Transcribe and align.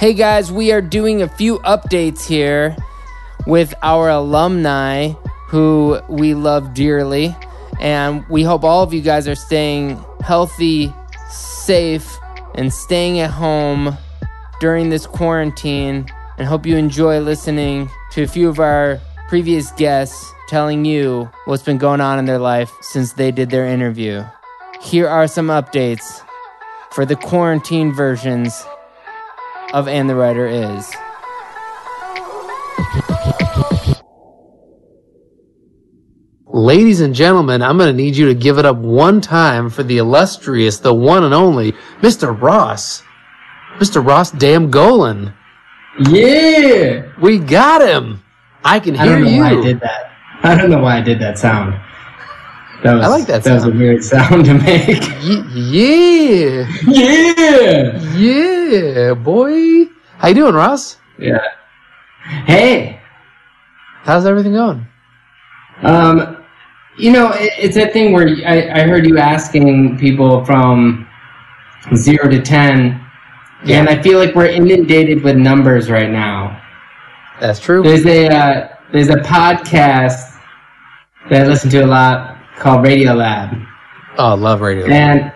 Hey 0.00 0.14
guys, 0.14 0.50
we 0.50 0.72
are 0.72 0.80
doing 0.80 1.20
a 1.20 1.28
few 1.28 1.58
updates 1.58 2.26
here 2.26 2.74
with 3.46 3.74
our 3.82 4.08
alumni 4.08 5.08
who 5.48 6.00
we 6.08 6.32
love 6.32 6.72
dearly. 6.72 7.36
And 7.80 8.26
we 8.30 8.42
hope 8.42 8.64
all 8.64 8.82
of 8.82 8.94
you 8.94 9.02
guys 9.02 9.28
are 9.28 9.34
staying 9.34 10.02
healthy, 10.22 10.90
safe, 11.28 12.16
and 12.54 12.72
staying 12.72 13.18
at 13.18 13.30
home 13.30 13.94
during 14.58 14.88
this 14.88 15.06
quarantine. 15.06 16.06
And 16.38 16.48
hope 16.48 16.64
you 16.64 16.78
enjoy 16.78 17.20
listening 17.20 17.90
to 18.12 18.22
a 18.22 18.26
few 18.26 18.48
of 18.48 18.58
our 18.58 18.98
previous 19.28 19.70
guests 19.72 20.32
telling 20.48 20.86
you 20.86 21.28
what's 21.44 21.62
been 21.62 21.76
going 21.76 22.00
on 22.00 22.18
in 22.18 22.24
their 22.24 22.38
life 22.38 22.72
since 22.80 23.12
they 23.12 23.30
did 23.32 23.50
their 23.50 23.66
interview. 23.66 24.24
Here 24.80 25.08
are 25.08 25.26
some 25.26 25.48
updates 25.48 26.22
for 26.90 27.04
the 27.04 27.16
quarantine 27.16 27.92
versions 27.92 28.64
of 29.72 29.88
And 29.88 30.08
the 30.08 30.14
Writer 30.14 30.46
Is. 30.46 30.90
Ladies 36.46 37.00
and 37.00 37.14
gentlemen, 37.14 37.62
I'm 37.62 37.78
going 37.78 37.94
to 37.94 38.02
need 38.02 38.16
you 38.16 38.26
to 38.26 38.34
give 38.34 38.58
it 38.58 38.66
up 38.66 38.76
one 38.76 39.20
time 39.20 39.70
for 39.70 39.82
the 39.84 39.98
illustrious, 39.98 40.78
the 40.78 40.92
one 40.92 41.22
and 41.22 41.32
only, 41.32 41.72
Mr. 42.00 42.38
Ross. 42.38 43.02
Mr. 43.78 44.04
Ross 44.04 44.32
Damn 44.32 44.70
Golan. 44.70 45.32
Yeah! 46.08 47.06
We 47.20 47.38
got 47.38 47.86
him! 47.86 48.22
I 48.64 48.80
can 48.80 48.94
hear 48.94 49.02
I 49.02 49.06
hear 49.06 49.14
don't 49.16 49.24
know 49.24 49.30
you. 49.30 49.40
why 49.40 49.50
I 49.50 49.62
did 49.62 49.80
that. 49.80 50.10
I 50.42 50.54
don't 50.56 50.70
know 50.70 50.78
why 50.80 50.98
I 50.98 51.00
did 51.02 51.20
that 51.20 51.38
sound. 51.38 51.80
That 52.82 52.94
was, 52.94 53.04
I 53.04 53.08
like 53.08 53.26
that 53.26 53.44
That 53.44 53.54
was 53.54 53.66
a 53.66 53.70
weird 53.70 54.02
sound 54.02 54.46
to 54.46 54.54
make. 54.54 55.02
Yeah! 55.52 56.66
yeah! 56.86 58.00
Yeah, 58.16 59.14
boy! 59.14 59.84
How 60.16 60.28
you 60.28 60.34
doing, 60.34 60.54
Ross? 60.54 60.96
Yeah. 61.18 61.42
Hey! 62.46 63.00
How's 64.04 64.24
everything 64.24 64.52
going? 64.52 64.86
Um, 65.82 66.42
you 66.96 67.12
know, 67.12 67.32
it, 67.32 67.52
it's 67.58 67.74
that 67.74 67.92
thing 67.92 68.12
where 68.12 68.28
I, 68.46 68.80
I 68.80 68.86
heard 68.86 69.06
you 69.06 69.18
asking 69.18 69.98
people 69.98 70.42
from 70.46 71.06
zero 71.94 72.30
to 72.30 72.40
ten, 72.40 72.98
and 73.64 73.90
I 73.90 74.00
feel 74.00 74.18
like 74.18 74.34
we're 74.34 74.46
inundated 74.46 75.22
with 75.22 75.36
numbers 75.36 75.90
right 75.90 76.10
now. 76.10 76.62
That's 77.40 77.60
true. 77.60 77.82
There's 77.82 78.06
a 78.06 78.28
uh, 78.28 78.68
there's 78.90 79.10
a 79.10 79.16
podcast 79.16 80.38
that 81.28 81.44
I 81.44 81.46
listen 81.46 81.68
to 81.70 81.84
a 81.84 81.86
lot 81.86 82.29
called 82.60 82.84
Radio 82.84 83.14
Lab, 83.14 83.56
Oh, 84.18 84.34
love 84.34 84.60
radio. 84.60 84.86
and 84.86 85.32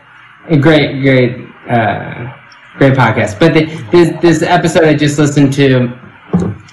a 0.49 0.57
great, 0.57 1.01
great, 1.01 1.49
uh, 1.69 2.33
great 2.79 2.93
podcast. 2.95 3.39
But 3.41 3.55
the, 3.55 3.65
this 3.91 4.13
this 4.21 4.43
episode 4.43 4.85
I 4.85 4.95
just 4.95 5.19
listened 5.19 5.53
to, 5.55 5.99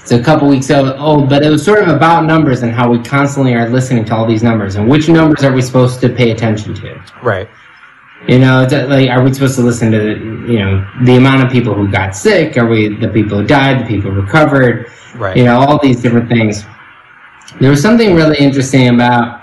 it's 0.01 0.11
a 0.11 0.21
couple 0.21 0.47
weeks 0.49 0.69
old, 0.69 1.29
but 1.29 1.43
it 1.43 1.49
was 1.49 1.63
sort 1.63 1.81
of 1.81 1.87
about 1.89 2.25
numbers 2.25 2.63
and 2.63 2.71
how 2.71 2.91
we 2.91 2.99
constantly 3.01 3.53
are 3.53 3.69
listening 3.69 4.03
to 4.05 4.15
all 4.15 4.27
these 4.27 4.43
numbers 4.43 4.75
and 4.75 4.89
which 4.89 5.07
numbers 5.07 5.43
are 5.43 5.53
we 5.53 5.61
supposed 5.61 6.01
to 6.01 6.09
pay 6.09 6.31
attention 6.31 6.73
to. 6.75 7.01
Right. 7.23 7.47
You 8.27 8.37
know, 8.37 8.67
like, 8.69 9.09
are 9.09 9.23
we 9.23 9.33
supposed 9.33 9.55
to 9.55 9.61
listen 9.63 9.91
to, 9.91 9.97
the, 9.97 10.51
you 10.51 10.59
know, 10.59 10.87
the 11.05 11.15
amount 11.15 11.43
of 11.43 11.51
people 11.51 11.73
who 11.73 11.89
got 11.91 12.15
sick? 12.15 12.55
Are 12.57 12.67
we 12.67 12.95
the 12.95 13.07
people 13.07 13.39
who 13.41 13.47
died, 13.47 13.83
the 13.83 13.87
people 13.87 14.11
who 14.11 14.21
recovered? 14.21 14.91
Right. 15.15 15.35
You 15.37 15.45
know, 15.45 15.57
all 15.59 15.79
these 15.79 16.01
different 16.01 16.29
things. 16.29 16.63
There 17.59 17.69
was 17.71 17.81
something 17.81 18.13
really 18.15 18.37
interesting 18.37 18.89
about 18.89 19.40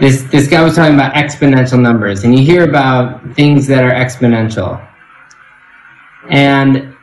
this. 0.00 0.22
This 0.24 0.48
guy 0.48 0.62
was 0.62 0.76
talking 0.76 0.94
about 0.94 1.14
exponential 1.14 1.80
numbers, 1.80 2.24
and 2.24 2.38
you 2.38 2.44
hear 2.44 2.68
about 2.68 3.34
things 3.34 3.66
that 3.66 3.84
are 3.84 3.92
exponential. 3.92 4.86
And 6.30 6.96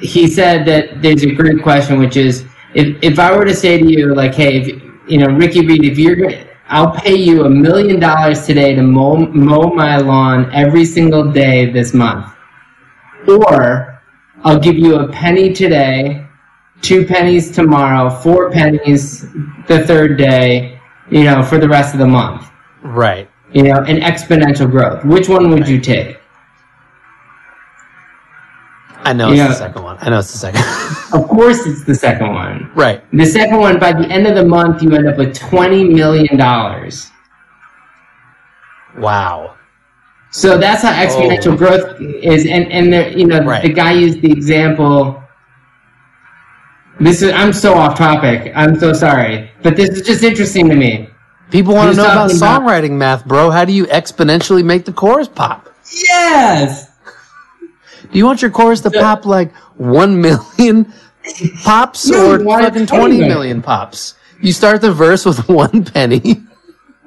he 0.00 0.26
said 0.26 0.66
that 0.66 1.02
there's 1.02 1.22
a 1.22 1.32
great 1.32 1.62
question, 1.62 1.98
which 1.98 2.16
is, 2.16 2.44
if 2.74 2.96
if 3.02 3.18
I 3.18 3.36
were 3.36 3.44
to 3.44 3.54
say 3.54 3.78
to 3.78 3.86
you, 3.86 4.14
like, 4.14 4.34
hey, 4.34 4.60
if, 4.60 4.82
you 5.08 5.18
know, 5.18 5.26
Ricky 5.26 5.66
Reed, 5.66 5.84
if 5.84 5.98
you're 5.98 6.16
I'll 6.70 6.92
pay 6.92 7.16
you 7.16 7.46
a 7.46 7.50
million 7.50 7.98
dollars 7.98 8.46
today 8.46 8.76
to 8.76 8.82
mow, 8.82 9.16
mow 9.16 9.74
my 9.74 9.96
lawn 9.96 10.48
every 10.54 10.84
single 10.84 11.32
day 11.32 11.68
this 11.72 11.92
month. 11.92 12.32
Or 13.26 14.00
I'll 14.44 14.60
give 14.60 14.78
you 14.78 15.00
a 15.00 15.08
penny 15.08 15.52
today, 15.52 16.24
two 16.80 17.04
pennies 17.04 17.50
tomorrow, 17.50 18.08
four 18.08 18.52
pennies 18.52 19.22
the 19.66 19.84
third 19.84 20.16
day, 20.16 20.79
you 21.08 21.24
know, 21.24 21.42
for 21.42 21.58
the 21.58 21.68
rest 21.68 21.94
of 21.94 22.00
the 22.00 22.06
month. 22.06 22.50
Right. 22.82 23.28
You 23.52 23.62
know, 23.64 23.78
an 23.78 24.00
exponential 24.00 24.70
growth. 24.70 25.04
Which 25.04 25.28
one 25.28 25.50
would 25.50 25.66
you 25.68 25.80
take? 25.80 26.18
I 29.02 29.12
know 29.12 29.30
it's 29.30 29.38
Yeah. 29.38 29.48
the 29.48 29.54
second 29.54 29.82
one. 29.82 29.96
I 30.00 30.10
know 30.10 30.18
it's 30.18 30.30
the 30.32 30.38
second. 30.38 30.64
Of 31.12 31.26
course, 31.28 31.66
it's 31.66 31.82
the 31.84 31.94
second 31.94 32.32
one. 32.32 32.70
right. 32.76 33.02
The 33.12 33.26
second 33.26 33.58
one, 33.58 33.80
by 33.80 33.92
the 33.92 34.06
end 34.08 34.28
of 34.28 34.36
the 34.36 34.44
month, 34.44 34.80
you 34.82 34.92
end 34.94 35.08
up 35.08 35.16
with 35.16 35.34
$20 35.36 35.92
million. 35.92 36.36
Wow. 38.98 39.54
So 40.30 40.56
that's 40.58 40.82
how 40.82 40.92
exponential 40.92 41.54
Oh. 41.54 41.56
growth 41.56 42.00
is, 42.00 42.46
and 42.46 42.70
and 42.70 42.92
the, 42.92 43.18
you 43.18 43.26
know 43.26 43.40
Right. 43.42 43.62
the 43.62 43.70
guy 43.72 43.92
used 43.92 44.22
the 44.22 44.30
example. 44.30 45.19
This 47.00 47.22
is 47.22 47.32
I'm 47.32 47.52
so 47.52 47.74
off 47.74 47.96
topic. 47.96 48.52
I'm 48.54 48.78
so 48.78 48.92
sorry, 48.92 49.50
but 49.62 49.76
this 49.76 49.90
is 49.90 50.02
just 50.06 50.22
interesting 50.22 50.68
to 50.68 50.76
me. 50.76 51.08
People 51.50 51.74
want 51.74 51.90
to 51.90 51.96
know 51.96 52.04
about 52.04 52.14
talking 52.30 52.36
about- 52.36 52.62
songwriting 52.62 52.92
math, 52.92 53.24
bro. 53.24 53.50
How 53.50 53.64
do 53.64 53.72
you 53.72 53.86
exponentially 53.86 54.64
make 54.64 54.84
the 54.84 54.92
chorus 54.92 55.28
pop? 55.28 55.68
Yes. 56.08 56.88
Do 58.12 58.18
you 58.18 58.24
want 58.26 58.42
your 58.42 58.50
chorus 58.50 58.80
to 58.82 58.90
pop 58.90 59.24
like 59.24 59.52
one 59.76 60.20
million 60.20 60.92
pops 61.62 62.06
No, 62.08 62.34
or 62.34 62.38
fucking 62.60 62.86
twenty 62.86 63.16
million? 63.18 63.28
million 63.28 63.62
pops? 63.62 64.14
You 64.42 64.52
start 64.52 64.80
the 64.80 64.92
verse 64.92 65.24
with 65.24 65.48
one 65.48 65.84
penny. 65.84 66.42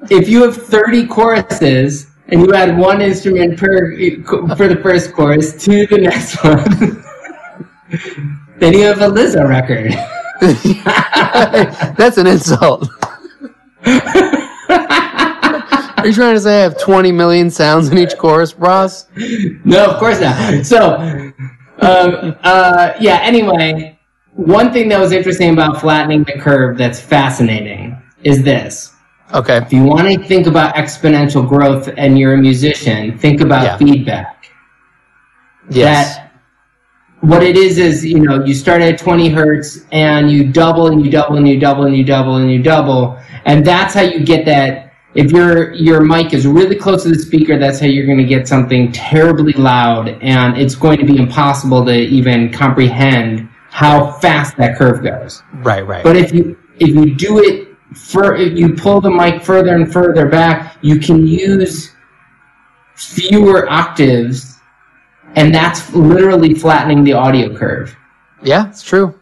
If 0.09 0.27
you 0.27 0.43
have 0.43 0.55
30 0.57 1.07
choruses 1.07 2.07
and 2.27 2.41
you 2.41 2.53
add 2.53 2.77
one 2.77 3.01
instrument 3.01 3.57
per 3.57 3.95
for 4.57 4.67
the 4.67 4.79
first 4.83 5.13
chorus 5.13 5.63
to 5.63 5.87
the 5.87 5.97
next 5.97 6.43
one, 6.43 7.03
then 8.59 8.73
you 8.73 8.81
have 8.85 9.01
a 9.01 9.07
Lizzo 9.07 9.47
record. 9.47 9.91
That's 11.97 12.17
an 12.17 12.27
insult. 12.27 12.87
Are 15.97 16.07
you 16.07 16.13
trying 16.13 16.35
to 16.35 16.41
say 16.41 16.59
I 16.59 16.63
have 16.63 16.77
20 16.79 17.11
million 17.13 17.49
sounds 17.49 17.87
in 17.89 17.97
each 17.97 18.17
chorus, 18.17 18.53
Ross? 18.55 19.07
no, 19.63 19.85
of 19.85 19.99
course 19.99 20.19
not. 20.19 20.65
So, 20.65 20.95
um, 21.79 22.35
uh, 22.43 22.93
yeah. 22.99 23.19
Anyway, 23.21 23.97
one 24.33 24.73
thing 24.73 24.89
that 24.89 24.99
was 24.99 25.11
interesting 25.13 25.53
about 25.53 25.79
flattening 25.79 26.23
the 26.23 26.33
curve 26.39 26.77
that's 26.77 26.99
fascinating 26.99 27.95
is 28.23 28.43
this: 28.43 28.93
Okay. 29.33 29.57
if 29.57 29.71
you 29.71 29.83
want 29.83 30.07
to 30.09 30.27
think 30.27 30.45
about 30.47 30.75
exponential 30.75 31.47
growth 31.47 31.89
and 31.97 32.19
you're 32.19 32.33
a 32.33 32.37
musician, 32.37 33.17
think 33.17 33.39
about 33.39 33.63
Yeah. 33.63 33.77
feedback. 33.77 34.45
Yes. 35.69 36.17
That 36.17 36.32
what 37.23 37.41
it 37.41 37.55
is 37.55 37.77
is 37.77 38.03
you 38.03 38.19
know 38.19 38.43
you 38.43 38.53
start 38.53 38.81
at 38.81 38.97
20 38.97 39.29
hertz 39.29 39.85
and 39.93 40.29
you 40.29 40.51
double 40.51 40.87
and 40.87 41.03
you 41.03 41.09
double 41.09 41.37
and 41.37 41.47
you 41.47 41.57
double 41.57 41.85
and 41.85 41.95
you 41.95 42.03
double 42.03 42.35
and 42.35 42.51
you 42.51 42.61
double, 42.61 43.17
and 43.45 43.65
that's 43.65 43.93
how 43.93 44.01
you 44.01 44.25
get 44.25 44.45
that. 44.45 44.91
If 45.15 45.31
your 45.31 45.73
your 45.73 46.01
mic 46.01 46.33
is 46.33 46.45
really 46.45 46.75
close 46.75 47.03
to 47.03 47.09
the 47.09 47.19
speaker, 47.19 47.57
that's 47.57 47.79
how 47.79 47.85
you're 47.85 48.05
going 48.05 48.17
to 48.17 48.25
get 48.25 48.47
something 48.47 48.91
terribly 48.91 49.53
loud, 49.53 50.09
and 50.21 50.57
it's 50.57 50.75
going 50.75 50.99
to 50.99 51.05
be 51.05 51.17
impossible 51.17 51.85
to 51.85 51.95
even 51.95 52.51
comprehend 52.51 53.47
how 53.69 54.11
fast 54.19 54.57
that 54.57 54.77
curve 54.77 55.01
goes. 55.01 55.43
Right, 55.53 55.85
right. 55.87 56.03
But 56.03 56.17
if 56.17 56.33
you 56.33 56.57
if 56.79 56.89
you 56.89 57.15
do 57.15 57.39
it 57.39 57.69
for 57.95 58.35
if 58.35 58.57
you 58.57 58.73
pull 58.73 58.99
the 58.99 59.09
mic 59.09 59.43
further 59.43 59.73
and 59.75 59.91
further 59.91 60.27
back, 60.27 60.77
you 60.81 60.99
can 60.99 61.25
use 61.25 61.93
fewer 62.95 63.69
octaves, 63.71 64.52
and 65.35 65.53
that's 65.53 65.93
literally 65.93 66.53
flattening 66.53 67.03
the 67.03 67.13
audio 67.13 67.55
curve. 67.55 67.95
Yeah, 68.43 68.69
it's 68.69 68.83
true. 68.83 69.19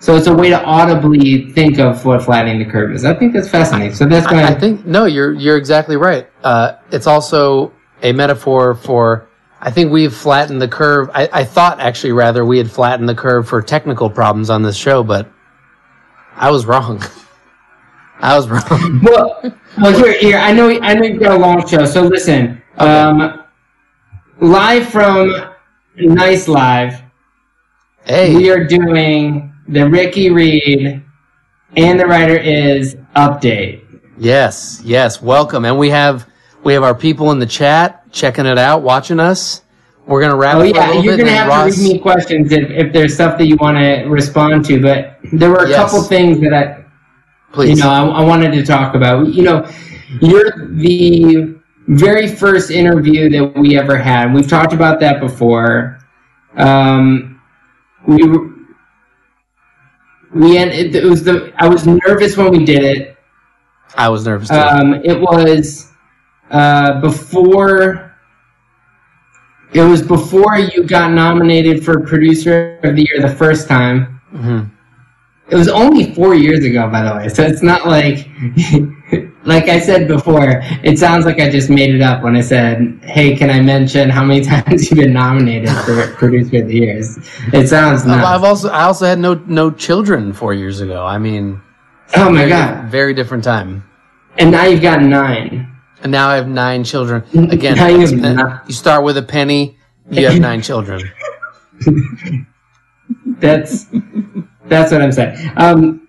So 0.00 0.16
it's 0.16 0.28
a 0.28 0.34
way 0.34 0.48
to 0.50 0.62
audibly 0.62 1.50
think 1.52 1.78
of 1.78 2.04
what 2.04 2.22
flattening 2.22 2.60
the 2.60 2.70
curve 2.70 2.92
is. 2.92 3.04
I 3.04 3.14
think 3.14 3.32
that's 3.32 3.48
fascinating. 3.48 3.94
So 3.94 4.06
that's 4.06 4.30
my. 4.30 4.42
I, 4.42 4.48
I 4.48 4.54
think 4.54 4.86
no, 4.86 5.06
you're 5.06 5.32
you're 5.32 5.56
exactly 5.56 5.96
right. 5.96 6.28
Uh, 6.44 6.76
it's 6.92 7.06
also 7.06 7.72
a 8.02 8.12
metaphor 8.12 8.74
for. 8.74 9.28
I 9.60 9.72
think 9.72 9.90
we've 9.90 10.14
flattened 10.14 10.62
the 10.62 10.68
curve. 10.68 11.10
I, 11.12 11.28
I 11.32 11.44
thought 11.44 11.80
actually 11.80 12.12
rather 12.12 12.44
we 12.44 12.58
had 12.58 12.70
flattened 12.70 13.08
the 13.08 13.14
curve 13.14 13.48
for 13.48 13.60
technical 13.60 14.08
problems 14.08 14.50
on 14.50 14.62
this 14.62 14.76
show, 14.76 15.02
but 15.02 15.28
I 16.36 16.52
was 16.52 16.64
wrong. 16.64 17.02
I 18.20 18.36
was 18.36 18.48
wrong. 18.48 19.00
well, 19.02 19.42
well, 19.78 19.96
here, 19.96 20.18
here. 20.18 20.38
I 20.38 20.52
know, 20.52 20.68
I 20.80 20.94
know 20.94 21.04
you've 21.04 21.20
got 21.20 21.32
a 21.32 21.38
long 21.38 21.66
show. 21.66 21.84
So 21.86 22.02
listen, 22.02 22.62
um, 22.76 23.44
live 24.40 24.88
from 24.88 25.32
Nice 25.96 26.48
Life, 26.48 27.02
Hey, 28.04 28.34
we 28.34 28.50
are 28.50 28.64
doing 28.64 29.52
the 29.68 29.88
Ricky 29.88 30.30
Reed 30.30 31.02
and 31.76 32.00
the 32.00 32.06
writer 32.06 32.36
is 32.36 32.96
update. 33.16 33.82
yes, 34.18 34.80
yes, 34.84 35.20
welcome, 35.20 35.64
and 35.64 35.78
we 35.78 35.90
have 35.90 36.26
we 36.64 36.72
have 36.72 36.82
our 36.82 36.94
people 36.94 37.30
in 37.32 37.38
the 37.38 37.46
chat 37.46 38.10
checking 38.12 38.46
it 38.46 38.58
out, 38.58 38.82
watching 38.82 39.20
us. 39.20 39.62
We're 40.06 40.22
gonna 40.22 40.36
wrap 40.36 40.56
Oh 40.56 40.62
yeah, 40.62 40.92
you're 41.00 41.18
gonna 41.18 41.30
have 41.30 41.48
Ross, 41.48 41.76
to 41.76 41.82
read 41.82 41.92
me 41.94 41.98
questions 41.98 42.50
if, 42.50 42.70
if 42.70 42.92
there's 42.94 43.14
stuff 43.14 43.36
that 43.38 43.44
you 43.46 43.56
want 43.56 43.76
to 43.76 44.04
respond 44.08 44.64
to. 44.66 44.80
But 44.80 45.18
there 45.32 45.50
were 45.50 45.64
a 45.64 45.68
Yes. 45.68 45.76
couple 45.76 46.02
things 46.02 46.40
that 46.40 46.54
I, 46.54 46.84
please. 47.52 47.78
you 47.78 47.84
know, 47.84 47.90
I, 47.90 48.06
I 48.22 48.24
wanted 48.24 48.52
to 48.52 48.64
talk 48.64 48.94
about. 48.94 49.26
You 49.28 49.42
know, 49.42 49.70
you're 50.22 50.50
the 50.70 51.57
very 51.88 52.28
first 52.28 52.70
interview 52.70 53.28
that 53.30 53.58
we 53.58 53.76
ever 53.78 53.96
had. 53.96 54.32
We've 54.32 54.48
talked 54.48 54.72
about 54.72 55.00
that 55.00 55.20
before. 55.20 55.98
Um, 56.56 57.40
we 58.06 58.22
we 60.34 60.58
en- 60.58 60.70
it, 60.70 61.02
was 61.04 61.24
the 61.24 61.52
I 61.58 61.68
was 61.68 61.86
nervous 61.86 62.36
when 62.36 62.50
we 62.50 62.64
did 62.64 62.84
it. 62.84 63.16
I 63.96 64.08
was 64.08 64.26
nervous 64.26 64.48
too. 64.48 64.54
Um, 64.54 64.94
it 65.04 65.18
was 65.18 65.90
uh, 66.50 67.00
before. 67.00 68.04
It 69.74 69.82
was 69.82 70.00
before 70.00 70.58
you 70.58 70.84
got 70.84 71.12
nominated 71.12 71.84
for 71.84 72.00
producer 72.00 72.78
of 72.82 72.96
the 72.96 73.02
year 73.02 73.20
the 73.20 73.34
first 73.34 73.68
time. 73.68 74.20
Mhm. 74.34 74.70
It 75.50 75.56
was 75.56 75.68
only 75.68 76.14
four 76.14 76.34
years 76.34 76.64
ago, 76.64 76.88
by 76.90 77.02
the 77.02 77.14
way. 77.14 77.28
So 77.28 77.42
it's 77.42 77.62
not 77.62 77.86
like, 77.86 78.28
like 79.44 79.68
I 79.68 79.78
said 79.78 80.08
before. 80.08 80.62
It 80.82 80.98
sounds 80.98 81.24
like 81.24 81.40
I 81.40 81.50
just 81.50 81.70
made 81.70 81.94
it 81.94 82.02
up 82.02 82.22
when 82.22 82.36
I 82.36 82.40
said, 82.40 82.98
"Hey, 83.02 83.36
can 83.36 83.50
I 83.50 83.60
mention 83.60 84.10
how 84.10 84.24
many 84.24 84.44
times 84.44 84.90
you've 84.90 85.00
been 85.00 85.12
nominated 85.12 85.70
for 85.84 86.06
producer 86.14 86.62
of 86.62 86.68
the 86.68 86.74
years?" 86.74 87.18
It 87.52 87.68
sounds 87.68 88.04
nuts. 88.04 88.24
I've 88.26 88.44
also 88.44 88.68
I 88.70 88.82
also 88.84 89.06
had 89.06 89.18
no 89.18 89.34
no 89.46 89.70
children 89.70 90.32
four 90.32 90.54
years 90.54 90.80
ago. 90.80 91.04
I 91.04 91.18
mean, 91.18 91.60
oh 92.16 92.30
my 92.30 92.48
god! 92.48 92.90
very 92.90 93.14
different 93.14 93.44
time. 93.44 93.84
And 94.38 94.50
now 94.50 94.64
you've 94.64 94.82
got 94.82 95.02
nine. 95.02 95.74
And 96.02 96.12
now 96.12 96.28
I 96.28 96.36
have 96.36 96.46
nine 96.48 96.84
children. 96.84 97.24
Again, 97.50 97.76
Now 97.76 97.88
you 97.88 98.06
have 98.06 98.62
you 98.68 98.74
start 98.74 99.02
with 99.02 99.16
a 99.16 99.22
penny, 99.22 99.78
you 100.10 100.26
have 100.26 100.38
nine 100.48 100.62
children. 100.62 101.02
That's 103.40 103.86
that's 104.66 104.92
what 104.92 105.02
I'm 105.02 105.12
saying. 105.12 105.52
Um, 105.56 106.08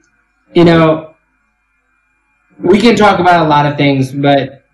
you 0.53 0.63
know, 0.63 1.08
we 2.59 2.79
can 2.79 2.95
talk 2.95 3.19
about 3.19 3.45
a 3.45 3.49
lot 3.49 3.65
of 3.65 3.77
things, 3.77 4.11
but 4.11 4.65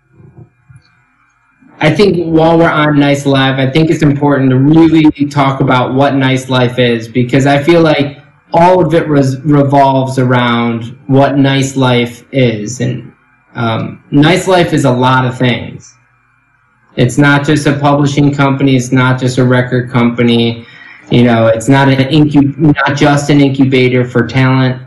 I 1.78 1.94
think 1.94 2.16
while 2.26 2.58
we're 2.58 2.70
on 2.70 2.98
Nice 2.98 3.26
Life, 3.26 3.58
I 3.58 3.70
think 3.70 3.90
it's 3.90 4.02
important 4.02 4.50
to 4.50 4.58
really 4.58 5.10
talk 5.26 5.60
about 5.60 5.94
what 5.94 6.14
Nice 6.14 6.48
Life 6.48 6.78
is 6.78 7.06
because 7.06 7.46
I 7.46 7.62
feel 7.62 7.82
like 7.82 8.18
all 8.52 8.84
of 8.84 8.94
it 8.94 9.06
res- 9.08 9.38
revolves 9.40 10.18
around 10.18 10.84
what 11.06 11.36
Nice 11.36 11.76
Life 11.76 12.24
is, 12.32 12.80
and 12.80 13.12
um, 13.54 14.02
Nice 14.10 14.48
Life 14.48 14.72
is 14.72 14.84
a 14.84 14.90
lot 14.90 15.26
of 15.26 15.36
things. 15.36 15.94
It's 16.96 17.18
not 17.18 17.44
just 17.44 17.66
a 17.66 17.78
publishing 17.78 18.32
company. 18.34 18.74
It's 18.74 18.90
not 18.90 19.20
just 19.20 19.36
a 19.36 19.44
record 19.44 19.90
company. 19.90 20.66
You 21.10 21.24
know, 21.24 21.46
it's 21.48 21.68
not 21.68 21.88
an 21.88 22.08
incub- 22.08 22.56
not 22.56 22.96
just 22.96 23.28
an 23.28 23.40
incubator 23.40 24.04
for 24.08 24.26
talent. 24.26 24.85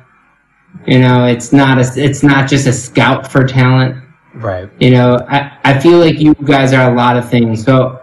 You 0.87 0.99
know, 0.99 1.25
it's 1.25 1.51
not 1.51 1.77
a, 1.77 2.01
it's 2.01 2.23
not 2.23 2.49
just 2.49 2.67
a 2.67 2.73
scout 2.73 3.31
for 3.31 3.45
talent. 3.45 4.03
Right. 4.33 4.69
You 4.79 4.91
know, 4.91 5.25
I, 5.29 5.57
I 5.63 5.79
feel 5.79 5.97
like 5.97 6.19
you 6.19 6.33
guys 6.35 6.73
are 6.73 6.91
a 6.91 6.95
lot 6.95 7.17
of 7.17 7.29
things. 7.29 7.63
So 7.63 8.01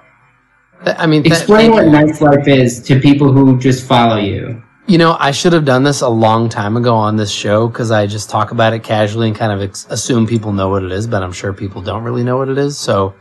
I 0.84 1.06
mean, 1.06 1.22
th- 1.22 1.34
explain 1.34 1.72
what 1.72 1.86
you. 1.86 1.90
nice 1.90 2.20
life 2.20 2.46
is 2.46 2.80
to 2.82 3.00
people 3.00 3.32
who 3.32 3.58
just 3.58 3.86
follow 3.86 4.16
you. 4.16 4.62
You 4.86 4.98
know, 4.98 5.16
I 5.18 5.32
should 5.32 5.52
have 5.52 5.64
done 5.64 5.82
this 5.82 6.00
a 6.00 6.08
long 6.08 6.48
time 6.48 6.76
ago 6.76 6.94
on 6.94 7.16
this 7.16 7.30
show 7.30 7.66
because 7.66 7.90
I 7.90 8.06
just 8.06 8.30
talk 8.30 8.52
about 8.52 8.72
it 8.72 8.84
casually 8.84 9.26
and 9.26 9.36
kind 9.36 9.52
of 9.52 9.60
ex- 9.60 9.86
assume 9.90 10.28
people 10.28 10.52
know 10.52 10.68
what 10.68 10.84
it 10.84 10.92
is, 10.92 11.08
but 11.08 11.24
I'm 11.24 11.32
sure 11.32 11.52
people 11.52 11.82
don't 11.82 12.04
really 12.04 12.22
know 12.22 12.36
what 12.36 12.48
it 12.48 12.58
is. 12.58 12.78
So, 12.78 13.14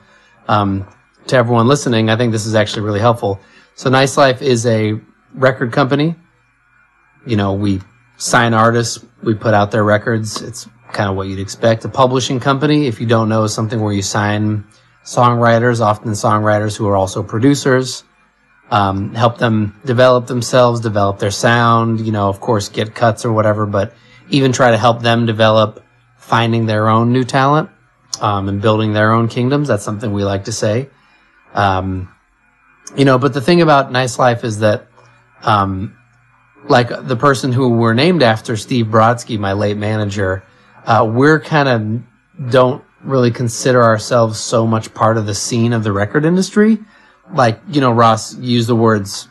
um, 0.47 0.86
to 1.27 1.36
everyone 1.36 1.68
listening, 1.68 2.12
I 2.12 2.18
think 2.18 2.31
this 2.31 2.45
is 2.45 2.53
actually 2.53 2.83
really 2.83 3.00
helpful. 3.00 3.39
So, 3.74 3.89
Nice 3.89 4.15
Life 4.15 4.44
is 4.44 4.68
a 4.68 5.00
record 5.33 5.71
company. 5.71 6.15
You 7.25 7.36
know, 7.36 7.53
we 7.53 7.81
sign 8.17 8.53
artists, 8.53 9.03
we 9.23 9.33
put 9.33 9.53
out 9.53 9.71
their 9.71 9.83
records. 9.83 10.41
It's 10.41 10.67
kind 10.94 11.09
of 11.09 11.15
what 11.15 11.27
you'd 11.27 11.39
expect. 11.39 11.85
A 11.85 11.89
publishing 11.89 12.39
company, 12.39 12.88
if 12.88 13.00
you 13.00 13.07
don't 13.07 13.29
know, 13.29 13.44
is 13.44 13.53
something 13.53 13.81
where 13.81 13.94
you 13.94 14.01
sign 14.01 14.65
songwriters, 15.03 15.81
often 15.81 16.12
songwriters 16.12 16.77
who 16.77 16.88
are 16.88 16.95
also 16.95 17.21
producers 17.21 18.03
um, 18.71 19.13
help 19.13 19.38
them 19.38 19.79
develop 19.85 20.27
themselves, 20.27 20.79
develop 20.79 21.19
their 21.19 21.31
sound, 21.31 22.01
you 22.01 22.12
know, 22.12 22.29
of 22.29 22.39
course, 22.39 22.69
get 22.69 22.95
cuts 22.95 23.25
or 23.25 23.31
whatever, 23.31 23.65
but 23.65 23.94
even 24.29 24.51
try 24.51 24.71
to 24.71 24.77
help 24.77 25.01
them 25.01 25.25
develop 25.25 25.83
finding 26.18 26.65
their 26.65 26.89
own 26.89 27.13
new 27.13 27.23
talent 27.23 27.69
um, 28.21 28.50
and 28.50 28.61
building 28.61 28.94
their 28.94 29.11
own 29.11 29.27
kingdoms. 29.27 29.68
That's 29.68 29.83
something 29.83 30.13
we 30.13 30.23
like 30.23 30.45
to 30.45 30.51
say. 30.51 30.89
Um, 31.53 32.09
you 32.95 33.06
know, 33.06 33.18
but 33.19 33.33
the 33.33 33.41
thing 33.41 33.61
about 33.61 33.91
Nice 33.91 34.18
Life 34.18 34.44
is 34.44 34.59
that, 34.59 34.88
um, 35.44 35.95
like 36.67 36.89
the 37.07 37.15
person 37.15 37.51
who 37.51 37.69
we're 37.69 37.94
named 37.94 38.23
after, 38.23 38.57
Steve 38.57 38.88
Brodsky, 38.88 39.38
my 39.38 39.53
late 39.53 39.77
manager, 39.77 40.44
uh, 40.85 41.07
we're 41.09 41.39
kind 41.39 41.69
of 41.69 42.51
don't 42.51 42.83
really 43.01 43.31
consider 43.31 43.83
ourselves 43.83 44.39
so 44.39 44.65
much 44.65 44.94
part 44.94 45.17
of 45.17 45.25
the 45.25 45.35
scene 45.35 45.73
of 45.73 45.83
the 45.83 45.91
record 45.91 46.25
industry. 46.25 46.79
Like 47.31 47.59
you 47.69 47.81
know 47.81 47.91
ross 47.91 48.35
used 48.38 48.69
the 48.69 48.75
words 48.75 49.27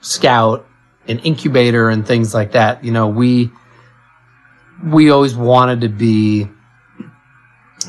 scout 0.00 0.66
and 1.06 1.20
incubator 1.24 1.88
and 1.88 2.06
things 2.06 2.34
like 2.34 2.52
that. 2.52 2.84
You 2.84 2.92
know 2.92 3.08
we 3.08 3.50
we 4.84 5.10
always 5.10 5.36
wanted 5.36 5.82
to 5.82 5.88
be 5.88 6.48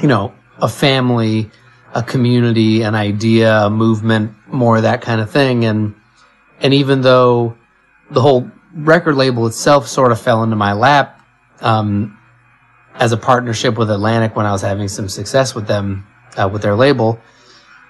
you 0.02 0.08
know 0.08 0.34
a 0.58 0.68
family 0.68 1.50
a 1.94 2.04
community 2.04 2.84
an 2.84 2.94
idea 2.94 3.66
a 3.66 3.70
movement 3.70 4.34
more 4.48 4.78
of 4.78 4.84
that 4.84 5.02
kind 5.02 5.22
of 5.22 5.30
thing. 5.32 5.66
And 5.66 5.96
and 6.60 6.74
even 6.74 7.02
though 7.02 7.58
the 8.12 8.22
whole 8.22 8.50
record 8.74 9.16
label 9.16 9.48
itself 9.48 9.88
sort 9.88 10.12
of 10.12 10.20
fell 10.20 10.44
into 10.44 10.56
my 10.56 10.74
lap 10.74 11.22
um, 11.62 12.18
as 12.96 13.12
a 13.12 13.18
partnership 13.18 13.78
with 13.78 13.90
atlantic 13.90 14.36
when 14.36 14.46
i 14.46 14.52
was 14.52 14.62
having 14.62 14.88
some 14.88 15.10
success 15.10 15.56
with 15.56 15.68
them 15.68 16.06
uh, 16.38 16.48
with 16.52 16.62
their 16.62 16.76
label 16.76 17.20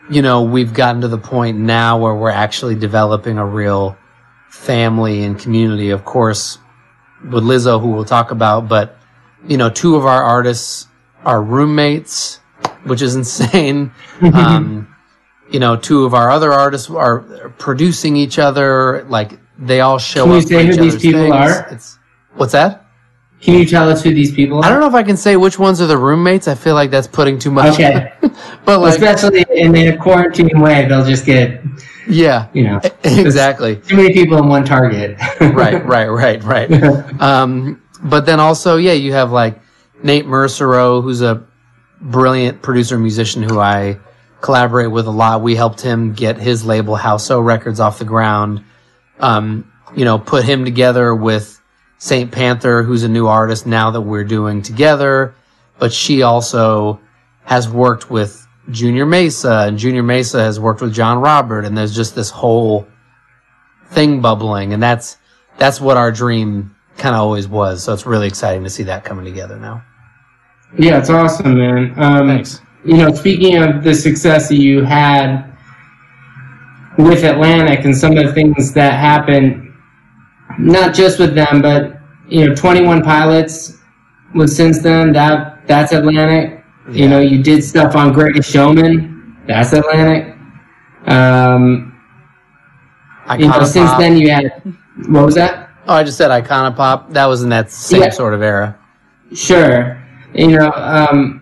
you 0.09 0.21
know, 0.21 0.41
we've 0.41 0.73
gotten 0.73 1.01
to 1.01 1.07
the 1.07 1.17
point 1.17 1.57
now 1.57 1.97
where 1.99 2.15
we're 2.15 2.31
actually 2.31 2.75
developing 2.75 3.37
a 3.37 3.45
real 3.45 3.97
family 4.49 5.23
and 5.23 5.37
community. 5.37 5.91
Of 5.91 6.03
course, 6.03 6.57
with 7.23 7.43
Lizzo, 7.43 7.79
who 7.79 7.91
we'll 7.91 8.05
talk 8.05 8.31
about, 8.31 8.67
but 8.67 8.97
you 9.47 9.57
know, 9.57 9.69
two 9.69 9.95
of 9.95 10.05
our 10.05 10.23
artists 10.23 10.87
are 11.23 11.41
roommates, 11.41 12.37
which 12.83 13.01
is 13.01 13.15
insane. 13.21 13.91
um, 14.33 14.93
you 15.51 15.59
know, 15.59 15.75
two 15.75 16.05
of 16.05 16.13
our 16.13 16.29
other 16.29 16.51
artists 16.51 16.89
are 16.89 17.19
producing 17.57 18.15
each 18.15 18.39
other. 18.39 19.03
Like 19.09 19.39
they 19.59 19.81
all 19.81 19.99
show 19.99 20.23
up. 20.23 20.27
Can 20.27 20.35
you 20.35 20.41
say 20.41 20.65
who 20.65 20.75
these 20.75 21.01
people 21.01 21.21
things. 21.21 21.33
are? 21.33 21.67
It's, 21.71 21.99
what's 22.35 22.53
that? 22.53 22.85
Can 23.41 23.53
you 23.57 23.65
tell 23.65 23.89
us 23.89 24.03
who 24.03 24.13
these 24.13 24.33
people 24.33 24.57
are? 24.57 24.65
I 24.65 24.69
don't 24.69 24.81
know 24.81 24.87
if 24.87 24.93
I 24.93 25.03
can 25.03 25.15
say 25.15 25.37
which 25.37 25.57
ones 25.57 25.79
are 25.81 25.87
the 25.87 25.97
roommates. 25.97 26.47
I 26.47 26.55
feel 26.55 26.75
like 26.75 26.91
that's 26.91 27.07
putting 27.07 27.39
too 27.39 27.51
much. 27.51 27.75
Okay. 27.75 28.11
but 28.65 28.79
like, 28.79 28.99
Especially 28.99 29.45
in 29.49 29.75
a 29.75 29.97
quarantine 29.97 30.59
way, 30.59 30.85
they'll 30.87 31.05
just 31.05 31.25
get, 31.25 31.61
yeah, 32.07 32.49
you 32.53 32.63
know, 32.63 32.81
exactly. 33.03 33.77
too 33.77 33.95
many 33.95 34.13
people 34.13 34.37
in 34.37 34.47
one 34.47 34.65
target. 34.65 35.17
right, 35.39 35.85
right, 35.85 36.09
right, 36.09 36.43
right. 36.43 37.21
Um, 37.21 37.81
but 38.03 38.25
then 38.25 38.39
also, 38.39 38.75
yeah, 38.75 38.93
you 38.93 39.13
have 39.13 39.31
like 39.31 39.61
Nate 40.03 40.25
Mercereau, 40.25 41.01
who's 41.01 41.21
a 41.21 41.45
brilliant 42.01 42.61
producer 42.61 42.97
musician 42.97 43.43
who 43.43 43.59
I 43.59 43.99
collaborate 44.41 44.91
with 44.91 45.07
a 45.07 45.11
lot. 45.11 45.41
We 45.41 45.55
helped 45.55 45.81
him 45.81 46.13
get 46.13 46.37
his 46.37 46.65
label 46.65 46.95
House 46.95 47.29
O 47.31 47.39
Records 47.39 47.79
off 47.79 47.99
the 47.99 48.05
ground. 48.05 48.63
Um, 49.19 49.71
you 49.95 50.05
know, 50.05 50.19
put 50.19 50.45
him 50.45 50.65
together 50.65 51.13
with 51.13 51.59
Saint 51.97 52.31
Panther, 52.31 52.83
who's 52.83 53.03
a 53.03 53.09
new 53.09 53.27
artist 53.27 53.65
now 53.65 53.91
that 53.91 54.01
we're 54.01 54.23
doing 54.23 54.61
together. 54.61 55.35
But 55.77 55.91
she 55.91 56.21
also 56.21 56.99
has 57.43 57.67
worked 57.67 58.09
with 58.09 58.47
Junior 58.69 59.05
Mesa, 59.05 59.65
and 59.67 59.77
Junior 59.77 60.03
Mesa 60.03 60.43
has 60.43 60.59
worked 60.59 60.81
with 60.81 60.93
John 60.93 61.19
Robert, 61.19 61.65
and 61.65 61.77
there's 61.77 61.95
just 61.95 62.15
this 62.15 62.29
whole 62.29 62.87
thing 63.87 64.21
bubbling, 64.21 64.73
and 64.73 64.81
that's 64.81 65.17
that's 65.57 65.81
what 65.81 65.97
our 65.97 66.11
dream 66.11 66.75
kind 66.97 67.15
of 67.15 67.21
always 67.21 67.47
was. 67.47 67.83
So 67.83 67.93
it's 67.93 68.05
really 68.05 68.27
exciting 68.27 68.63
to 68.63 68.69
see 68.69 68.83
that 68.83 69.03
coming 69.03 69.25
together 69.25 69.57
now. 69.59 69.83
Yeah, 70.77 70.99
it's 70.99 71.09
awesome, 71.09 71.57
man. 71.57 71.93
Um, 71.97 72.27
Thanks. 72.27 72.61
You 72.85 72.97
know, 72.97 73.13
speaking 73.13 73.57
of 73.57 73.83
the 73.83 73.93
success 73.93 74.47
that 74.49 74.55
you 74.55 74.83
had 74.83 75.48
with 76.99 77.23
Atlantic 77.23 77.85
and 77.85 77.95
some 77.95 78.17
of 78.17 78.25
the 78.25 78.33
things 78.33 78.73
that 78.73 78.93
happened, 78.93 79.73
not 80.57 80.93
just 80.93 81.17
with 81.19 81.33
them, 81.33 81.61
but 81.61 81.97
you 82.27 82.45
know, 82.47 82.53
Twenty 82.55 82.85
One 82.85 83.01
Pilots 83.01 83.77
was 84.35 84.55
since 84.55 84.81
then. 84.81 85.13
That 85.13 85.65
that's 85.65 85.91
Atlantic. 85.93 86.63
You 86.91 87.07
know, 87.07 87.19
you 87.19 87.41
did 87.41 87.63
stuff 87.63 87.95
on 87.95 88.11
Greatest 88.13 88.51
Showman. 88.51 89.37
That's 89.47 89.73
Atlantic. 89.73 90.35
Um, 91.05 91.97
you 93.37 93.47
know, 93.47 93.63
since 93.63 93.91
then 93.93 94.17
you 94.17 94.29
had 94.31 94.61
what 95.07 95.25
was 95.25 95.35
that? 95.35 95.69
Oh, 95.87 95.95
I 95.95 96.03
just 96.03 96.17
said 96.17 96.29
Icona 96.29 96.75
Pop. 96.75 97.11
That 97.13 97.25
was 97.25 97.41
in 97.43 97.49
that 97.49 97.71
same 97.71 98.01
Yeah. 98.01 98.09
sort 98.09 98.33
of 98.33 98.41
era. 98.41 98.77
Sure. 99.33 99.97
You 100.33 100.57
know, 100.57 100.71
um, 100.75 101.41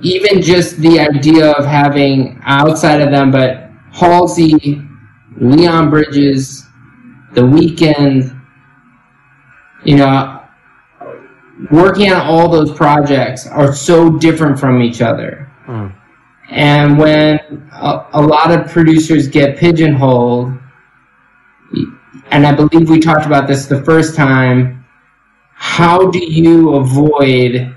even 0.00 0.40
just 0.40 0.76
the 0.78 1.00
idea 1.00 1.50
of 1.52 1.64
having 1.66 2.40
outside 2.44 3.00
of 3.00 3.10
them, 3.10 3.30
but 3.30 3.63
Halsey, 3.94 4.82
Leon 5.36 5.88
Bridges, 5.88 6.66
The 7.32 7.42
Weeknd, 7.42 8.40
you 9.84 9.96
know, 9.96 10.42
working 11.70 12.12
on 12.12 12.26
all 12.26 12.48
those 12.48 12.72
projects 12.72 13.46
are 13.46 13.72
so 13.72 14.10
different 14.18 14.58
from 14.58 14.82
each 14.82 15.00
other. 15.00 15.48
Hmm. 15.64 15.88
And 16.50 16.98
when 16.98 17.38
a, 17.72 18.06
a 18.14 18.22
lot 18.22 18.50
of 18.50 18.68
producers 18.68 19.28
get 19.28 19.56
pigeonholed, 19.56 20.52
and 22.30 22.46
I 22.46 22.52
believe 22.52 22.90
we 22.90 22.98
talked 22.98 23.26
about 23.26 23.46
this 23.46 23.66
the 23.66 23.82
first 23.84 24.16
time, 24.16 24.84
how 25.54 26.10
do 26.10 26.18
you 26.18 26.74
avoid 26.74 27.74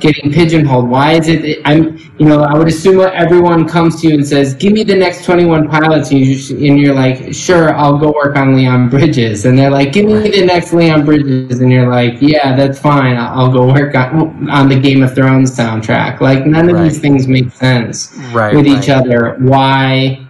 getting 0.00 0.32
pigeonholed? 0.32 0.88
Why 0.88 1.12
is 1.12 1.28
it? 1.28 1.60
I'm, 1.64 1.96
you 2.18 2.26
know, 2.26 2.42
I 2.42 2.54
would 2.56 2.68
assume 2.68 3.00
everyone 3.00 3.68
comes 3.68 4.00
to 4.00 4.08
you 4.08 4.14
and 4.14 4.26
says, 4.26 4.54
"Give 4.54 4.72
me 4.72 4.82
the 4.82 4.96
next 4.96 5.24
21 5.24 5.68
pilots," 5.68 6.10
and, 6.10 6.20
you 6.20 6.34
just, 6.36 6.50
and 6.50 6.78
you're 6.78 6.94
like, 6.94 7.32
"Sure, 7.34 7.74
I'll 7.74 7.98
go 7.98 8.10
work 8.12 8.36
on 8.36 8.56
Leon 8.56 8.88
Bridges," 8.88 9.44
and 9.44 9.58
they're 9.58 9.70
like, 9.70 9.92
"Give 9.92 10.06
me 10.06 10.28
the 10.30 10.44
next 10.44 10.72
Leon 10.72 11.04
Bridges," 11.04 11.60
and 11.60 11.70
you're 11.70 11.88
like, 11.88 12.16
"Yeah, 12.20 12.56
that's 12.56 12.78
fine. 12.78 13.16
I'll 13.16 13.40
I'll 13.46 13.52
go 13.52 13.66
work 13.72 13.94
on 13.94 14.50
on 14.50 14.68
the 14.68 14.78
Game 14.80 15.02
of 15.02 15.14
Thrones 15.14 15.56
soundtrack." 15.56 16.20
Like 16.20 16.46
none 16.46 16.68
of 16.68 16.76
Right. 16.76 16.84
these 16.84 16.98
things 16.98 17.28
make 17.28 17.52
sense 17.52 18.16
Right. 18.32 18.54
with 18.54 18.66
right. 18.66 18.78
each 18.82 18.88
other. 18.88 19.36
Why 19.40 20.20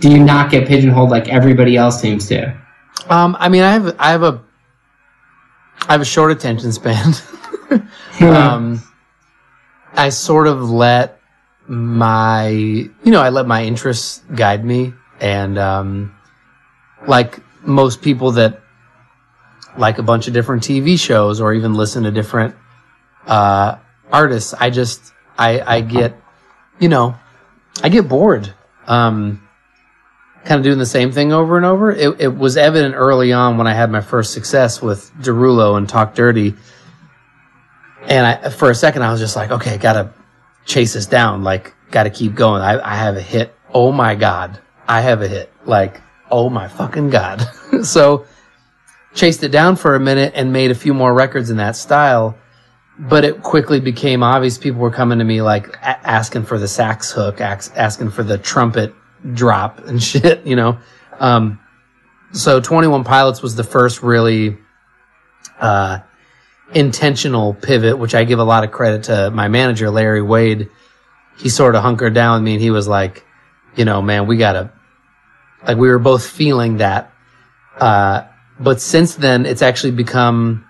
do 0.00 0.10
you 0.10 0.22
not 0.22 0.50
get 0.50 0.66
pigeonholed 0.68 1.10
like 1.10 1.28
everybody 1.28 1.76
else 1.76 2.00
seems 2.00 2.26
to? 2.28 2.52
Um, 3.08 3.36
I 3.40 3.48
mean, 3.48 3.62
I 3.62 3.72
have, 3.72 3.96
I 3.98 4.10
have 4.10 4.22
a, 4.22 4.40
I 5.88 5.92
have 5.92 6.00
a 6.00 6.04
short 6.04 6.30
attention 6.32 6.72
span. 6.72 7.14
um, 8.20 8.82
I 9.92 10.08
sort 10.10 10.46
of 10.46 10.70
let 10.70 11.20
my, 11.66 12.48
you 12.48 12.90
know, 13.04 13.20
I 13.20 13.28
let 13.30 13.46
my 13.46 13.64
interests 13.64 14.22
guide 14.34 14.64
me, 14.64 14.94
and 15.20 15.58
um, 15.58 16.16
like 17.06 17.40
most 17.66 18.02
people 18.02 18.32
that 18.32 18.60
like 19.76 19.98
a 19.98 20.02
bunch 20.02 20.26
of 20.26 20.34
different 20.34 20.62
TV 20.62 20.98
shows 20.98 21.40
or 21.40 21.54
even 21.54 21.74
listen 21.74 22.04
to 22.04 22.10
different 22.10 22.54
uh, 23.26 23.76
artists, 24.10 24.54
I 24.54 24.70
just, 24.70 25.12
I, 25.36 25.60
I 25.60 25.80
get, 25.80 26.16
you 26.80 26.88
know, 26.88 27.14
I 27.82 27.88
get 27.88 28.08
bored. 28.08 28.52
Um, 28.86 29.48
kind 30.44 30.58
of 30.58 30.64
doing 30.64 30.78
the 30.78 30.86
same 30.86 31.12
thing 31.12 31.32
over 31.32 31.56
and 31.56 31.66
over. 31.66 31.90
It, 31.92 32.20
it 32.20 32.36
was 32.36 32.56
evident 32.56 32.94
early 32.96 33.32
on 33.32 33.58
when 33.58 33.66
I 33.66 33.74
had 33.74 33.90
my 33.90 34.00
first 34.00 34.32
success 34.32 34.80
with 34.80 35.12
Derulo 35.20 35.76
and 35.76 35.88
Talk 35.88 36.14
Dirty. 36.14 36.54
And 38.02 38.26
I, 38.26 38.50
for 38.50 38.70
a 38.70 38.74
second, 38.74 39.02
I 39.02 39.10
was 39.10 39.20
just 39.20 39.36
like, 39.36 39.50
okay, 39.50 39.76
gotta 39.78 40.12
chase 40.64 40.94
this 40.94 41.06
down. 41.06 41.44
Like, 41.44 41.74
gotta 41.90 42.10
keep 42.10 42.34
going. 42.34 42.62
I, 42.62 42.78
I 42.80 42.96
have 42.96 43.16
a 43.16 43.22
hit. 43.22 43.54
Oh 43.72 43.92
my 43.92 44.14
God. 44.14 44.60
I 44.86 45.00
have 45.00 45.22
a 45.22 45.28
hit. 45.28 45.52
Like, 45.64 46.00
oh 46.30 46.48
my 46.48 46.68
fucking 46.68 47.10
God. 47.10 47.40
so 47.82 48.26
chased 49.14 49.42
it 49.42 49.50
down 49.50 49.76
for 49.76 49.94
a 49.94 50.00
minute 50.00 50.32
and 50.36 50.52
made 50.52 50.70
a 50.70 50.74
few 50.74 50.94
more 50.94 51.12
records 51.12 51.50
in 51.50 51.56
that 51.56 51.76
style. 51.76 52.36
But 52.98 53.24
it 53.24 53.42
quickly 53.42 53.80
became 53.80 54.22
obvious 54.22 54.58
people 54.58 54.80
were 54.80 54.90
coming 54.90 55.18
to 55.18 55.24
me 55.24 55.42
like 55.42 55.68
a- 55.76 56.08
asking 56.08 56.44
for 56.44 56.58
the 56.58 56.68
sax 56.68 57.12
hook, 57.12 57.40
ax- 57.40 57.70
asking 57.76 58.10
for 58.10 58.22
the 58.22 58.38
trumpet 58.38 58.94
drop 59.34 59.78
and 59.86 60.02
shit, 60.10 60.46
you 60.46 60.56
know. 60.56 60.78
Um, 61.20 61.60
so 62.32 62.60
21 62.60 63.04
Pilots 63.04 63.42
was 63.42 63.56
the 63.56 63.64
first 63.64 64.02
really 64.02 64.58
uh, 65.60 66.00
intentional 66.74 67.54
pivot, 67.54 67.98
which 67.98 68.14
I 68.14 68.24
give 68.24 68.38
a 68.38 68.44
lot 68.44 68.64
of 68.64 68.70
credit 68.70 69.04
to 69.04 69.30
my 69.30 69.48
manager, 69.48 69.90
Larry 69.90 70.22
Wade. 70.22 70.68
He 71.38 71.48
sort 71.48 71.74
of 71.74 71.82
hunkered 71.82 72.14
down 72.14 72.40
with 72.40 72.44
me 72.44 72.54
and 72.54 72.62
he 72.62 72.70
was 72.70 72.88
like, 72.88 73.24
you 73.76 73.84
know, 73.84 74.02
man, 74.02 74.26
we 74.26 74.36
gotta, 74.36 74.72
like, 75.66 75.76
we 75.76 75.88
were 75.88 75.98
both 75.98 76.26
feeling 76.26 76.78
that. 76.78 77.12
Uh, 77.78 78.24
but 78.58 78.80
since 78.80 79.14
then, 79.14 79.46
it's 79.46 79.62
actually 79.62 79.92
become 79.92 80.64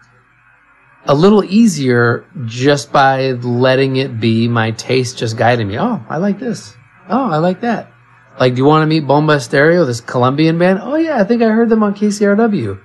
a 1.06 1.14
little 1.14 1.42
easier 1.42 2.26
just 2.44 2.92
by 2.92 3.32
letting 3.32 3.96
it 3.96 4.20
be 4.20 4.46
my 4.46 4.72
taste 4.72 5.16
just 5.18 5.36
guiding 5.38 5.68
me. 5.68 5.78
Oh, 5.78 6.04
I 6.08 6.18
like 6.18 6.38
this. 6.38 6.76
Oh, 7.08 7.30
I 7.30 7.38
like 7.38 7.62
that. 7.62 7.90
Like, 8.38 8.54
do 8.54 8.58
you 8.58 8.66
want 8.66 8.82
to 8.82 8.86
meet 8.86 9.06
Bomba 9.06 9.40
Stereo, 9.40 9.84
this 9.84 10.00
Colombian 10.00 10.58
band? 10.58 10.80
Oh 10.82 10.96
yeah, 10.96 11.18
I 11.18 11.24
think 11.24 11.42
I 11.42 11.48
heard 11.48 11.70
them 11.70 11.82
on 11.82 11.94
KCRW. 11.94 12.78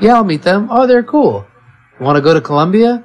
Yeah, 0.00 0.14
I'll 0.14 0.24
meet 0.24 0.42
them. 0.42 0.68
Oh, 0.70 0.86
they're 0.86 1.02
cool. 1.02 1.46
Want 2.00 2.16
to 2.16 2.22
go 2.22 2.32
to 2.34 2.40
Colombia? 2.40 3.04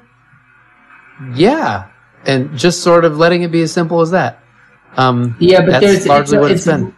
Yeah. 1.34 1.88
And 2.24 2.56
just 2.56 2.82
sort 2.82 3.04
of 3.04 3.18
letting 3.18 3.42
it 3.42 3.52
be 3.52 3.62
as 3.62 3.72
simple 3.72 4.00
as 4.00 4.10
that. 4.10 4.42
Um, 4.96 5.36
Yeah, 5.38 5.60
but 5.60 5.72
that's 5.72 5.86
there's 5.86 6.06
largely 6.06 6.36
it's, 6.38 6.42
what 6.42 6.50
it's 6.50 6.66
it's, 6.66 6.66
been. 6.66 6.96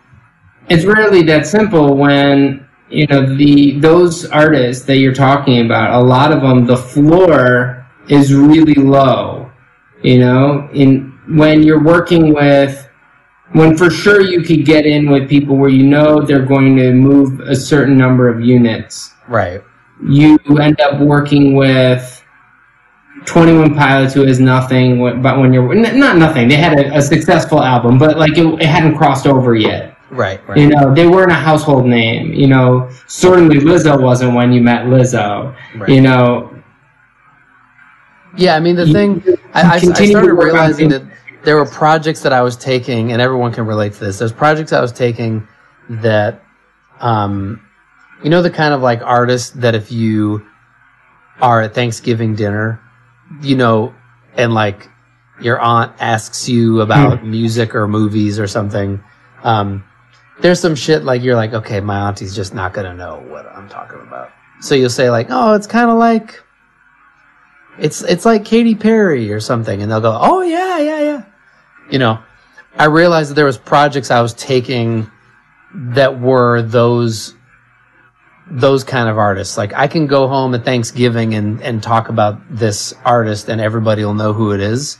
it's 0.68 0.84
rarely 0.84 1.22
that 1.24 1.46
simple 1.46 1.96
when 1.96 2.64
you 2.88 3.06
know 3.08 3.36
the 3.36 3.78
those 3.80 4.24
artists 4.26 4.84
that 4.86 4.98
you're 4.98 5.14
talking 5.14 5.66
about. 5.66 6.00
A 6.00 6.04
lot 6.04 6.32
of 6.32 6.40
them, 6.40 6.64
the 6.64 6.76
floor 6.76 7.86
is 8.08 8.32
really 8.32 8.74
low. 8.74 9.50
You 10.02 10.20
know, 10.20 10.68
in 10.72 11.12
when 11.28 11.62
you're 11.62 11.82
working 11.82 12.32
with. 12.34 12.84
When 13.52 13.78
for 13.78 13.88
sure 13.88 14.20
you 14.20 14.42
could 14.42 14.66
get 14.66 14.84
in 14.84 15.10
with 15.10 15.26
people 15.26 15.56
where 15.56 15.70
you 15.70 15.82
know 15.82 16.20
they're 16.20 16.44
going 16.44 16.76
to 16.76 16.92
move 16.92 17.40
a 17.40 17.56
certain 17.56 17.96
number 17.96 18.28
of 18.28 18.42
units. 18.42 19.14
Right. 19.26 19.62
You 20.06 20.38
end 20.60 20.80
up 20.80 21.00
working 21.00 21.54
with 21.54 22.22
21 23.24 23.74
Pilots 23.74 24.14
who 24.14 24.22
is 24.24 24.38
nothing 24.40 24.98
but 25.22 25.38
when 25.38 25.52
you're 25.52 25.72
n- 25.72 25.98
not 25.98 26.16
nothing 26.16 26.48
they 26.48 26.54
had 26.56 26.78
a, 26.78 26.96
a 26.96 27.02
successful 27.02 27.62
album 27.62 27.98
but 27.98 28.16
like 28.16 28.36
it, 28.38 28.46
it 28.60 28.66
hadn't 28.66 28.96
crossed 28.96 29.26
over 29.26 29.54
yet 29.54 29.96
Right. 30.10 30.40
Right. 30.48 30.56
you 30.58 30.68
know 30.68 30.94
they 30.94 31.06
weren't 31.06 31.32
a 31.32 31.34
household 31.34 31.84
name 31.86 32.32
you 32.32 32.46
know 32.46 32.88
certainly 33.08 33.56
Lizzo 33.56 34.00
wasn't 34.00 34.34
when 34.34 34.52
you 34.52 34.60
met 34.62 34.86
Lizzo 34.86 35.54
Right. 35.76 35.88
you 35.90 36.00
know 36.00 36.54
Yeah, 38.36 38.54
I 38.54 38.60
mean 38.60 38.76
the 38.76 38.86
You- 38.86 38.92
thing 38.92 39.22
I, 39.54 39.62
I, 39.62 39.74
I 39.74 39.78
started 39.78 40.32
realizing 40.34 40.88
that 40.90 41.02
there 41.44 41.56
were 41.56 41.66
projects 41.66 42.20
that 42.22 42.32
I 42.32 42.42
was 42.42 42.56
taking, 42.56 43.12
and 43.12 43.22
everyone 43.22 43.52
can 43.52 43.64
relate 43.64 43.94
to 43.94 44.00
this. 44.00 44.18
There's 44.18 44.32
projects 44.32 44.72
I 44.72 44.80
was 44.80 44.92
taking 44.92 45.46
that, 45.88 46.42
um, 47.00 47.62
you 48.22 48.30
know, 48.30 48.42
the 48.42 48.50
kind 48.50 48.74
of 48.74 48.80
like 48.80 49.00
artist 49.02 49.60
that 49.60 49.74
if 49.74 49.92
you 49.92 50.46
are 51.40 51.62
at 51.62 51.74
Thanksgiving 51.74 52.34
dinner, 52.34 52.80
you 53.42 53.56
know, 53.56 53.94
and 54.34 54.54
like 54.54 54.88
your 55.40 55.60
aunt 55.60 55.92
asks 56.00 56.48
you 56.48 56.80
about 56.80 57.24
music 57.24 57.74
or 57.74 57.86
movies 57.86 58.38
or 58.38 58.46
something, 58.46 59.02
um, 59.42 59.84
there's 60.40 60.60
some 60.60 60.74
shit 60.74 61.04
like 61.04 61.22
you're 61.22 61.36
like, 61.36 61.52
okay, 61.52 61.80
my 61.80 62.00
auntie's 62.00 62.34
just 62.34 62.54
not 62.54 62.72
gonna 62.72 62.94
know 62.94 63.24
what 63.28 63.46
I'm 63.46 63.68
talking 63.68 64.00
about. 64.00 64.30
So 64.60 64.74
you'll 64.74 64.90
say 64.90 65.10
like, 65.10 65.28
oh, 65.30 65.54
it's 65.54 65.66
kind 65.66 65.90
of 65.90 65.98
like 65.98 66.42
it's 67.78 68.02
it's 68.02 68.24
like 68.24 68.44
Katy 68.44 68.74
Perry 68.74 69.32
or 69.32 69.40
something, 69.40 69.82
and 69.82 69.90
they'll 69.90 70.00
go, 70.00 70.16
"Oh 70.20 70.42
yeah, 70.42 70.78
yeah, 70.78 71.00
yeah." 71.00 71.24
You 71.90 71.98
know, 71.98 72.18
I 72.76 72.86
realized 72.86 73.30
that 73.30 73.34
there 73.34 73.44
was 73.44 73.58
projects 73.58 74.10
I 74.10 74.20
was 74.20 74.34
taking 74.34 75.10
that 75.74 76.20
were 76.20 76.62
those 76.62 77.34
those 78.50 78.84
kind 78.84 79.08
of 79.08 79.18
artists. 79.18 79.58
Like 79.58 79.72
I 79.74 79.86
can 79.86 80.06
go 80.06 80.28
home 80.28 80.54
at 80.54 80.64
Thanksgiving 80.64 81.34
and 81.34 81.62
and 81.62 81.82
talk 81.82 82.08
about 82.08 82.40
this 82.50 82.94
artist, 83.04 83.48
and 83.48 83.60
everybody 83.60 84.04
will 84.04 84.14
know 84.14 84.32
who 84.32 84.52
it 84.52 84.60
is. 84.60 84.98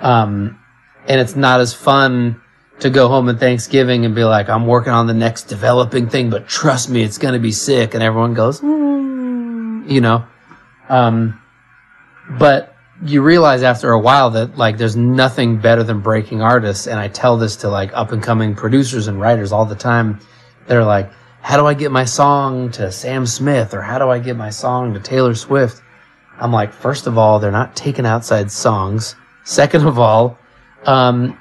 Um, 0.00 0.58
and 1.06 1.20
it's 1.20 1.36
not 1.36 1.60
as 1.60 1.74
fun 1.74 2.40
to 2.80 2.90
go 2.90 3.08
home 3.08 3.28
at 3.28 3.38
Thanksgiving 3.38 4.04
and 4.04 4.14
be 4.14 4.24
like, 4.24 4.48
"I'm 4.48 4.66
working 4.66 4.92
on 4.92 5.06
the 5.06 5.14
next 5.14 5.44
developing 5.44 6.08
thing, 6.08 6.30
but 6.30 6.48
trust 6.48 6.88
me, 6.88 7.02
it's 7.02 7.18
gonna 7.18 7.38
be 7.38 7.52
sick," 7.52 7.94
and 7.94 8.02
everyone 8.02 8.34
goes, 8.34 8.60
"Mm," 8.60 9.90
you 9.90 10.00
know. 10.00 10.24
Um, 10.88 11.40
but 12.38 12.74
you 13.02 13.22
realize 13.22 13.62
after 13.62 13.90
a 13.92 13.98
while 13.98 14.30
that 14.30 14.58
like 14.58 14.76
there's 14.76 14.96
nothing 14.96 15.56
better 15.58 15.82
than 15.82 16.00
breaking 16.00 16.42
artists 16.42 16.86
and 16.86 17.00
i 17.00 17.08
tell 17.08 17.38
this 17.38 17.56
to 17.56 17.68
like 17.68 17.90
up 17.94 18.12
and 18.12 18.22
coming 18.22 18.54
producers 18.54 19.06
and 19.08 19.18
writers 19.18 19.52
all 19.52 19.64
the 19.64 19.74
time 19.74 20.20
they're 20.66 20.84
like 20.84 21.10
how 21.40 21.56
do 21.56 21.66
I 21.66 21.74
get 21.74 21.90
my 21.90 22.04
song 22.04 22.70
to 22.72 22.92
Sam 22.92 23.26
Smith 23.26 23.74
or 23.74 23.82
how 23.82 23.98
do 23.98 24.08
I 24.08 24.18
get 24.18 24.36
my 24.36 24.50
song 24.50 24.94
to 24.94 25.00
Taylor 25.00 25.34
Swift? 25.34 25.82
I'm 26.38 26.52
like, 26.52 26.72
first 26.72 27.06
of 27.06 27.18
all, 27.18 27.38
they're 27.38 27.50
not 27.50 27.76
taking 27.76 28.06
outside 28.06 28.50
songs. 28.50 29.14
Second 29.44 29.86
of 29.86 29.98
all, 29.98 30.38
um, 30.84 31.38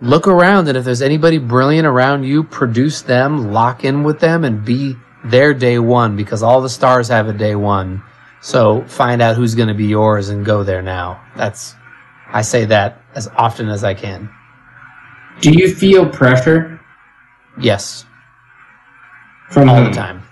look 0.00 0.26
around 0.28 0.68
and 0.68 0.76
if 0.76 0.84
there's 0.84 1.02
anybody 1.02 1.38
brilliant 1.38 1.86
around 1.86 2.24
you, 2.24 2.44
produce 2.44 3.02
them, 3.02 3.52
lock 3.52 3.84
in 3.84 4.02
with 4.02 4.20
them 4.20 4.44
and 4.44 4.64
be 4.64 4.96
their 5.24 5.52
day 5.52 5.78
one 5.78 6.16
because 6.16 6.42
all 6.42 6.60
the 6.60 6.68
stars 6.68 7.08
have 7.08 7.28
a 7.28 7.32
day 7.32 7.54
one. 7.54 8.02
So 8.40 8.82
find 8.84 9.20
out 9.20 9.36
who's 9.36 9.54
going 9.54 9.68
to 9.68 9.74
be 9.74 9.86
yours 9.86 10.30
and 10.30 10.44
go 10.44 10.64
there 10.64 10.80
now. 10.80 11.22
That's, 11.36 11.74
I 12.28 12.42
say 12.42 12.64
that 12.66 13.02
as 13.14 13.28
often 13.36 13.68
as 13.68 13.84
I 13.84 13.94
can. 13.94 14.30
Do 15.40 15.50
you 15.52 15.74
feel 15.74 16.08
pressure 16.08 16.80
Yes, 17.58 18.06
from 19.50 19.68
all 19.68 19.76
whom? 19.76 19.84
the 19.86 19.90
time. 19.92 20.22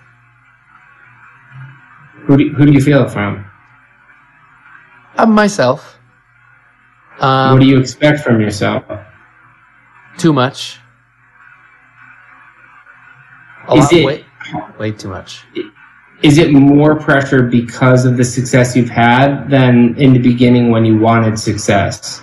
Who 2.25 2.37
do, 2.37 2.49
who 2.53 2.65
do 2.65 2.71
you 2.71 2.81
feel 2.81 3.03
it 3.05 3.11
from? 3.11 3.45
Uh, 5.17 5.25
myself. 5.25 5.97
Um, 7.19 7.53
what 7.53 7.59
do 7.61 7.67
you 7.67 7.79
expect 7.79 8.21
from 8.21 8.39
yourself? 8.39 8.83
Too 10.17 10.31
much. 10.31 10.79
A 13.67 13.73
Is 13.75 13.83
lot, 13.83 13.93
it- 13.93 14.05
way, 14.05 14.25
way 14.79 14.91
too 14.91 15.09
much. 15.09 15.43
Is 16.21 16.37
it 16.37 16.51
more 16.51 16.99
pressure 16.99 17.43
because 17.43 18.03
of 18.05 18.17
the 18.17 18.25
success 18.25 18.75
you've 18.75 18.89
had 18.89 19.49
than 19.49 19.95
in 19.97 20.11
the 20.11 20.19
beginning 20.19 20.69
when 20.69 20.83
you 20.83 20.97
wanted 20.99 21.39
success? 21.39 22.21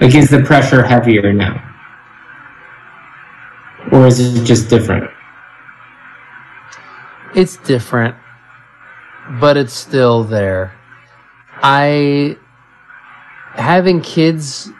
Like, 0.00 0.14
is 0.14 0.30
the 0.30 0.42
pressure 0.44 0.84
heavier 0.84 1.32
now? 1.32 1.60
Or 3.90 4.06
is 4.06 4.20
it 4.20 4.44
just 4.44 4.68
different? 4.70 5.10
It's 7.34 7.56
different, 7.58 8.16
but 9.40 9.56
it's 9.56 9.72
still 9.72 10.24
there. 10.24 10.74
I 11.62 12.36
having 13.54 14.00
kids 14.00 14.70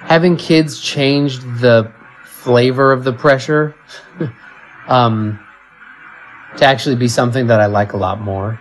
having 0.00 0.36
kids 0.36 0.80
changed 0.80 1.42
the 1.60 1.92
flavor 2.24 2.90
of 2.90 3.04
the 3.04 3.12
pressure 3.12 3.74
um 4.88 5.38
to 6.56 6.64
actually 6.64 6.96
be 6.96 7.08
something 7.08 7.46
that 7.46 7.60
I 7.60 7.66
like 7.66 7.92
a 7.92 7.96
lot 7.96 8.20
more. 8.20 8.60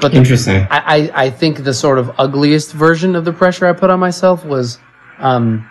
But 0.00 0.12
the 0.12 0.18
Interesting. 0.18 0.66
I, 0.70 0.78
I, 0.78 1.24
I 1.24 1.30
think 1.30 1.64
the 1.64 1.74
sort 1.74 1.98
of 1.98 2.12
ugliest 2.18 2.72
version 2.72 3.16
of 3.16 3.24
the 3.24 3.32
pressure 3.32 3.66
I 3.66 3.72
put 3.72 3.90
on 3.90 3.98
myself 3.98 4.44
was 4.44 4.78
um, 5.18 5.68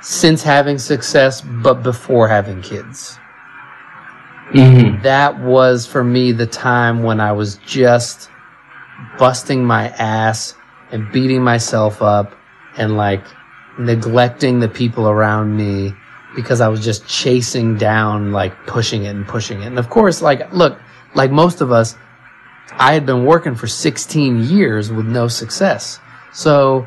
since 0.00 0.42
having 0.42 0.78
success, 0.78 1.42
but 1.42 1.82
before 1.82 2.28
having 2.28 2.62
kids. 2.62 3.19
Hmm 4.52 5.02
That 5.02 5.40
was 5.40 5.86
for 5.86 6.02
me 6.02 6.32
the 6.32 6.46
time 6.46 7.02
when 7.02 7.20
I 7.20 7.32
was 7.32 7.56
just 7.66 8.30
busting 9.18 9.64
my 9.64 9.88
ass 9.88 10.54
and 10.90 11.10
beating 11.12 11.42
myself 11.42 12.02
up 12.02 12.34
and 12.76 12.96
like 12.96 13.24
neglecting 13.78 14.60
the 14.60 14.68
people 14.68 15.08
around 15.08 15.56
me 15.56 15.94
because 16.34 16.60
I 16.60 16.68
was 16.68 16.84
just 16.84 17.06
chasing 17.06 17.76
down, 17.76 18.32
like 18.32 18.54
pushing 18.66 19.04
it 19.04 19.10
and 19.10 19.26
pushing 19.26 19.62
it. 19.62 19.66
And 19.66 19.78
of 19.78 19.90
course, 19.90 20.22
like, 20.22 20.52
look, 20.52 20.78
like 21.14 21.30
most 21.30 21.60
of 21.60 21.72
us, 21.72 21.96
I 22.72 22.92
had 22.92 23.04
been 23.04 23.24
working 23.24 23.54
for 23.54 23.66
16 23.66 24.44
years 24.44 24.92
with 24.92 25.06
no 25.06 25.28
success. 25.28 25.98
So 26.32 26.86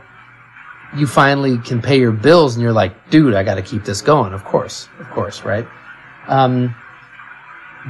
you 0.96 1.08
finally 1.08 1.58
can 1.58 1.82
pay 1.82 2.00
your 2.00 2.12
bills 2.12 2.56
and 2.56 2.64
you're 2.64 2.72
like, 2.72 3.10
dude, 3.10 3.34
I 3.34 3.44
got 3.44 3.56
to 3.56 3.62
keep 3.62 3.84
this 3.84 4.02
going. 4.02 4.34
Of 4.34 4.46
course, 4.46 4.88
of 5.00 5.10
course, 5.10 5.44
right? 5.44 5.68
Um, 6.28 6.74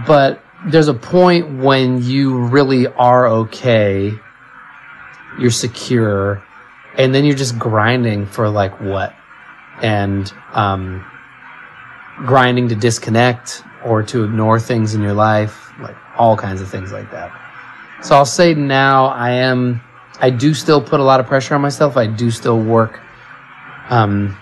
but 0.07 0.43
there's 0.65 0.88
a 0.88 0.93
point 0.93 1.59
when 1.59 2.01
you 2.01 2.38
really 2.38 2.88
are 2.88 3.27
okay, 3.27 4.13
you're 5.39 5.51
secure, 5.51 6.44
and 6.98 7.13
then 7.13 7.25
you're 7.25 7.35
just 7.35 7.57
grinding 7.59 8.25
for 8.25 8.50
like 8.50 8.79
what? 8.79 9.13
And, 9.81 10.31
um, 10.53 11.05
grinding 12.25 12.70
to 12.70 12.75
disconnect 12.75 13.63
or 13.83 14.03
to 14.03 14.24
ignore 14.24 14.59
things 14.59 14.94
in 14.94 15.01
your 15.01 15.13
life, 15.13 15.72
like 15.79 15.96
all 16.18 16.37
kinds 16.37 16.61
of 16.61 16.70
things 16.70 16.91
like 16.91 17.11
that. 17.11 17.31
So 18.01 18.15
I'll 18.15 18.25
say 18.25 18.53
now 18.53 19.07
I 19.07 19.31
am, 19.31 19.81
I 20.20 20.29
do 20.29 20.53
still 20.53 20.81
put 20.81 21.00
a 21.00 21.03
lot 21.03 21.20
of 21.20 21.25
pressure 21.25 21.55
on 21.55 21.61
myself. 21.61 21.98
I 21.98 22.07
do 22.07 22.31
still 22.31 22.59
work, 22.59 23.01
um, 23.89 24.37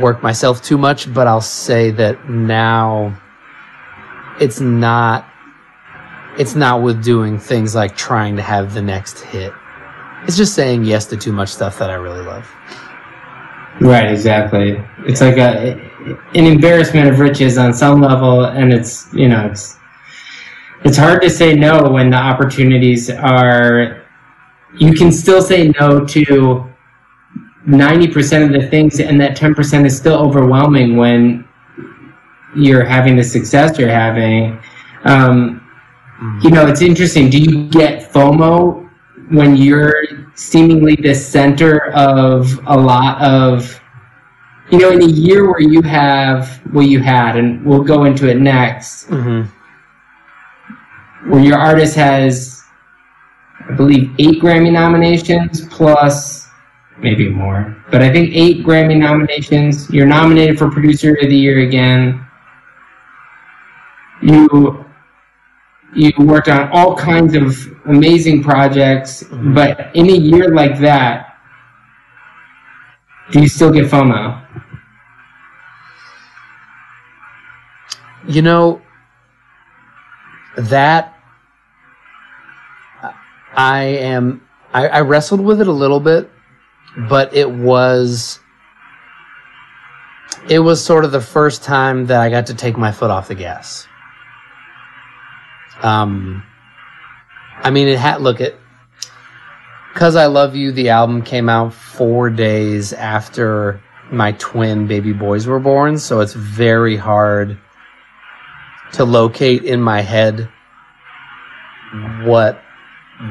work 0.00 0.22
myself 0.22 0.62
too 0.62 0.76
much, 0.76 1.12
but 1.12 1.26
I'll 1.26 1.40
say 1.40 1.90
that 1.92 2.28
now 2.28 3.16
it's 4.40 4.60
not, 4.60 5.26
it's 6.38 6.54
not 6.54 6.82
with 6.82 7.02
doing 7.02 7.38
things 7.38 7.74
like 7.74 7.96
trying 7.96 8.36
to 8.36 8.42
have 8.42 8.74
the 8.74 8.82
next 8.82 9.20
hit. 9.20 9.52
It's 10.24 10.36
just 10.36 10.54
saying 10.54 10.84
yes 10.84 11.06
to 11.06 11.16
too 11.16 11.32
much 11.32 11.48
stuff 11.50 11.78
that 11.78 11.90
I 11.90 11.94
really 11.94 12.22
love. 12.22 12.50
Right, 13.80 14.10
exactly. 14.10 14.82
It's 15.06 15.20
like 15.20 15.36
a 15.36 15.78
an 16.34 16.46
embarrassment 16.46 17.08
of 17.08 17.18
riches 17.18 17.58
on 17.58 17.74
some 17.74 18.00
level, 18.00 18.44
and 18.44 18.72
it's 18.72 19.12
you 19.12 19.28
know 19.28 19.46
it's 19.46 19.76
it's 20.84 20.96
hard 20.96 21.20
to 21.22 21.30
say 21.30 21.54
no 21.54 21.88
when 21.90 22.10
the 22.10 22.16
opportunities 22.16 23.10
are. 23.10 24.02
You 24.78 24.92
can 24.94 25.12
still 25.12 25.42
say 25.42 25.72
no 25.80 26.04
to 26.06 26.64
ninety 27.66 28.08
percent 28.08 28.44
of 28.44 28.60
the 28.60 28.66
things, 28.68 28.98
and 28.98 29.20
that 29.20 29.36
ten 29.36 29.54
percent 29.54 29.86
is 29.86 29.96
still 29.96 30.18
overwhelming 30.18 30.96
when 30.96 31.45
you're 32.56 32.84
having 32.84 33.16
the 33.16 33.22
success 33.24 33.78
you're 33.78 33.88
having. 33.88 34.58
Um, 35.04 35.62
you 36.42 36.50
know, 36.50 36.66
it's 36.66 36.82
interesting. 36.82 37.28
Do 37.30 37.38
you 37.38 37.68
get 37.68 38.10
FOMO 38.12 38.88
when 39.30 39.56
you're 39.56 39.94
seemingly 40.34 40.96
the 40.96 41.14
center 41.14 41.90
of 41.92 42.58
a 42.66 42.76
lot 42.76 43.20
of, 43.22 43.80
you 44.70 44.78
know, 44.78 44.90
in 44.90 45.02
a 45.02 45.06
year 45.06 45.46
where 45.50 45.60
you 45.60 45.82
have 45.82 46.60
what 46.72 46.86
you 46.88 47.00
had, 47.00 47.36
and 47.36 47.64
we'll 47.64 47.84
go 47.84 48.04
into 48.04 48.28
it 48.28 48.38
next, 48.38 49.08
Mm-hmm. 49.08 49.50
where 51.30 51.40
your 51.42 51.58
artist 51.58 51.94
has, 51.96 52.62
I 53.68 53.72
believe, 53.74 54.14
eight 54.18 54.40
Grammy 54.40 54.72
nominations 54.72 55.66
plus 55.68 56.48
maybe 56.98 57.28
more, 57.28 57.76
but 57.90 58.00
I 58.02 58.10
think 58.10 58.30
eight 58.32 58.64
Grammy 58.64 58.96
nominations. 58.98 59.90
You're 59.90 60.06
nominated 60.06 60.58
for 60.58 60.70
Producer 60.70 61.14
of 61.14 61.28
the 61.28 61.36
Year 61.36 61.60
again. 61.60 62.25
You 64.22 64.84
you 65.94 66.12
worked 66.18 66.48
on 66.48 66.68
all 66.72 66.94
kinds 66.96 67.34
of 67.34 67.56
amazing 67.86 68.42
projects, 68.42 69.22
mm-hmm. 69.22 69.54
but 69.54 69.90
in 69.94 70.10
a 70.10 70.16
year 70.16 70.54
like 70.54 70.78
that, 70.80 71.38
do 73.30 73.40
you 73.40 73.48
still 73.48 73.70
get 73.72 73.86
FOMO? 73.86 74.42
You 78.28 78.42
know, 78.42 78.82
that 80.56 81.14
I 83.54 83.82
am, 83.82 84.46
I, 84.74 84.88
I 84.88 85.00
wrestled 85.00 85.40
with 85.40 85.60
it 85.60 85.68
a 85.68 85.72
little 85.72 86.00
bit, 86.00 86.30
but 87.08 87.34
it 87.34 87.50
was, 87.50 88.40
it 90.48 90.58
was 90.58 90.84
sort 90.84 91.04
of 91.04 91.12
the 91.12 91.20
first 91.20 91.62
time 91.62 92.06
that 92.06 92.20
I 92.20 92.28
got 92.28 92.46
to 92.46 92.54
take 92.54 92.76
my 92.76 92.92
foot 92.92 93.10
off 93.10 93.28
the 93.28 93.34
gas. 93.34 93.86
Um, 95.82 96.42
I 97.62 97.70
mean, 97.70 97.88
it 97.88 97.98
had, 97.98 98.20
look, 98.20 98.40
it, 98.40 98.58
Cuz 99.94 100.16
I 100.16 100.26
Love 100.26 100.54
You, 100.54 100.72
the 100.72 100.90
album 100.90 101.22
came 101.22 101.48
out 101.48 101.72
four 101.72 102.30
days 102.30 102.92
after 102.92 103.80
my 104.10 104.32
twin 104.32 104.86
baby 104.86 105.12
boys 105.12 105.46
were 105.46 105.58
born, 105.58 105.98
so 105.98 106.20
it's 106.20 106.34
very 106.34 106.96
hard 106.96 107.58
to 108.92 109.04
locate 109.04 109.64
in 109.64 109.80
my 109.80 110.00
head 110.00 110.48
what 112.24 112.62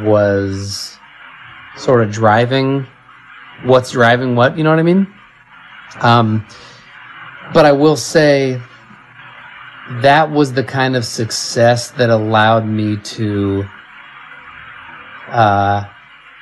was 0.02 0.98
sort 1.78 2.02
of 2.02 2.12
driving 2.12 2.88
what's 3.64 3.92
driving 3.92 4.36
what, 4.36 4.58
you 4.58 4.64
know 4.64 4.70
what 4.70 4.80
I 4.80 4.84
mean? 4.84 5.08
Um, 6.02 6.46
but 7.54 7.66
I 7.66 7.72
will 7.72 7.96
say 7.96 8.62
that 9.90 10.32
was 10.32 10.54
the 10.54 10.64
kind 10.64 10.96
of 10.96 11.06
success 11.06 11.92
that 11.92 12.10
allowed 12.10 12.66
me 12.66 12.98
to 12.98 13.66
uh, 15.30 15.84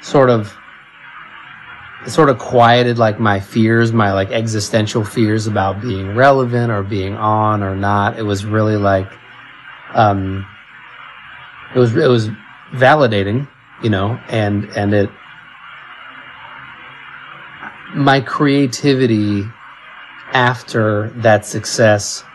sort 0.01 0.29
of 0.29 0.55
sort 2.07 2.29
of 2.29 2.37
quieted 2.37 2.97
like 2.97 3.19
my 3.19 3.39
fears, 3.39 3.93
my 3.93 4.11
like 4.11 4.29
existential 4.31 5.03
fears 5.05 5.47
about 5.47 5.81
being 5.81 6.15
relevant 6.15 6.71
or 6.71 6.83
being 6.83 7.15
on 7.15 7.63
or 7.63 7.75
not. 7.75 8.19
It 8.19 8.23
was 8.23 8.45
really 8.45 8.75
like, 8.75 9.09
um, 9.93 10.45
it 11.73 11.79
was, 11.79 11.95
it 11.95 12.09
was 12.09 12.29
validating, 12.73 13.47
you 13.81 13.89
know, 13.89 14.19
and, 14.27 14.65
and 14.75 14.93
it, 14.93 15.09
my 17.95 18.19
creativity 18.19 19.43
after 20.33 21.09
that 21.17 21.45
success 21.45 22.25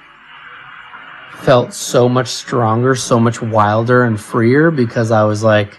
felt 1.42 1.72
so 1.72 2.08
much 2.08 2.28
stronger, 2.28 2.94
so 2.94 3.18
much 3.20 3.40
wilder 3.40 4.04
and 4.04 4.20
freer 4.20 4.70
because 4.70 5.10
I 5.10 5.24
was 5.24 5.42
like, 5.42 5.78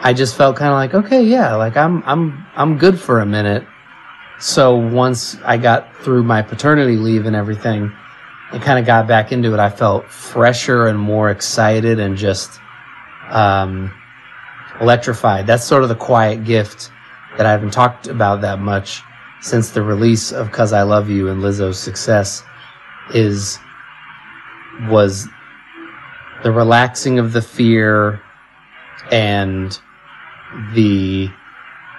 I 0.00 0.12
just 0.12 0.36
felt 0.36 0.56
kind 0.56 0.70
of 0.70 0.76
like, 0.76 0.94
okay, 1.06 1.22
yeah, 1.22 1.54
like 1.54 1.76
I'm, 1.76 2.02
I'm, 2.04 2.46
I'm 2.54 2.78
good 2.78 3.00
for 3.00 3.20
a 3.20 3.26
minute. 3.26 3.66
So 4.40 4.76
once 4.76 5.36
I 5.44 5.56
got 5.56 5.96
through 5.98 6.22
my 6.24 6.42
paternity 6.42 6.96
leave 6.96 7.26
and 7.26 7.34
everything, 7.34 7.92
and 8.50 8.62
kind 8.62 8.78
of 8.78 8.86
got 8.86 9.06
back 9.06 9.30
into 9.30 9.52
it, 9.52 9.60
I 9.60 9.68
felt 9.68 10.06
fresher 10.06 10.86
and 10.86 10.98
more 10.98 11.30
excited 11.30 12.00
and 12.00 12.16
just, 12.16 12.60
um, 13.30 13.92
electrified. 14.80 15.46
That's 15.46 15.64
sort 15.64 15.82
of 15.82 15.88
the 15.88 15.96
quiet 15.96 16.44
gift 16.44 16.90
that 17.36 17.46
I 17.46 17.50
haven't 17.50 17.72
talked 17.72 18.06
about 18.06 18.40
that 18.40 18.58
much 18.58 19.02
since 19.40 19.70
the 19.70 19.82
release 19.82 20.32
of 20.32 20.50
Cuz 20.50 20.72
I 20.72 20.82
Love 20.82 21.10
You 21.10 21.28
and 21.28 21.42
Lizzo's 21.42 21.78
success 21.78 22.42
is 23.14 23.58
was 24.82 25.28
the 26.42 26.52
relaxing 26.52 27.18
of 27.18 27.32
the 27.32 27.42
fear 27.42 28.20
and 29.10 29.80
the 30.74 31.28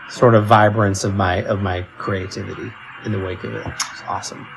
sort 0.09 0.35
of 0.35 0.45
vibrance 0.45 1.03
of 1.03 1.13
my 1.15 1.43
of 1.43 1.61
my 1.61 1.83
creativity 1.97 2.71
in 3.05 3.11
the 3.11 3.19
wake 3.19 3.43
of 3.43 3.53
it. 3.53 3.67
It's 3.67 4.03
awesome. 4.07 4.47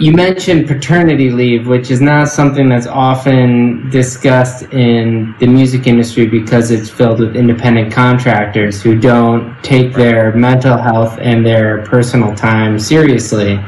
You 0.00 0.12
mentioned 0.12 0.68
paternity 0.68 1.30
leave, 1.30 1.66
which 1.68 1.90
is 1.90 2.00
not 2.00 2.28
something 2.28 2.66
that's 2.66 2.86
often 2.86 3.90
discussed 3.90 4.62
in 4.72 5.34
the 5.38 5.46
music 5.46 5.86
industry 5.86 6.26
because 6.26 6.70
it's 6.70 6.88
filled 6.88 7.20
with 7.20 7.36
independent 7.36 7.92
contractors 7.92 8.82
who 8.82 8.98
don't 8.98 9.54
take 9.62 9.92
their 9.92 10.32
mental 10.34 10.78
health 10.78 11.18
and 11.20 11.44
their 11.44 11.84
personal 11.84 12.34
time 12.34 12.78
seriously. 12.78 13.62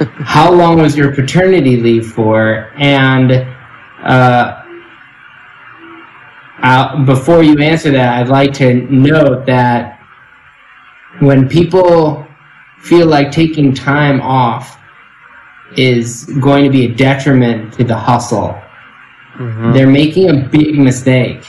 How 0.00 0.52
long 0.52 0.80
was 0.80 0.96
your 0.96 1.14
paternity 1.14 1.76
leave 1.76 2.12
for? 2.12 2.70
And 2.76 3.32
uh, 4.02 4.62
uh, 6.62 7.04
before 7.04 7.42
you 7.42 7.58
answer 7.58 7.90
that, 7.92 8.20
I'd 8.20 8.28
like 8.28 8.52
to 8.54 8.74
note 8.90 9.46
that 9.46 10.00
when 11.20 11.48
people 11.48 12.26
feel 12.80 13.06
like 13.06 13.30
taking 13.30 13.74
time 13.74 14.20
off 14.20 14.78
is 15.76 16.24
going 16.40 16.64
to 16.64 16.70
be 16.70 16.86
a 16.86 16.94
detriment 16.94 17.74
to 17.74 17.84
the 17.84 17.96
hustle. 17.96 18.60
Mm-hmm. 19.34 19.72
They're 19.72 19.86
making 19.86 20.30
a 20.30 20.48
big 20.48 20.78
mistake. 20.78 21.44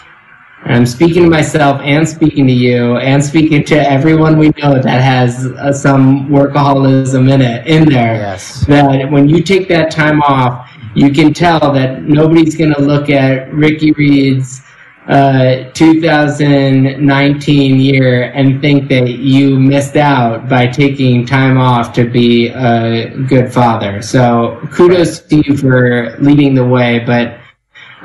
I'm 0.64 0.86
speaking 0.86 1.24
to 1.24 1.30
myself 1.30 1.80
and 1.84 2.08
speaking 2.08 2.46
to 2.48 2.54
you 2.54 2.98
and 2.98 3.24
speaking 3.24 3.64
to 3.66 3.76
everyone 3.76 4.38
we 4.38 4.50
know 4.58 4.82
that 4.82 5.02
has 5.02 5.46
uh, 5.46 5.72
some 5.72 6.28
workaholism 6.28 7.32
in 7.32 7.42
it 7.42 7.66
in 7.66 7.86
there. 7.86 8.16
Yes. 8.16 8.66
That 8.66 9.10
when 9.10 9.30
you 9.30 9.42
take 9.42 9.70
that 9.70 9.90
time 9.90 10.22
off, 10.22 10.70
you 10.96 11.12
can 11.12 11.34
tell 11.34 11.72
that 11.74 12.04
nobody's 12.04 12.58
going 12.58 12.74
to 12.74 12.82
look 12.82 13.10
at 13.10 13.54
Ricky 13.54 13.92
Reed's 13.94 14.62
uh, 15.08 15.72
2019 15.74 17.80
year 17.80 18.32
and 18.34 18.62
think 18.62 18.90
that 18.90 19.10
you 19.10 19.60
missed 19.60 19.96
out 19.96 20.48
by 20.48 20.68
taking 20.68 21.26
time 21.26 21.58
off 21.58 21.94
to 21.94 22.08
be 22.08 22.50
a 22.50 23.10
good 23.28 23.52
father. 23.52 24.02
So 24.02 24.60
kudos 24.72 25.22
to 25.22 25.38
you 25.38 25.58
for 25.58 26.16
leading 26.20 26.54
the 26.54 26.66
way, 26.66 27.00
but 27.00 27.40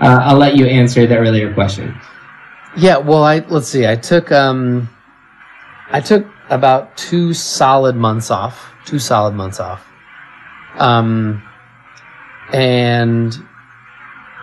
uh, 0.00 0.20
I'll 0.22 0.38
let 0.38 0.56
you 0.56 0.66
answer 0.66 1.06
the 1.06 1.18
earlier 1.18 1.52
question. 1.52 1.94
Yeah, 2.76 2.98
well, 2.98 3.24
I 3.24 3.38
let's 3.38 3.68
see. 3.68 3.86
I 3.86 3.96
took 3.96 4.32
um, 4.32 4.88
I 5.90 6.00
took 6.00 6.26
about 6.50 6.96
two 6.96 7.34
solid 7.34 7.96
months 7.96 8.30
off. 8.30 8.72
Two 8.84 8.98
solid 8.98 9.34
months 9.34 9.60
off. 9.60 9.86
Um, 10.76 11.42
and 12.52 13.36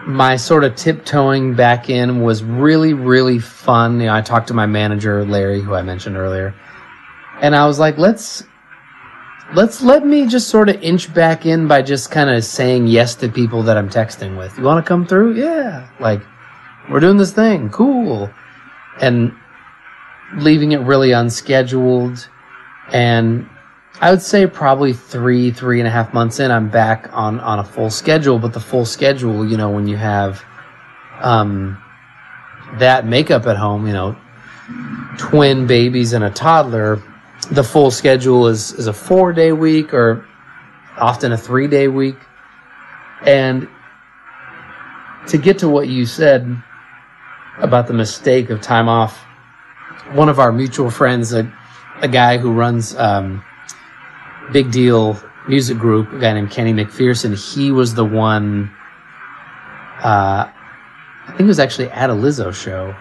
my 0.06 0.36
sort 0.36 0.64
of 0.64 0.76
tiptoeing 0.76 1.54
back 1.54 1.90
in 1.90 2.22
was 2.22 2.44
really, 2.44 2.94
really 2.94 3.40
fun. 3.40 4.00
You 4.00 4.08
know, 4.08 4.16
I 4.16 4.22
talked 4.22 4.48
to 4.48 4.54
my 4.54 4.66
manager, 4.66 5.24
Larry, 5.26 5.62
who 5.62 5.76
I 5.76 5.82
mentioned 5.82 6.18
earlier, 6.18 6.56
and 7.42 7.56
I 7.56 7.68
was 7.68 7.80
like, 7.80 7.98
let's, 7.98 8.44
let's 9.54 9.82
let 9.82 10.06
me 10.06 10.28
just 10.28 10.50
sort 10.50 10.70
of 10.70 10.82
inch 10.82 11.14
back 11.14 11.46
in 11.46 11.68
by 11.68 11.82
just 11.82 12.12
kind 12.12 12.30
of 12.30 12.44
saying 12.44 12.88
yes 12.88 13.16
to 13.16 13.30
people 13.30 13.64
that 13.64 13.78
I'm 13.78 13.90
texting 13.90 14.38
with. 14.38 14.58
You 14.58 14.64
want 14.64 14.84
to 14.84 14.88
come 14.88 15.06
through? 15.06 15.36
Yeah. 15.36 15.88
Like, 16.00 16.22
we're 16.92 17.00
doing 17.00 17.18
this 17.18 17.32
thing. 17.32 17.70
Cool. 17.70 18.30
And 19.00 19.34
leaving 20.36 20.74
it 20.74 20.82
really 20.82 21.12
unscheduled 21.12 22.28
and 22.92 23.50
I 24.00 24.10
would 24.10 24.22
say 24.22 24.48
probably 24.48 24.94
three, 24.94 25.52
three 25.52 25.80
and 25.80 25.88
a 25.88 25.92
half 25.92 26.14
months 26.14 26.40
in, 26.40 26.50
I'm 26.50 26.70
back 26.70 27.10
on, 27.14 27.40
on 27.40 27.60
a 27.60 27.64
full 27.64 27.90
schedule. 27.90 28.40
But 28.40 28.54
the 28.54 28.60
full 28.60 28.86
schedule, 28.86 29.48
you 29.48 29.58
know, 29.58 29.70
when 29.70 29.88
you 29.88 29.96
have 29.96 30.44
um, 31.20 31.82
that 32.80 33.06
makeup 33.06 33.46
at 33.46 33.58
home, 33.58 33.86
you 33.86 33.94
know, 33.94 34.18
twin 35.18 35.68
babies 35.68 36.14
and 36.14 36.24
a 36.24 36.30
toddler, 36.30 37.02
the 37.52 37.64
full 37.64 37.92
schedule 37.92 38.48
is, 38.48 38.74
is 38.74 38.88
a 38.88 38.94
four 38.94 39.34
day 39.34 39.52
week 39.52 39.94
or 39.94 40.26
often 40.98 41.32
a 41.32 41.38
three 41.38 41.68
day 41.68 41.88
week. 41.88 42.18
And 43.24 43.68
to 45.28 45.38
get 45.38 45.60
to 45.60 45.70
what 45.70 45.88
you 45.88 46.08
said 46.08 46.62
about 47.58 47.88
the 47.88 47.94
mistake 47.94 48.50
of 48.50 48.62
time 48.62 48.88
off, 48.88 49.18
one 50.14 50.30
of 50.30 50.40
our 50.40 50.52
mutual 50.52 50.90
friends, 50.90 51.34
a, 51.34 51.52
a 52.02 52.08
guy 52.08 52.38
who 52.38 52.52
runs, 52.52 52.96
um, 52.96 53.44
big 54.52 54.72
deal 54.72 55.22
music 55.48 55.78
group, 55.78 56.12
a 56.14 56.20
guy 56.20 56.34
named 56.34 56.52
Kenny 56.52 56.74
MacPherson, 56.74 57.36
he 57.54 57.72
was 57.72 57.94
the 57.94 58.06
one. 58.06 58.72
Uh, 60.04 60.48
I 60.48 61.28
think 61.28 61.42
it 61.42 61.46
was 61.46 61.60
actually 61.60 61.90
at 61.90 62.10
a 62.10 62.14
Lizzo 62.14 62.54
show. 62.54 62.96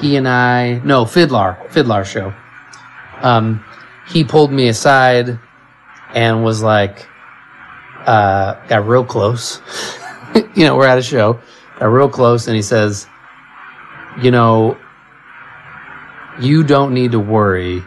He 0.00 0.16
and 0.16 0.26
I, 0.26 0.80
no, 0.84 1.04
Fiddler, 1.04 1.58
Fiddler 1.70 2.04
show. 2.04 2.32
Um, 3.20 3.64
he 4.08 4.24
pulled 4.24 4.50
me 4.50 4.68
aside 4.68 5.38
and 6.14 6.42
was 6.42 6.62
like, 6.62 7.06
uh, 8.06 8.54
got 8.66 8.86
real 8.86 9.04
close. 9.04 9.60
you 10.54 10.64
know, 10.64 10.76
we're 10.76 10.86
at 10.86 10.98
a 10.98 11.02
show, 11.02 11.40
real 11.90 12.08
close, 12.08 12.46
and 12.46 12.56
he 12.56 12.62
says, 12.62 13.06
you 14.20 14.30
know, 14.30 14.78
you 16.40 16.64
don't 16.64 16.94
need 16.94 17.12
to 17.12 17.20
worry 17.20 17.82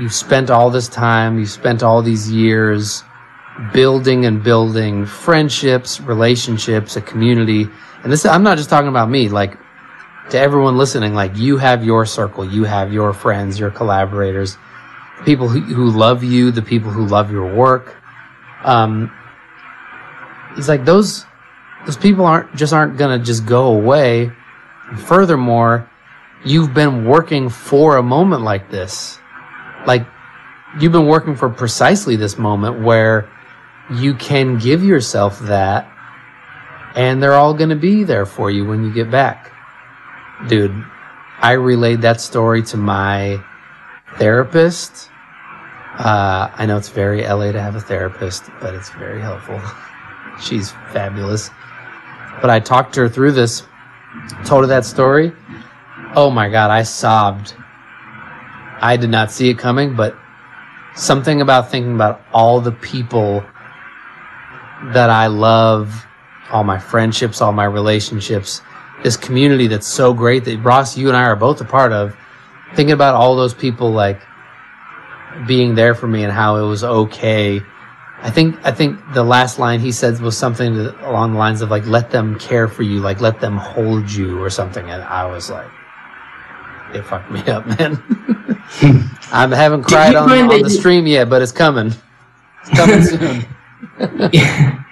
you've 0.00 0.14
spent 0.14 0.50
all 0.50 0.70
this 0.70 0.88
time, 0.88 1.38
you've 1.38 1.50
spent 1.50 1.82
all 1.82 2.02
these 2.02 2.30
years 2.30 3.02
building 3.72 4.26
and 4.26 4.42
building 4.42 5.06
friendships, 5.06 6.00
relationships, 6.00 6.96
a 6.96 7.00
community. 7.00 7.66
And 8.02 8.12
this, 8.12 8.26
I'm 8.26 8.42
not 8.42 8.58
just 8.58 8.68
talking 8.68 8.88
about 8.88 9.08
me, 9.08 9.28
like 9.28 9.56
to 10.30 10.38
everyone 10.38 10.76
listening, 10.76 11.14
like 11.14 11.36
you 11.36 11.56
have 11.56 11.84
your 11.84 12.04
circle, 12.04 12.44
you 12.44 12.64
have 12.64 12.92
your 12.92 13.12
friends, 13.12 13.58
your 13.58 13.70
collaborators, 13.70 14.58
people 15.24 15.48
who, 15.48 15.60
who 15.60 15.90
love 15.90 16.22
you, 16.22 16.50
the 16.50 16.62
people 16.62 16.90
who 16.90 17.06
love 17.06 17.30
your 17.30 17.54
work. 17.54 17.96
Um, 18.62 19.10
he's 20.54 20.68
like, 20.68 20.84
those, 20.84 21.24
those 21.86 21.96
people 21.96 22.26
aren't 22.26 22.54
just 22.54 22.72
aren't 22.72 22.98
gonna 22.98 23.18
just 23.18 23.46
go 23.46 23.68
away. 23.68 24.30
And 24.88 25.00
furthermore, 25.00 25.88
you've 26.44 26.74
been 26.74 27.06
working 27.06 27.48
for 27.48 27.96
a 27.96 28.02
moment 28.02 28.42
like 28.42 28.70
this 28.70 29.18
like 29.86 30.06
you've 30.80 30.92
been 30.92 31.06
working 31.06 31.36
for 31.36 31.48
precisely 31.48 32.16
this 32.16 32.36
moment 32.36 32.82
where 32.82 33.30
you 33.90 34.14
can 34.14 34.58
give 34.58 34.82
yourself 34.82 35.38
that 35.40 35.90
and 36.94 37.22
they're 37.22 37.34
all 37.34 37.54
going 37.54 37.70
to 37.70 37.76
be 37.76 38.04
there 38.04 38.26
for 38.26 38.50
you 38.50 38.64
when 38.64 38.82
you 38.82 38.92
get 38.92 39.10
back. 39.10 39.52
Dude, 40.48 40.84
I 41.38 41.52
relayed 41.52 42.02
that 42.02 42.20
story 42.20 42.62
to 42.64 42.76
my 42.76 43.42
therapist. 44.16 45.10
Uh, 45.98 46.50
I 46.52 46.66
know 46.66 46.76
it's 46.76 46.88
very 46.88 47.26
LA 47.26 47.52
to 47.52 47.60
have 47.60 47.76
a 47.76 47.80
therapist, 47.80 48.44
but 48.60 48.74
it's 48.74 48.90
very 48.90 49.20
helpful. 49.20 49.60
She's 50.42 50.70
fabulous. 50.92 51.50
But 52.40 52.50
I 52.50 52.60
talked 52.60 52.96
her 52.96 53.08
through 53.08 53.32
this, 53.32 53.62
told 54.44 54.62
her 54.62 54.68
that 54.68 54.84
story. 54.84 55.32
Oh 56.14 56.30
my 56.30 56.48
God, 56.48 56.70
I 56.70 56.82
sobbed 56.82 57.54
I 58.80 58.96
did 58.96 59.10
not 59.10 59.32
see 59.32 59.48
it 59.48 59.58
coming, 59.58 59.96
but 59.96 60.16
something 60.94 61.40
about 61.40 61.70
thinking 61.70 61.94
about 61.94 62.20
all 62.32 62.60
the 62.60 62.72
people 62.72 63.44
that 64.92 65.08
I 65.08 65.28
love, 65.28 66.06
all 66.50 66.64
my 66.64 66.78
friendships, 66.78 67.40
all 67.40 67.52
my 67.52 67.64
relationships, 67.64 68.60
this 69.02 69.16
community 69.16 69.66
that's 69.66 69.86
so 69.86 70.12
great 70.12 70.44
that 70.44 70.58
Ross, 70.58 70.96
you 70.96 71.08
and 71.08 71.16
I 71.16 71.24
are 71.24 71.36
both 71.36 71.60
a 71.60 71.64
part 71.64 71.92
of. 71.92 72.16
Thinking 72.74 72.92
about 72.92 73.14
all 73.14 73.36
those 73.36 73.54
people 73.54 73.92
like 73.92 74.20
being 75.46 75.74
there 75.74 75.94
for 75.94 76.06
me 76.06 76.24
and 76.24 76.32
how 76.32 76.56
it 76.56 76.66
was 76.66 76.84
okay. 76.84 77.60
I 78.22 78.30
think 78.30 78.56
I 78.64 78.72
think 78.72 78.98
the 79.12 79.22
last 79.22 79.58
line 79.58 79.80
he 79.80 79.92
said 79.92 80.18
was 80.20 80.36
something 80.36 80.74
along 80.76 81.32
the 81.32 81.38
lines 81.38 81.60
of 81.60 81.70
like 81.70 81.86
let 81.86 82.10
them 82.10 82.38
care 82.38 82.66
for 82.66 82.82
you, 82.82 83.00
like 83.00 83.20
let 83.20 83.40
them 83.40 83.56
hold 83.56 84.10
you 84.10 84.40
or 84.42 84.50
something, 84.50 84.88
and 84.90 85.02
I 85.02 85.26
was 85.26 85.50
like, 85.50 85.70
it 86.94 87.02
fucked 87.02 87.30
me 87.30 87.40
up, 87.42 87.66
man. 87.66 88.02
I 89.32 89.46
haven't 89.54 89.84
cried 89.84 90.14
on, 90.14 90.30
on 90.30 90.62
the 90.62 90.70
stream 90.70 91.06
yet, 91.06 91.28
but 91.28 91.42
it's 91.42 91.52
coming. 91.52 91.92
It's 92.64 92.70
coming 92.78 93.02
soon. 94.32 94.84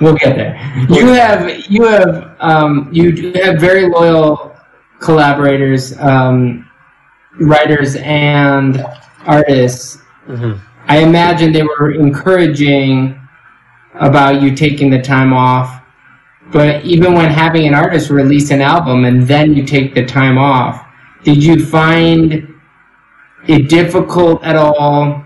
We'll 0.00 0.14
get 0.16 0.36
there. 0.36 0.86
You 0.90 1.06
have 1.08 1.66
you 1.70 1.84
have 1.84 2.36
um, 2.40 2.88
you 2.92 3.12
do 3.12 3.32
have 3.40 3.58
very 3.58 3.88
loyal 3.88 4.54
collaborators, 5.00 5.96
um, 5.98 6.68
writers, 7.40 7.96
and 7.96 8.84
artists. 9.26 9.98
Mhm. 10.28 10.60
I 10.88 10.98
imagine 10.98 11.52
they 11.52 11.62
were 11.62 11.92
encouraging 11.92 13.20
about 13.94 14.40
you 14.40 14.54
taking 14.54 14.90
the 14.90 15.00
time 15.00 15.32
off. 15.32 15.82
But 16.52 16.84
even 16.84 17.14
when 17.14 17.30
having 17.30 17.66
an 17.66 17.74
artist 17.74 18.08
release 18.08 18.50
an 18.50 18.60
album 18.60 19.04
and 19.04 19.26
then 19.26 19.54
you 19.54 19.64
take 19.64 19.94
the 19.94 20.06
time 20.06 20.38
off, 20.38 20.86
did 21.24 21.42
you 21.42 21.66
find 21.66 22.54
it 23.48 23.68
difficult 23.68 24.44
at 24.44 24.54
all 24.54 25.24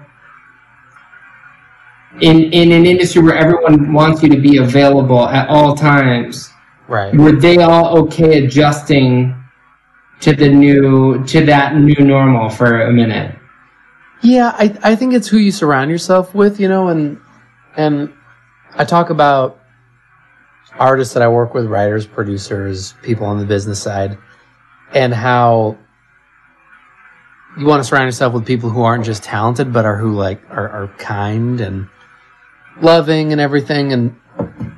in 2.20 2.53
in 2.53 2.73
an 2.73 2.87
industry 2.87 3.23
where 3.23 3.37
everyone 3.37 3.92
wants 3.92 4.23
you 4.23 4.29
to 4.31 4.40
be 4.40 4.57
available 4.59 5.29
at 5.29 5.49
all 5.49 5.75
times? 5.75 6.51
Right. 6.88 7.14
Were 7.14 7.33
they 7.33 7.59
all 7.59 7.99
okay 7.99 8.44
adjusting 8.44 9.35
to 10.20 10.33
the 10.35 10.49
new 10.49 11.23
to 11.27 11.44
that 11.44 11.77
new 11.77 12.03
normal 12.03 12.49
for 12.49 12.83
a 12.83 12.92
minute? 12.92 13.39
Yeah, 14.22 14.54
I 14.54 14.76
I 14.83 14.96
think 14.96 15.14
it's 15.14 15.28
who 15.28 15.38
you 15.38 15.50
surround 15.50 15.90
yourself 15.90 16.35
with, 16.35 16.61
you 16.61 16.68
know, 16.68 16.88
and 16.88 17.20
and 17.76 18.12
I 18.74 18.85
talk 18.85 19.11
about 19.11 19.59
artists 20.78 21.14
that 21.14 21.22
I 21.22 21.28
work 21.28 21.54
with, 21.54 21.66
writers, 21.66 22.06
producers, 22.06 22.94
people 23.02 23.26
on 23.26 23.38
the 23.38 23.46
business 23.46 23.83
side, 23.83 24.18
and 24.92 25.14
how 25.14 25.78
you 27.59 27.66
want 27.66 27.83
to 27.83 27.88
surround 27.88 28.06
yourself 28.06 28.35
with 28.35 28.46
people 28.46 28.70
who 28.70 28.83
aren't 28.83 29.04
just 29.04 29.22
talented, 29.22 29.72
but 29.72 29.85
are 29.85 29.96
who 29.96 30.12
like 30.12 30.40
are, 30.50 30.68
are 30.68 30.88
kind 30.98 31.61
and 31.61 31.88
loving 32.80 33.33
and 33.33 33.40
everything. 33.40 33.92
And 33.92 34.16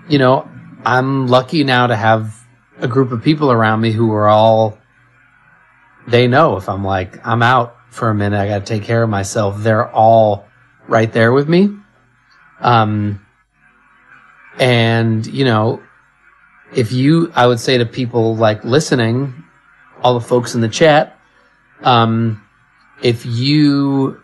you 0.09 0.19
know, 0.19 0.49
I'm 0.85 1.27
lucky 1.27 1.65
now 1.65 1.89
to 1.89 1.97
have 1.97 2.35
a 2.79 2.89
group 2.89 3.13
of 3.13 3.23
people 3.23 3.51
around 3.51 3.81
me 3.81 3.93
who 3.93 4.13
are 4.13 4.29
all 4.29 4.79
they 6.07 6.27
know 6.27 6.57
if 6.57 6.69
I'm 6.69 6.85
like 6.85 7.25
I'm 7.27 7.43
out 7.43 7.77
for 7.93 8.09
a 8.09 8.15
minute, 8.15 8.41
I 8.41 8.49
got 8.49 8.61
to 8.61 8.65
take 8.65 8.85
care 8.85 9.03
of 9.03 9.11
myself. 9.11 9.57
They're 9.59 9.89
all 9.89 10.47
right 10.89 11.13
there 11.13 11.31
with 11.31 11.47
me. 11.47 11.77
Um, 12.61 13.25
and 14.59 15.27
you 15.27 15.45
know, 15.45 15.83
if 16.75 16.91
you, 16.91 17.31
I 17.35 17.47
would 17.47 17.61
say 17.61 17.79
to 17.79 17.87
people 17.87 18.35
like 18.35 18.65
listening, 18.65 19.45
all 20.01 20.15
the 20.15 20.27
folks 20.27 20.55
in 20.55 20.63
the 20.63 20.69
chat, 20.71 21.19
um, 21.83 22.43
if 23.03 23.27
you 23.27 24.23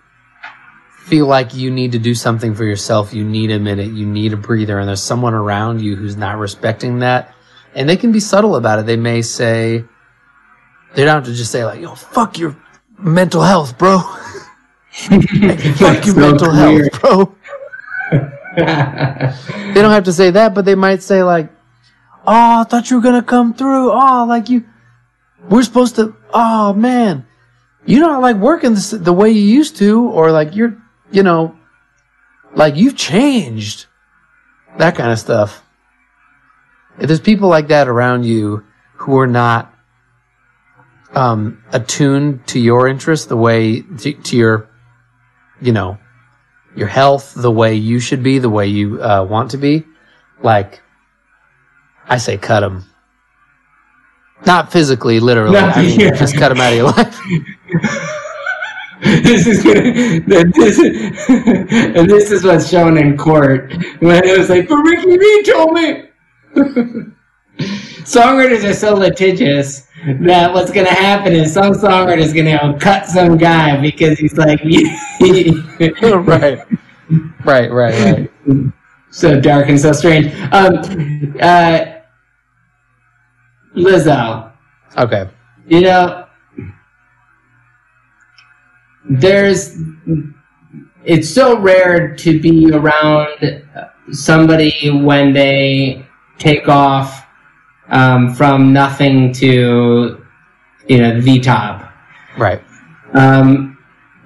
feel 1.00 1.26
like 1.26 1.54
you 1.54 1.70
need 1.70 1.92
to 1.92 1.98
do 1.98 2.14
something 2.14 2.54
for 2.54 2.64
yourself, 2.64 3.12
you 3.12 3.24
need 3.24 3.50
a 3.50 3.58
minute, 3.58 3.92
you 3.92 4.06
need 4.06 4.32
a 4.32 4.36
breather, 4.36 4.78
and 4.78 4.88
there's 4.88 5.02
someone 5.02 5.34
around 5.34 5.82
you 5.82 5.94
who's 5.94 6.16
not 6.16 6.38
respecting 6.38 7.00
that, 7.00 7.34
and 7.74 7.86
they 7.86 7.96
can 7.96 8.12
be 8.12 8.20
subtle 8.20 8.56
about 8.56 8.78
it. 8.78 8.86
They 8.86 8.96
may 8.96 9.20
say, 9.20 9.84
they 10.94 11.04
don't 11.04 11.16
have 11.16 11.24
to 11.24 11.34
just 11.34 11.52
say 11.52 11.66
like, 11.66 11.80
"Yo, 11.80 11.94
fuck 11.94 12.38
your 12.38 12.56
mental 12.98 13.42
health, 13.42 13.78
bro." 13.78 13.98
fuck 14.92 16.04
your 16.06 16.14
so 16.14 16.20
mental 16.20 16.52
weird. 16.52 16.94
health, 16.94 17.00
bro. 17.00 17.34
They 18.58 19.82
don't 19.82 19.92
have 19.92 20.04
to 20.04 20.12
say 20.12 20.30
that, 20.32 20.52
but 20.54 20.64
they 20.64 20.74
might 20.74 21.02
say 21.02 21.22
like, 21.22 21.50
"Oh, 22.26 22.60
I 22.60 22.64
thought 22.64 22.90
you 22.90 22.96
were 22.96 23.02
gonna 23.02 23.22
come 23.22 23.54
through. 23.54 23.92
Oh, 23.92 24.24
like 24.28 24.48
you, 24.48 24.64
we're 25.48 25.62
supposed 25.62 25.94
to. 25.96 26.16
Oh 26.32 26.72
man, 26.72 27.24
you're 27.86 28.00
not 28.00 28.20
like 28.20 28.36
working 28.36 28.74
the 28.74 29.12
way 29.12 29.30
you 29.30 29.42
used 29.42 29.76
to, 29.76 30.02
or 30.08 30.32
like 30.32 30.56
you're, 30.56 30.76
you 31.12 31.22
know, 31.22 31.56
like 32.54 32.74
you've 32.76 32.96
changed." 32.96 33.86
That 34.78 34.96
kind 34.96 35.12
of 35.12 35.18
stuff. 35.18 35.64
If 36.98 37.06
there's 37.06 37.20
people 37.20 37.48
like 37.48 37.68
that 37.68 37.86
around 37.88 38.24
you 38.24 38.64
who 38.96 39.18
are 39.18 39.26
not 39.26 39.72
um, 41.18 41.64
attuned 41.72 42.46
to 42.46 42.60
your 42.60 42.86
interests, 42.86 43.26
the 43.26 43.36
way 43.36 43.80
to, 43.80 44.12
to 44.12 44.36
your, 44.36 44.70
you 45.60 45.72
know, 45.72 45.98
your 46.76 46.86
health, 46.86 47.34
the 47.34 47.50
way 47.50 47.74
you 47.74 47.98
should 47.98 48.22
be, 48.22 48.38
the 48.38 48.48
way 48.48 48.68
you 48.68 49.02
uh, 49.02 49.24
want 49.24 49.50
to 49.50 49.56
be, 49.56 49.84
like 50.42 50.80
I 52.08 52.18
say, 52.18 52.36
cut 52.36 52.60
them. 52.60 52.84
Not 54.46 54.70
physically, 54.70 55.18
literally. 55.18 55.54
No, 55.54 55.66
I 55.66 55.82
mean, 55.82 55.98
yeah. 55.98 56.14
just 56.14 56.36
cut 56.36 56.50
them 56.50 56.58
out 56.58 56.72
of 56.72 56.76
your 56.76 56.86
life. 56.86 57.20
this 59.02 59.48
is 59.48 59.64
gonna, 59.64 60.20
this 60.52 60.78
is, 60.78 61.28
and 61.28 62.08
this 62.08 62.30
is 62.30 62.44
what's 62.44 62.70
shown 62.70 62.96
in 62.96 63.16
court 63.16 63.72
when 63.98 64.24
it 64.24 64.38
was 64.38 64.48
like, 64.48 64.68
but 64.68 64.76
Ricky 64.76 65.18
Reed 65.18 65.46
told 65.46 65.72
me. 65.72 66.04
Songwriters 68.06 68.62
are 68.62 68.72
so 68.72 68.94
litigious 68.94 69.87
that 70.20 70.52
what's 70.52 70.70
gonna 70.70 70.88
happen 70.92 71.32
is 71.32 71.52
some 71.52 71.72
songwriter 71.72 72.18
is 72.18 72.32
gonna 72.32 72.76
cut 72.78 73.06
some 73.06 73.36
guy 73.36 73.80
because 73.80 74.18
he's 74.18 74.36
like, 74.36 74.60
right, 75.20 76.58
right, 77.44 77.70
right, 77.70 77.70
right. 77.72 78.72
so 79.10 79.40
dark 79.40 79.68
and 79.68 79.80
so 79.80 79.92
strange. 79.92 80.32
Um, 80.52 81.34
uh, 81.40 81.80
Lizzo. 83.74 84.52
Okay. 84.96 85.28
you 85.68 85.82
know 85.82 86.26
there's 89.08 89.78
it's 91.04 91.28
so 91.28 91.58
rare 91.58 92.14
to 92.16 92.40
be 92.40 92.70
around 92.72 93.64
somebody 94.10 94.90
when 94.90 95.32
they 95.32 96.04
take 96.38 96.68
off 96.68 97.27
um, 97.90 98.34
from 98.34 98.72
nothing 98.72 99.32
to 99.34 100.24
you 100.86 100.98
know 100.98 101.20
the 101.20 101.38
top 101.40 101.92
Right. 102.36 102.62
um, 103.14 103.78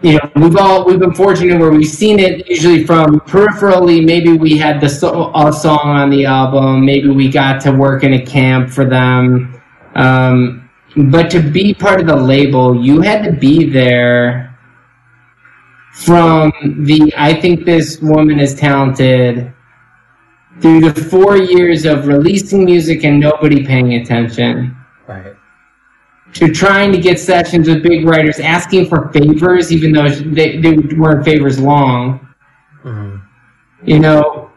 you 0.02 0.14
know 0.14 0.30
we've 0.36 0.56
all 0.56 0.84
we've 0.84 0.98
been 0.98 1.14
fortunate 1.14 1.58
where 1.60 1.70
we've 1.70 1.86
seen 1.88 2.18
it 2.18 2.48
usually 2.48 2.84
from 2.84 3.20
peripherally. 3.20 4.04
Maybe 4.04 4.32
we 4.36 4.58
had 4.58 4.80
the 4.80 4.88
so- 4.88 5.32
a 5.34 5.52
song 5.52 5.78
on 5.84 6.10
the 6.10 6.24
album. 6.26 6.84
Maybe 6.84 7.08
we 7.08 7.28
got 7.28 7.60
to 7.62 7.72
work 7.72 8.02
in 8.04 8.14
a 8.14 8.24
camp 8.24 8.70
for 8.70 8.84
them. 8.84 9.60
Um, 9.94 10.68
but 10.96 11.30
to 11.30 11.40
be 11.40 11.72
part 11.72 12.00
of 12.00 12.06
the 12.06 12.16
label 12.16 12.74
you 12.84 13.00
had 13.00 13.24
to 13.24 13.32
be 13.32 13.64
there 13.70 14.58
from 15.94 16.52
the 16.84 17.12
i 17.16 17.32
think 17.38 17.64
this 17.64 17.98
woman 18.00 18.38
is 18.38 18.54
talented 18.54 19.52
through 20.62 20.80
the 20.80 20.94
four 21.04 21.36
years 21.36 21.84
of 21.84 22.06
releasing 22.06 22.64
music 22.64 23.04
and 23.04 23.18
nobody 23.20 23.66
paying 23.66 23.94
attention 23.94 24.74
Right. 25.08 25.34
to 26.34 26.48
trying 26.52 26.92
to 26.92 26.98
get 26.98 27.18
sessions 27.18 27.68
with 27.68 27.82
big 27.82 28.06
writers, 28.06 28.38
asking 28.40 28.86
for 28.86 29.08
favors, 29.12 29.72
even 29.72 29.92
though 29.92 30.08
they, 30.08 30.58
they 30.58 30.76
weren't 30.96 31.24
favors 31.24 31.58
long. 31.60 32.26
Mhm. 32.84 33.20
You 33.84 33.98
know, 33.98 34.50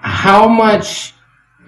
how 0.00 0.48
much 0.48 1.14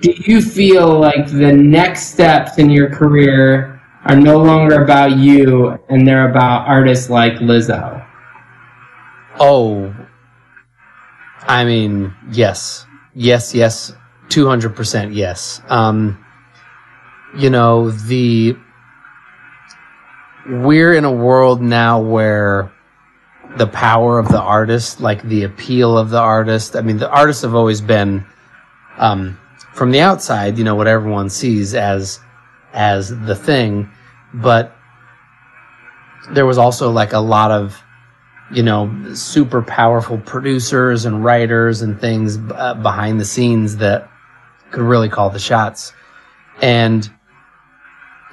do 0.02 0.12
you 0.26 0.40
feel 0.42 0.98
like 0.98 1.26
the 1.29 1.52
next 1.52 2.09
steps 2.12 2.59
in 2.59 2.68
your 2.68 2.90
career 2.90 3.81
are 4.05 4.16
no 4.16 4.38
longer 4.38 4.83
about 4.83 5.12
you 5.16 5.79
and 5.88 6.07
they're 6.07 6.29
about 6.31 6.66
artists 6.68 7.09
like 7.09 7.35
Lizzo? 7.37 8.05
Oh, 9.38 9.94
I 11.46 11.64
mean, 11.64 12.14
yes, 12.30 12.87
yes, 13.14 13.54
yes, 13.54 13.92
two 14.28 14.46
hundred 14.48 14.74
percent, 14.74 15.14
yes. 15.14 15.61
Um, 15.68 16.24
you 17.37 17.50
know, 17.50 17.90
the 17.90 18.56
we're 20.48 20.94
in 20.94 21.04
a 21.04 21.12
world 21.12 21.61
now 21.61 22.00
where 22.00 22.72
the 23.56 23.66
power 23.66 24.18
of 24.18 24.28
the 24.28 24.40
artist, 24.40 25.00
like 25.00 25.22
the 25.22 25.44
appeal 25.44 25.96
of 25.96 26.11
the 26.11 26.20
artist. 26.20 26.76
I 26.76 26.82
mean, 26.82 26.98
the 26.98 27.11
artists 27.11 27.42
have 27.42 27.54
always 27.54 27.80
been, 27.80 28.24
um, 28.98 29.38
from 29.72 29.90
the 29.90 30.00
outside, 30.00 30.59
you 30.59 30.64
know, 30.64 30.74
what 30.74 30.87
everyone 30.87 31.30
sees 31.30 31.74
as 31.74 32.20
as 32.72 33.09
the 33.09 33.35
thing, 33.35 33.90
but 34.35 34.76
there 36.30 36.44
was 36.44 36.59
also 36.59 36.90
like 36.90 37.12
a 37.12 37.18
lot 37.18 37.50
of 37.50 37.82
you 38.52 38.62
know, 38.62 39.14
super 39.14 39.62
powerful 39.62 40.18
producers 40.18 41.04
and 41.04 41.24
writers 41.24 41.82
and 41.82 42.00
things 42.00 42.38
uh, 42.54 42.74
behind 42.74 43.20
the 43.20 43.24
scenes 43.24 43.78
that 43.78 44.09
could 44.70 44.82
really 44.82 45.09
call 45.09 45.30
the 45.30 45.38
shots. 45.38 45.92
And, 46.62 47.09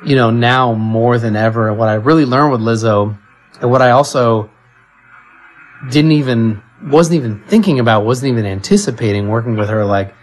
you 0.06 0.16
know, 0.16 0.30
now 0.30 0.74
more 0.74 1.18
than 1.18 1.36
ever, 1.36 1.74
what 1.74 1.90
I 1.90 1.96
really 1.96 2.26
learned 2.26 2.52
with 2.52 2.62
Lizzo 2.62 3.18
and 3.62 3.72
what 3.72 3.82
I 3.82 3.92
also 3.92 4.50
didn't 5.90 6.14
even, 6.14 6.62
wasn't 6.84 7.18
even 7.18 7.44
thinking 7.48 7.80
about, 7.80 8.06
wasn't 8.06 8.32
even 8.32 8.46
anticipating 8.46 9.30
working 9.30 9.56
with 9.56 9.70
her, 9.70 9.84
like 9.84 10.14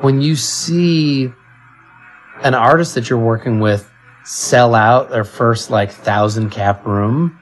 when 0.00 0.20
you 0.20 0.34
see 0.34 1.32
an 2.42 2.54
artist 2.54 2.94
that 2.94 3.10
you're 3.10 3.18
working 3.18 3.60
with 3.60 3.90
sell 4.24 4.74
out 4.74 5.10
their 5.10 5.24
first 5.24 5.70
like 5.70 5.90
thousand 5.90 6.50
cap 6.50 6.86
room, 6.86 7.38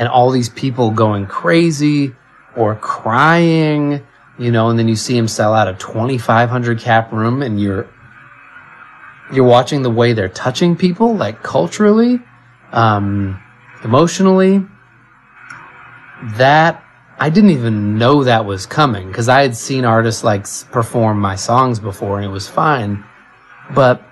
and 0.00 0.08
all 0.08 0.30
these 0.30 0.48
people 0.48 0.90
going 0.90 1.26
crazy 1.26 2.14
or 2.56 2.74
crying, 2.74 4.04
you 4.38 4.50
know, 4.50 4.70
and 4.70 4.78
then 4.78 4.88
you 4.88 4.96
see 4.96 5.14
him 5.14 5.28
sell 5.28 5.52
out 5.52 5.68
a 5.68 5.74
2,500 5.74 6.80
cap 6.80 7.12
room 7.12 7.42
and 7.42 7.60
you're, 7.60 7.86
you're 9.30 9.44
watching 9.44 9.82
the 9.82 9.90
way 9.90 10.14
they're 10.14 10.30
touching 10.30 10.74
people, 10.74 11.14
like 11.14 11.42
culturally, 11.42 12.18
um, 12.72 13.40
emotionally. 13.84 14.66
That 16.36 16.82
I 17.18 17.28
didn't 17.28 17.50
even 17.50 17.98
know 17.98 18.24
that 18.24 18.46
was 18.46 18.64
coming 18.64 19.08
because 19.08 19.28
I 19.28 19.42
had 19.42 19.54
seen 19.54 19.84
artists 19.84 20.24
like 20.24 20.46
perform 20.70 21.20
my 21.20 21.36
songs 21.36 21.78
before 21.78 22.16
and 22.16 22.24
it 22.24 22.30
was 22.30 22.48
fine. 22.48 23.04
But 23.74 24.02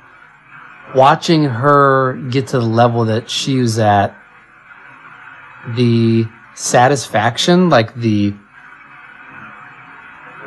watching 0.95 1.45
her 1.45 2.15
get 2.31 2.49
to 2.49 2.59
the 2.59 2.67
level 2.67 3.07
that 3.07 3.31
she 3.31 3.59
was 3.59 3.79
at, 3.79 4.15
the 5.75 6.27
satisfaction, 6.55 7.69
like 7.69 7.95
the 7.95 8.35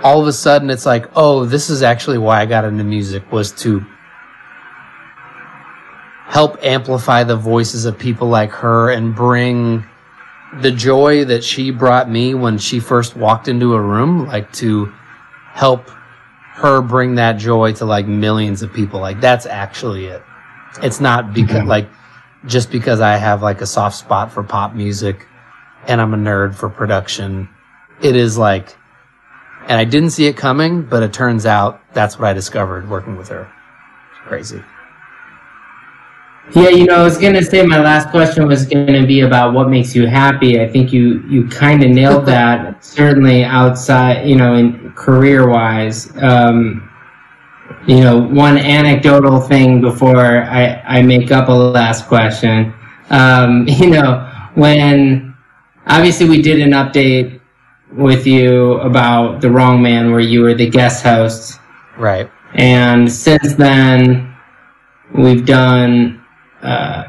all 0.03 0.21
of 0.21 0.27
a 0.27 0.33
sudden 0.33 0.69
it's 0.69 0.85
like, 0.85 1.05
oh, 1.15 1.45
this 1.45 1.69
is 1.69 1.83
actually 1.83 2.17
why 2.17 2.41
I 2.41 2.45
got 2.45 2.65
into 2.65 2.83
music 2.83 3.31
was 3.31 3.51
to 3.63 3.85
help 6.25 6.63
amplify 6.63 7.23
the 7.23 7.35
voices 7.35 7.85
of 7.85 7.99
people 7.99 8.27
like 8.29 8.51
her 8.51 8.89
and 8.89 9.13
bring 9.13 9.85
the 10.61 10.71
joy 10.71 11.25
that 11.25 11.43
she 11.43 11.71
brought 11.71 12.09
me 12.09 12.33
when 12.33 12.57
she 12.57 12.79
first 12.79 13.15
walked 13.15 13.47
into 13.47 13.73
a 13.73 13.81
room, 13.81 14.25
like 14.27 14.51
to 14.53 14.85
help 15.51 15.89
her 16.55 16.81
bring 16.81 17.15
that 17.15 17.33
joy 17.33 17.73
to 17.73 17.85
like 17.85 18.07
millions 18.07 18.61
of 18.61 18.73
people. 18.73 18.99
Like 18.99 19.21
that's 19.21 19.45
actually 19.45 20.05
it. 20.05 20.23
It's 20.81 20.99
not 20.99 21.33
because 21.33 21.65
like 21.65 21.89
just 22.45 22.71
because 22.71 23.01
I 23.01 23.17
have 23.17 23.41
like 23.41 23.61
a 23.61 23.65
soft 23.65 23.95
spot 23.95 24.31
for 24.31 24.43
pop 24.43 24.73
music 24.73 25.27
and 25.87 26.01
I'm 26.01 26.13
a 26.13 26.17
nerd 26.17 26.55
for 26.55 26.69
production. 26.69 27.49
It 28.01 28.15
is 28.15 28.37
like, 28.37 28.75
and 29.67 29.73
I 29.73 29.85
didn't 29.85 30.11
see 30.11 30.25
it 30.25 30.37
coming, 30.37 30.83
but 30.83 31.03
it 31.03 31.13
turns 31.13 31.45
out 31.45 31.81
that's 31.93 32.17
what 32.17 32.27
I 32.27 32.33
discovered 32.33 32.89
working 32.89 33.15
with 33.15 33.29
her. 33.29 33.51
Crazy. 34.25 34.63
Yeah, 36.55 36.69
you 36.69 36.85
know, 36.85 36.95
I 36.95 37.03
was 37.03 37.17
gonna 37.17 37.43
say 37.43 37.63
my 37.63 37.79
last 37.79 38.09
question 38.09 38.47
was 38.47 38.65
gonna 38.65 39.05
be 39.05 39.21
about 39.21 39.53
what 39.53 39.69
makes 39.69 39.95
you 39.95 40.07
happy. 40.07 40.59
I 40.59 40.67
think 40.67 40.91
you 40.91 41.23
you 41.29 41.47
kind 41.47 41.83
of 41.83 41.91
nailed 41.91 42.25
that. 42.25 42.83
Certainly 42.83 43.43
outside, 43.43 44.27
you 44.27 44.35
know, 44.35 44.55
in 44.55 44.91
career 44.93 45.47
wise. 45.47 46.11
Um, 46.17 46.90
you 47.87 47.99
know, 48.01 48.19
one 48.19 48.57
anecdotal 48.57 49.39
thing 49.39 49.81
before 49.81 50.43
I 50.43 50.81
I 50.85 51.01
make 51.01 51.31
up 51.31 51.49
a 51.49 51.51
last 51.51 52.07
question. 52.07 52.73
Um, 53.09 53.65
you 53.67 53.89
know, 53.89 54.27
when 54.55 55.35
obviously 55.87 56.29
we 56.29 56.41
did 56.41 56.59
an 56.61 56.71
update 56.71 57.39
with 57.91 58.25
you 58.25 58.73
about 58.79 59.41
the 59.41 59.49
Wrong 59.49 59.81
Man, 59.81 60.11
where 60.11 60.19
you 60.19 60.41
were 60.41 60.53
the 60.53 60.69
guest 60.69 61.03
host. 61.03 61.59
Right. 61.97 62.29
And 62.53 63.11
since 63.11 63.55
then, 63.55 64.35
we've 65.13 65.45
done, 65.45 66.23
uh, 66.61 67.05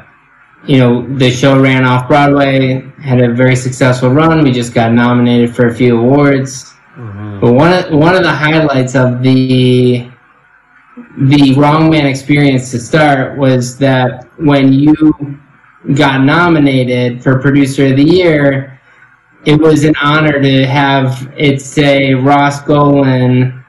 you 0.65 0.77
know, 0.77 1.17
the 1.17 1.31
show 1.31 1.59
ran 1.59 1.85
off 1.85 2.07
Broadway, 2.07 2.81
had 3.01 3.21
a 3.21 3.33
very 3.33 3.55
successful 3.55 4.09
run. 4.09 4.43
We 4.43 4.51
just 4.51 4.73
got 4.73 4.91
nominated 4.91 5.55
for 5.55 5.67
a 5.67 5.75
few 5.75 5.97
awards. 5.97 6.73
But 6.95 7.53
one 7.53 7.73
of, 7.73 7.91
one 7.91 8.15
of 8.15 8.23
the 8.23 8.31
highlights 8.31 8.95
of 8.95 9.21
the 9.21 10.09
the 11.17 11.53
Wrong 11.55 11.89
Man 11.89 12.05
experience 12.05 12.71
to 12.71 12.79
start 12.79 13.37
was 13.37 13.77
that 13.77 14.23
when 14.37 14.73
you 14.73 15.39
got 15.95 16.21
nominated 16.21 17.21
for 17.23 17.39
Producer 17.39 17.87
of 17.87 17.97
the 17.97 18.03
Year, 18.03 18.79
it 19.45 19.59
was 19.59 19.83
an 19.83 19.95
honor 20.01 20.41
to 20.41 20.65
have 20.65 21.31
it 21.37 21.61
say 21.61 22.13
Ross 22.13 22.61
Golan 22.61 23.63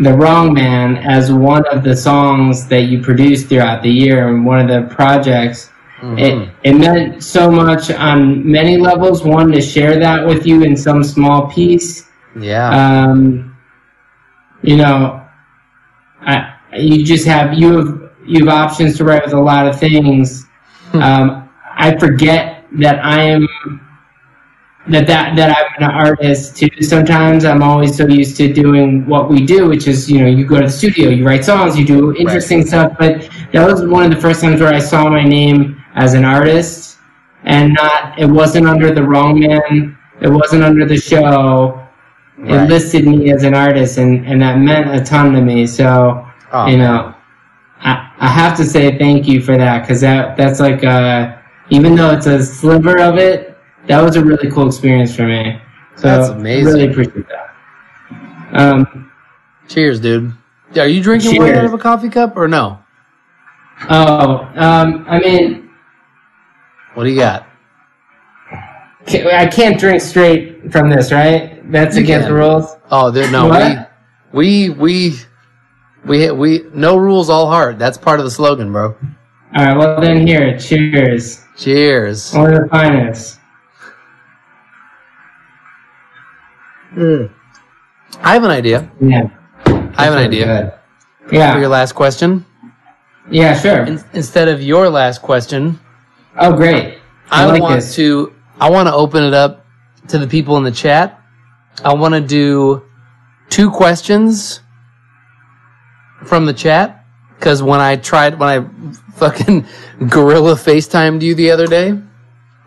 the 0.00 0.12
Wrong 0.12 0.54
Man 0.54 0.96
as 0.98 1.32
one 1.32 1.66
of 1.66 1.82
the 1.82 1.96
songs 1.96 2.68
that 2.68 2.82
you 2.82 3.02
produced 3.02 3.48
throughout 3.48 3.82
the 3.82 3.90
year 3.90 4.28
and 4.28 4.46
one 4.46 4.60
of 4.60 4.68
the 4.68 4.94
projects. 4.94 5.70
It, 6.00 6.48
it 6.62 6.74
meant 6.74 7.24
so 7.24 7.50
much 7.50 7.90
on 7.90 8.48
many 8.48 8.76
levels. 8.76 9.24
One, 9.24 9.50
to 9.50 9.60
share 9.60 9.98
that 9.98 10.24
with 10.24 10.46
you 10.46 10.62
in 10.62 10.76
some 10.76 11.02
small 11.02 11.50
piece. 11.50 12.08
Yeah. 12.38 12.68
Um, 12.70 13.56
you 14.62 14.76
know, 14.76 15.27
you 16.74 17.04
just 17.04 17.26
have, 17.26 17.54
you 17.54 17.78
have, 17.78 18.10
you 18.26 18.46
have 18.46 18.54
options 18.54 18.96
to 18.98 19.04
write 19.04 19.24
with 19.24 19.34
a 19.34 19.40
lot 19.40 19.66
of 19.66 19.78
things. 19.78 20.46
um, 20.94 21.48
I 21.76 21.96
forget 21.98 22.64
that 22.72 23.04
I 23.04 23.22
am 23.22 23.46
that 24.88 25.06
that 25.06 25.36
that 25.36 25.56
I'm 25.56 25.82
an 25.82 25.90
artist 25.90 26.56
too. 26.56 26.68
Sometimes 26.80 27.44
I'm 27.44 27.62
always 27.62 27.96
so 27.96 28.06
used 28.06 28.36
to 28.38 28.52
doing 28.52 29.06
what 29.06 29.28
we 29.28 29.44
do, 29.44 29.68
which 29.68 29.86
is 29.86 30.10
you 30.10 30.20
know 30.20 30.26
you 30.26 30.46
go 30.46 30.56
to 30.56 30.66
the 30.66 30.72
studio, 30.72 31.10
you 31.10 31.26
write 31.26 31.44
songs, 31.44 31.78
you 31.78 31.86
do 31.86 32.14
interesting 32.16 32.66
stuff. 32.66 32.92
But 32.98 33.28
that 33.52 33.66
was 33.70 33.86
one 33.86 34.04
of 34.04 34.10
the 34.10 34.20
first 34.20 34.40
times 34.40 34.60
where 34.60 34.72
I 34.72 34.78
saw 34.78 35.08
my 35.08 35.24
name 35.24 35.82
as 35.94 36.14
an 36.14 36.24
artist, 36.24 36.98
and 37.44 37.74
not 37.74 38.18
it 38.18 38.26
wasn't 38.26 38.66
under 38.66 38.92
the 38.94 39.02
wrong 39.02 39.38
man, 39.38 39.96
it 40.20 40.28
wasn't 40.28 40.64
under 40.64 40.86
the 40.86 40.96
show. 40.96 41.84
It 42.40 42.68
listed 42.68 43.04
me 43.04 43.32
as 43.32 43.42
an 43.42 43.54
artist, 43.54 43.98
and 43.98 44.26
and 44.26 44.40
that 44.40 44.58
meant 44.58 44.94
a 44.94 45.04
ton 45.04 45.32
to 45.34 45.40
me. 45.40 45.66
So 45.66 46.27
Oh, 46.52 46.66
you 46.66 46.78
know, 46.78 47.14
I 47.80 48.12
I 48.18 48.28
have 48.28 48.56
to 48.58 48.64
say 48.64 48.96
thank 48.98 49.26
you 49.28 49.40
for 49.42 49.56
that 49.56 49.82
because 49.82 50.00
that 50.00 50.36
that's 50.36 50.60
like 50.60 50.82
uh 50.84 51.36
even 51.70 51.94
though 51.94 52.10
it's 52.12 52.26
a 52.26 52.42
sliver 52.42 53.00
of 53.00 53.16
it, 53.18 53.56
that 53.86 54.00
was 54.00 54.16
a 54.16 54.24
really 54.24 54.50
cool 54.50 54.66
experience 54.66 55.14
for 55.14 55.26
me. 55.26 55.60
So 55.96 56.02
That's 56.02 56.28
amazing. 56.30 56.64
Really 56.64 56.90
appreciate 56.90 57.26
that. 57.28 58.58
Um, 58.58 59.10
Cheers, 59.68 60.00
dude. 60.00 60.32
Are 60.76 60.86
you 60.86 61.02
drinking 61.02 61.38
wine 61.38 61.54
out 61.54 61.64
of 61.66 61.74
a 61.74 61.78
coffee 61.78 62.08
cup 62.08 62.36
or 62.36 62.48
no? 62.48 62.78
oh, 63.90 64.50
um, 64.56 65.04
I 65.08 65.18
mean, 65.18 65.70
What 66.94 67.04
do 67.04 67.10
you 67.10 67.16
got? 67.16 67.46
I 69.06 69.46
can't 69.46 69.78
drink 69.78 70.00
straight 70.02 70.70
from 70.70 70.90
this, 70.90 71.10
right? 71.12 71.60
That's 71.70 71.96
You 71.96 72.02
against 72.04 72.26
can. 72.28 72.34
the 72.34 72.40
rules. 72.40 72.76
Oh, 72.90 73.10
there, 73.10 73.30
no, 73.30 73.48
we, 74.32 74.68
we, 74.68 74.70
we, 74.70 75.16
we, 76.04 76.30
we, 76.30 76.64
no 76.72 76.96
rules, 76.96 77.28
all 77.30 77.48
heart. 77.48 77.78
That's 77.78 77.98
part 77.98 78.20
of 78.20 78.24
the 78.24 78.30
slogan, 78.30 78.72
bro. 78.72 78.96
All 79.56 79.64
right, 79.64 79.76
well 79.76 80.00
then 80.00 80.26
here, 80.26 80.58
cheers. 80.58 81.44
Cheers. 81.56 82.34
One 82.34 82.52
of 82.54 82.62
the 82.62 82.68
finest. 82.68 83.38
Hmm. 86.92 87.26
I 88.20 88.32
have 88.34 88.44
an 88.44 88.50
idea. 88.50 88.90
Yeah. 89.00 89.28
I 89.66 90.04
have 90.04 90.14
an 90.14 90.18
idea 90.20 90.80
Good. 91.28 91.52
for 91.52 91.58
your 91.58 91.68
last 91.68 91.92
question. 91.94 92.44
Yeah, 93.30 93.58
sure. 93.58 93.84
In, 93.84 94.02
instead 94.14 94.48
of 94.48 94.62
your 94.62 94.88
last 94.88 95.20
question, 95.22 95.78
Oh, 96.40 96.54
great. 96.54 96.98
I, 97.30 97.42
I, 97.42 97.46
like 97.46 97.62
want 97.62 97.76
this. 97.76 97.94
to, 97.96 98.34
I 98.60 98.70
want 98.70 98.86
to 98.86 98.94
open 98.94 99.24
it 99.24 99.34
up 99.34 99.66
to 100.08 100.18
the 100.18 100.26
people 100.26 100.56
in 100.56 100.62
the 100.62 100.70
chat. 100.70 101.20
I 101.84 101.94
want 101.94 102.14
to 102.14 102.20
do 102.20 102.84
two 103.50 103.70
questions 103.70 104.60
from 106.24 106.46
the 106.46 106.52
chat 106.52 107.04
because 107.36 107.62
when 107.62 107.80
I 107.80 107.96
tried, 107.96 108.38
when 108.38 108.48
I 108.48 108.92
fucking 109.14 109.66
guerrilla 110.08 110.54
FaceTimed 110.54 111.22
you 111.22 111.34
the 111.34 111.50
other 111.50 111.66
day, 111.66 111.94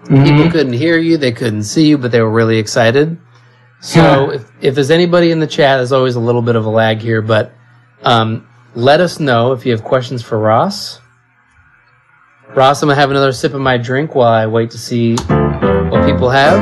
Mhm. 0.05 0.25
people 0.25 0.51
couldn't 0.51 0.73
hear 0.73 0.97
you, 0.97 1.17
they 1.17 1.31
couldn't 1.31 1.63
see 1.63 1.87
you, 1.87 1.97
but 1.97 2.11
they 2.11 2.21
were 2.21 2.31
really 2.31 2.57
excited. 2.57 3.17
So 3.81 4.01
Yeah. 4.31 4.35
if, 4.37 4.51
if 4.61 4.75
there's 4.75 4.91
anybody 4.91 5.31
in 5.31 5.39
the 5.39 5.47
chat, 5.47 5.77
there's 5.77 5.91
always 5.91 6.15
a 6.15 6.19
little 6.19 6.41
bit 6.41 6.55
of 6.55 6.65
a 6.65 6.69
lag 6.69 6.99
here, 6.99 7.21
but 7.21 7.53
um, 8.03 8.47
let 8.73 8.99
us 9.01 9.19
know 9.19 9.51
if 9.51 9.65
you 9.65 9.71
have 9.73 9.83
questions 9.83 10.23
for 10.23 10.39
Ross. 10.39 10.99
Ross, 12.55 12.81
I'm 12.81 12.89
gonna 12.89 12.99
have 12.99 13.11
another 13.11 13.31
sip 13.31 13.53
of 13.53 13.61
my 13.61 13.77
drink 13.77 14.15
while 14.15 14.31
I 14.33 14.47
wait 14.47 14.71
to 14.71 14.77
see 14.77 15.15
what 15.17 16.05
people 16.05 16.29
have. 16.29 16.61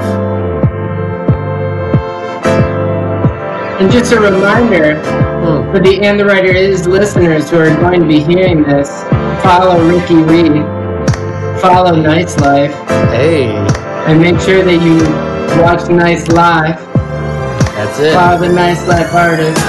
And 3.79 3.89
just 3.91 4.11
a 4.11 4.19
reminder 4.19 5.01
Hmm. 5.39 5.71
for 5.71 5.79
the 5.79 6.01
And 6.03 6.19
the 6.19 6.25
Writer 6.25 6.51
Is 6.51 6.87
listeners 6.87 7.49
who 7.49 7.57
are 7.59 7.73
going 7.79 8.01
to 8.01 8.07
be 8.07 8.19
hearing 8.21 8.63
this, 8.63 8.89
follow 9.41 9.79
Ricky 9.87 10.15
Reed, 10.15 10.63
follow 11.61 11.95
Nice 11.95 12.37
Life, 12.39 12.73
Hey, 13.11 13.47
and 14.07 14.19
make 14.19 14.39
sure 14.41 14.63
that 14.63 14.79
you 14.81 14.97
watch 15.61 15.87
Nice 15.89 16.27
Life, 16.29 16.79
that's 17.75 17.99
it. 17.99 18.13
follow 18.13 18.37
the 18.39 18.49
Nice 18.49 18.85
Life 18.87 19.13
artists, 19.13 19.63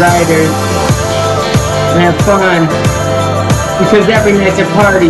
writers, 0.00 0.52
and 1.96 2.02
have 2.04 2.16
fun. 2.28 2.66
Because 3.80 4.08
every 4.08 4.32
night's 4.32 4.58
a 4.58 4.64
party. 4.72 5.08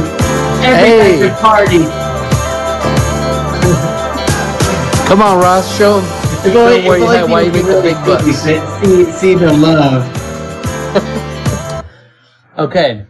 Every 0.67 0.89
Hey. 0.89 1.21
night's 1.21 1.39
a 1.39 1.43
party. 1.43 1.85
Come 5.09 5.23
on, 5.23 5.39
Ross, 5.39 5.77
show 5.79 5.99
'em- 5.99 6.05
Show 6.45 6.61
only- 6.67 6.79
'em 6.81 6.85
where 6.87 6.97
if 6.97 7.03
you 7.03 7.09
only 7.09 7.33
why 7.33 7.41
you 7.43 7.53
make 7.53 7.65
the 7.65 7.81
big 7.83 7.95
bucks. 8.07 8.25
see, 8.25 9.05
see, 9.13 9.35
the 9.35 9.53
love. 9.53 10.23
Okay, 12.59 13.05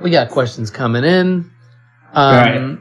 we 0.00 0.08
got 0.10 0.30
questions 0.30 0.70
coming 0.70 1.04
in. 1.04 1.50
Um, 2.14 2.34
Alright. 2.34 2.78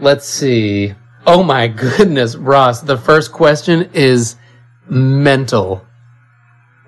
Let's 0.00 0.26
see. 0.26 0.94
Oh 1.24 1.44
my 1.44 1.68
goodness, 1.96 2.34
Ross. 2.34 2.80
The 2.80 2.96
first 2.96 3.30
question 3.30 3.88
is 3.92 4.34
mental. 4.88 5.86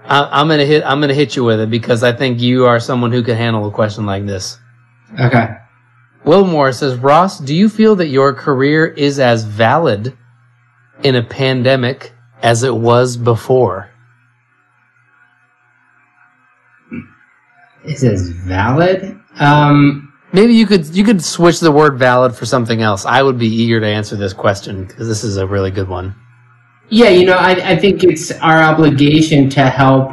I, 0.05 0.41
am 0.41 0.49
gonna 0.49 0.65
hit. 0.67 0.83
I'm 0.85 1.01
gonna 1.01 1.15
hit 1.15 1.37
you 1.37 1.45
with 1.45 1.61
it 1.61 1.71
because 1.71 2.03
I 2.03 2.13
think 2.13 2.41
you 2.41 2.67
are 2.67 2.81
someone 2.81 3.13
who 3.13 3.23
can 3.23 3.37
handle 3.37 3.67
a 3.69 3.71
question 3.71 4.05
like 4.05 4.27
this. 4.27 4.59
Okay. 5.21 5.57
Will 6.27 6.45
Moore 6.45 6.73
says, 6.73 6.99
Ross, 6.99 7.39
do 7.39 7.55
you 7.55 7.69
feel 7.69 7.95
that 7.97 8.09
your 8.09 8.35
career 8.35 8.85
is 8.85 9.21
as 9.21 9.45
valid 9.45 10.17
in 11.05 11.15
a 11.15 11.23
pandemic 11.23 12.13
as 12.43 12.65
it 12.65 12.75
was 12.75 13.17
before? 13.17 13.91
Is 17.85 18.03
as 18.03 18.29
valid? 18.31 19.21
Um, 19.39 20.13
Maybe 20.33 20.55
you 20.55 20.67
could 20.67 20.87
you 20.89 21.05
could 21.05 21.23
switch 21.23 21.61
the 21.61 21.71
word 21.71 21.97
valid 21.99 22.35
for 22.35 22.45
something 22.45 22.83
else. 22.83 23.07
I 23.07 23.23
would 23.23 23.39
be 23.39 23.47
eager 23.47 23.79
to 23.79 23.87
answer 23.87 24.17
this 24.17 24.33
question 24.33 24.85
because 24.85 25.07
this 25.07 25.23
is 25.23 25.37
a 25.37 25.47
really 25.47 25.71
good 25.71 25.89
one. 25.89 26.17
Yeah, 26.89 27.11
you 27.11 27.25
know, 27.25 27.37
I, 27.37 27.53
I 27.71 27.77
think 27.77 28.03
it's 28.03 28.33
our 28.33 28.63
obligation 28.63 29.49
to 29.51 29.71
help 29.71 30.11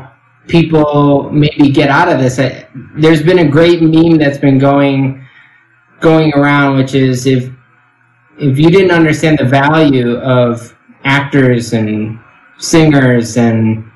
people 0.48 1.32
maybe 1.32 1.72
get 1.72 1.90
out 1.90 2.10
of 2.10 2.20
this. 2.20 2.38
I, 2.38 2.68
there's 2.96 3.24
been 3.24 3.40
a 3.40 3.48
great 3.48 3.82
meme 3.82 4.20
that's 4.20 4.38
been 4.38 4.60
going 4.60 5.23
going 6.00 6.34
around, 6.34 6.78
which 6.78 6.96
is 6.96 7.26
if 7.26 7.52
if 8.38 8.58
you 8.58 8.70
didn't 8.70 8.92
understand 8.92 9.38
the 9.38 9.46
value 9.46 10.18
of 10.18 10.76
actors 11.04 11.74
and 11.74 12.20
singers 12.58 13.38
and 13.38 13.90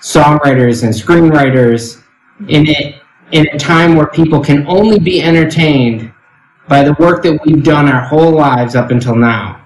songwriters 0.00 0.82
and 0.82 0.92
screenwriters 0.92 2.02
in 2.48 2.66
it 2.66 2.96
in 3.32 3.46
a 3.48 3.58
time 3.58 3.94
where 3.94 4.06
people 4.06 4.40
can 4.40 4.66
only 4.66 4.98
be 4.98 5.22
entertained 5.22 6.12
by 6.68 6.82
the 6.82 6.94
work 6.94 7.22
that 7.22 7.38
we've 7.44 7.62
done 7.62 7.88
our 7.88 8.02
whole 8.02 8.32
lives 8.32 8.74
up 8.74 8.90
until 8.90 9.14
now. 9.14 9.60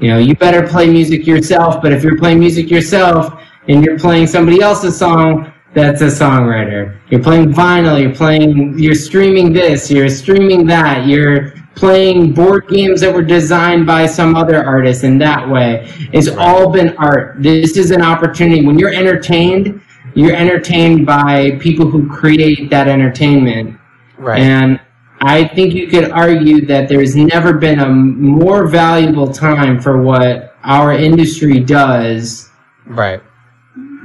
You 0.00 0.08
know, 0.08 0.18
you 0.18 0.34
better 0.36 0.66
play 0.66 0.88
music 0.88 1.26
yourself, 1.26 1.82
but 1.82 1.92
if 1.92 2.02
you're 2.02 2.18
playing 2.18 2.38
music 2.38 2.70
yourself 2.70 3.42
and 3.68 3.84
you're 3.84 3.98
playing 3.98 4.26
somebody 4.26 4.60
else's 4.60 4.96
song, 4.96 5.52
that's 5.78 6.00
a 6.00 6.06
songwriter. 6.06 6.98
You're 7.10 7.22
playing 7.22 7.52
vinyl, 7.52 8.00
you're 8.00 8.14
playing, 8.14 8.78
you're 8.78 8.94
streaming 8.94 9.52
this, 9.52 9.90
you're 9.90 10.08
streaming 10.08 10.66
that, 10.66 11.06
you're 11.06 11.52
playing 11.74 12.34
board 12.34 12.66
games 12.68 13.00
that 13.00 13.14
were 13.14 13.22
designed 13.22 13.86
by 13.86 14.04
some 14.06 14.34
other 14.34 14.64
artist 14.64 15.04
in 15.04 15.18
that 15.18 15.48
way. 15.48 15.88
It's 16.12 16.28
all 16.28 16.70
been 16.70 16.96
art. 16.96 17.40
This 17.42 17.76
is 17.76 17.92
an 17.92 18.02
opportunity. 18.02 18.66
When 18.66 18.78
you're 18.78 18.92
entertained, 18.92 19.80
you're 20.14 20.34
entertained 20.34 21.06
by 21.06 21.52
people 21.60 21.88
who 21.88 22.08
create 22.08 22.68
that 22.70 22.88
entertainment. 22.88 23.78
Right. 24.18 24.40
And 24.40 24.80
I 25.20 25.46
think 25.46 25.74
you 25.74 25.86
could 25.86 26.10
argue 26.10 26.66
that 26.66 26.88
there's 26.88 27.14
never 27.14 27.52
been 27.52 27.78
a 27.78 27.88
more 27.88 28.66
valuable 28.66 29.32
time 29.32 29.80
for 29.80 30.02
what 30.02 30.56
our 30.64 30.92
industry 30.92 31.60
does. 31.60 32.50
Right. 32.86 33.22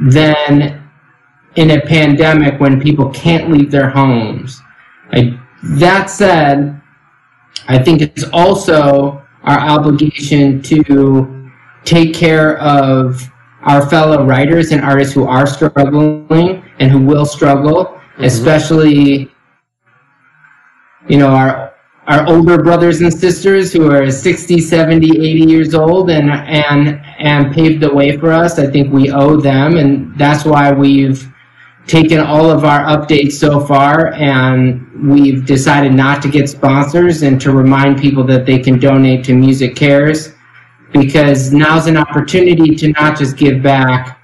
Than 0.01 0.82
in 1.56 1.72
a 1.72 1.82
pandemic 1.82 2.60
when 2.60 2.82
people 2.82 3.10
can't 3.12 3.51
leave 3.51 3.72
their 3.72 3.89
homes. 3.89 4.62
I, 5.12 5.39
that 5.64 6.10
said, 6.10 6.82
I 7.68 7.78
think 7.78 8.01
it's 8.01 8.24
also 8.34 9.22
our 9.43 9.60
obligation 9.60 10.62
to 10.64 11.51
take 11.86 12.14
care 12.14 12.58
of 12.60 13.30
our 13.64 13.88
fellow 13.89 14.26
writers 14.26 14.72
and 14.72 14.82
artists 14.82 15.14
who 15.14 15.26
are 15.28 15.45
struggling 15.45 16.64
and 16.80 16.91
who 16.91 16.99
will 16.99 17.26
struggle, 17.26 17.86
mm-hmm. 17.86 18.24
especially 18.24 19.30
you 21.08 21.18
know, 21.18 21.30
our 21.30 21.74
our 22.08 22.28
older 22.28 22.62
brothers 22.62 22.99
and 22.99 23.14
sisters 23.14 23.72
who 23.72 23.89
are 23.89 24.12
60, 24.12 24.60
70, 24.60 25.08
80 25.08 25.49
years 25.49 25.74
old 25.74 26.10
and 26.10 26.30
and 26.30 27.01
and 27.20 27.54
paved 27.54 27.82
the 27.82 27.93
way 27.93 28.18
for 28.18 28.32
us. 28.32 28.60
I 28.60 28.68
think 28.68 28.91
we 28.93 29.12
owe 29.12 29.38
them 29.38 29.78
and 29.78 30.18
that's 30.18 30.43
why 30.45 30.72
we've 30.72 31.32
taken 31.88 32.19
all 32.19 32.49
of 32.49 32.63
our 32.63 32.86
updates 32.86 33.34
so 33.34 33.59
far 33.59 34.13
and 34.13 35.11
we've 35.11 35.45
decided 35.45 35.93
not 35.93 36.21
to 36.21 36.29
get 36.29 36.47
sponsors 36.49 37.23
and 37.23 37.41
to 37.41 37.51
remind 37.51 37.99
people 37.99 38.23
that 38.23 38.45
they 38.45 38.57
can 38.57 38.79
donate 38.79 39.23
to 39.25 39.34
MusiCares 39.34 40.34
because 40.93 41.51
now's 41.51 41.88
an 41.88 41.97
opportunity 41.97 42.75
to 42.75 42.89
not 42.93 43.17
just 43.17 43.36
give 43.36 43.61
back 43.61 44.21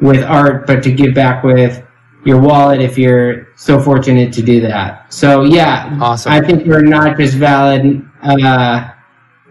with 0.00 0.24
art 0.24 0.66
but 0.66 0.82
to 0.82 0.90
give 0.90 1.14
back 1.14 1.44
with 1.44 1.84
your 2.24 2.40
wallet 2.40 2.80
if 2.80 2.96
you're 2.96 3.48
so 3.56 3.80
fortunate 3.80 4.32
to 4.32 4.42
do 4.42 4.60
that. 4.60 5.12
So 5.12 5.44
yeah, 5.44 5.98
awesome. 6.00 6.32
I 6.32 6.40
think 6.40 6.66
we're 6.66 6.82
not 6.82 7.18
just 7.18 7.34
valid 7.34 8.08
uh, 8.22 8.90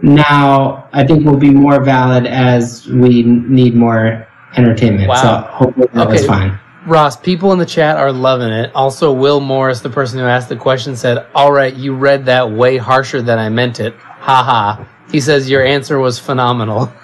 now. 0.02 0.90
I 0.94 1.06
think 1.06 1.26
we'll 1.26 1.38
be 1.38 1.52
more 1.52 1.84
valid 1.84 2.26
as 2.26 2.88
we 2.88 3.24
need 3.24 3.76
more 3.76 4.28
entertainment. 4.56 5.10
Wow. 5.10 5.22
So 5.22 5.52
hopefully 5.52 5.88
that 5.94 6.08
okay. 6.08 6.14
was 6.14 6.26
fine. 6.26 6.60
Ross, 6.86 7.16
people 7.16 7.52
in 7.54 7.60
the 7.60 7.66
chat 7.66 7.98
are 7.98 8.12
loving 8.12 8.50
it. 8.50 8.72
Also, 8.74 9.14
Will 9.14 9.40
Morris, 9.40 9.82
the 9.82 9.90
person 9.90 10.20
who 10.20 10.26
asked 10.26 10.50
the 10.50 10.56
question, 10.56 10.96
said, 10.96 11.28
All 11.36 11.52
right, 11.52 11.74
you 11.74 11.96
read 11.96 12.26
that 12.26 12.50
way 12.50 12.78
harsher 12.78 13.22
than 13.22 13.38
I 13.38 13.50
meant 13.50 13.80
it. 13.80 13.96
Ha 13.96 14.44
ha. 14.44 14.88
He 15.12 15.20
says, 15.20 15.50
Your 15.50 15.64
answer 15.64 16.00
was 16.00 16.20
phenomenal. 16.20 16.92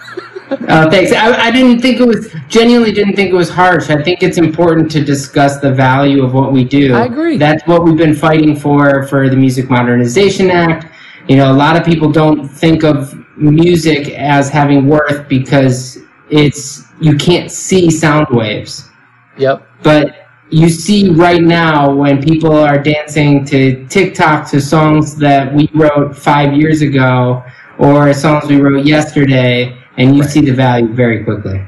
Uh, 0.49 0.89
thanks. 0.89 1.11
I, 1.11 1.47
I, 1.47 1.51
didn't 1.51 1.81
think 1.81 1.99
it 1.99 2.07
was 2.07 2.33
genuinely 2.47 2.93
didn't 2.93 3.17
think 3.17 3.31
it 3.31 3.35
was 3.35 3.49
harsh. 3.49 3.89
I 3.89 4.01
think 4.01 4.23
it's 4.23 4.37
important 4.37 4.89
to 4.91 5.03
discuss 5.03 5.59
the 5.59 5.73
value 5.73 6.23
of 6.23 6.33
what 6.33 6.53
we 6.53 6.63
do. 6.63 6.93
I 6.93 7.03
agree. 7.03 7.35
That's 7.35 7.67
what 7.67 7.83
we've 7.83 7.97
been 7.97 8.15
fighting 8.15 8.55
for 8.55 9.05
for 9.07 9.27
the 9.27 9.35
Music 9.35 9.69
Modernization 9.69 10.49
Act. 10.49 10.89
You 11.27 11.35
know, 11.35 11.51
a 11.51 11.53
lot 11.53 11.75
of 11.75 11.85
people 11.85 12.09
don't 12.09 12.47
think 12.47 12.85
of 12.85 13.13
music 13.37 14.09
as 14.11 14.49
having 14.49 14.87
worth 14.87 15.27
because 15.27 15.97
it's 16.29 16.85
you 17.01 17.17
can't 17.17 17.51
see 17.51 17.91
sound 17.91 18.27
waves. 18.29 18.89
Yep. 19.37 19.67
But 19.83 20.27
you 20.49 20.69
see 20.69 21.09
right 21.09 21.41
now 21.41 21.93
when 21.93 22.21
people 22.21 22.53
are 22.53 22.81
dancing 22.81 23.43
to 23.45 23.85
TikTok 23.87 24.49
to 24.51 24.61
songs 24.61 25.17
that 25.17 25.53
we 25.53 25.69
wrote 25.73 26.15
five 26.15 26.53
years 26.53 26.81
ago 26.81 27.43
or 27.77 28.13
songs 28.13 28.47
we 28.47 28.59
wrote 28.59 28.85
yesterday 28.85 29.77
and 29.97 30.15
you 30.15 30.21
right. 30.21 30.31
see 30.31 30.41
the 30.41 30.53
value 30.53 30.93
very 30.93 31.23
quickly. 31.23 31.61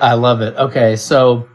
I 0.00 0.14
love 0.14 0.40
it. 0.40 0.56
Okay, 0.56 0.96
so 0.96 1.48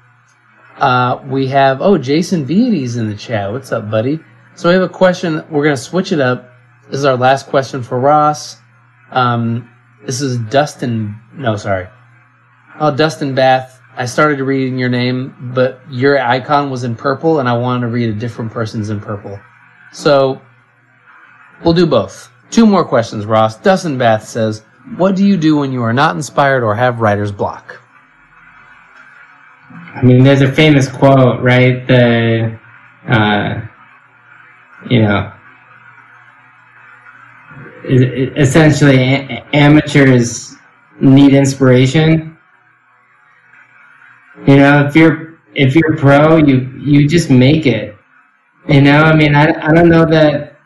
uh, 0.78 1.22
we 1.26 1.48
have 1.48 1.82
oh 1.82 1.98
Jason 1.98 2.46
Viety's 2.46 2.96
in 2.96 3.10
the 3.10 3.16
chat. 3.16 3.52
What's 3.52 3.72
up, 3.72 3.92
buddy? 3.92 4.20
So 4.56 4.70
we 4.70 4.74
have 4.74 4.84
a 4.84 4.90
question. 4.90 5.44
We're 5.50 5.64
gonna 5.64 5.78
switch 5.78 6.12
it 6.12 6.20
up. 6.20 6.50
This 6.90 7.00
is 7.00 7.06
our 7.06 7.18
last 7.18 7.48
question 7.48 7.84
for 7.84 8.00
Ross. 8.00 8.58
Um, 9.12 9.70
this 10.06 10.22
is 10.22 10.38
Dustin. 10.50 11.20
No, 11.34 11.56
sorry. 11.56 11.88
Oh, 12.80 12.96
Dustin 12.96 13.36
Bath. 13.36 13.81
I 14.02 14.06
started 14.06 14.42
reading 14.42 14.80
your 14.80 14.90
name, 14.90 15.52
but 15.54 15.80
your 15.92 16.20
icon 16.20 16.72
was 16.72 16.84
in 16.84 16.96
purple, 16.96 17.40
and 17.40 17.48
I 17.48 17.56
wanted 17.56 17.82
to 17.82 17.88
read 17.90 18.10
a 18.10 18.14
different 18.14 18.52
person's 18.52 18.90
in 18.90 19.00
purple. 19.00 19.40
So 19.94 20.42
we'll 21.64 21.76
do 21.76 21.86
both. 21.86 22.32
Two 22.50 22.66
more 22.66 22.84
questions, 22.84 23.28
Ross. 23.28 23.58
Dustin 23.58 24.00
Bath 24.00 24.28
says, 24.28 24.64
what 24.98 25.16
do 25.16 25.24
you 25.24 25.38
do 25.38 25.56
when 25.58 25.72
you 25.72 25.84
are 25.84 25.94
not 25.94 26.16
inspired 26.16 26.64
or 26.64 26.74
have 26.74 27.00
writer's 27.00 27.32
block? 27.32 27.80
I 29.70 30.02
mean, 30.02 30.24
there's 30.24 30.42
a 30.42 30.52
famous 30.52 30.90
quote, 30.90 31.40
right? 31.40 31.86
The, 31.86 32.60
uh, 33.08 33.62
you 34.90 35.04
know, 35.04 35.32
essentially 37.86 38.98
amateurs 39.54 40.56
need 41.00 41.36
inspiration. 41.36 42.31
You 44.48 44.58
know, 44.58 44.86
if 44.88 44.96
you're 44.96 45.40
if 45.54 45.76
you're 45.76 45.98
pro, 45.98 46.38
you 46.38 46.58
you 46.80 47.08
just 47.08 47.30
make 47.30 47.66
it. 47.66 47.96
You 48.68 48.82
know, 48.82 49.04
I 49.04 49.16
mean, 49.16 49.36
I, 49.36 49.54
I 49.62 49.74
don't 49.74 49.90
know 49.90 50.06
that. 50.06 50.58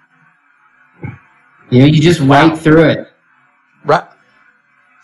You 1.69 1.79
know, 1.79 1.85
you 1.85 1.99
just 2.01 2.19
write 2.21 2.57
through 2.57 2.89
it. 2.89 3.07
Right. 3.83 4.07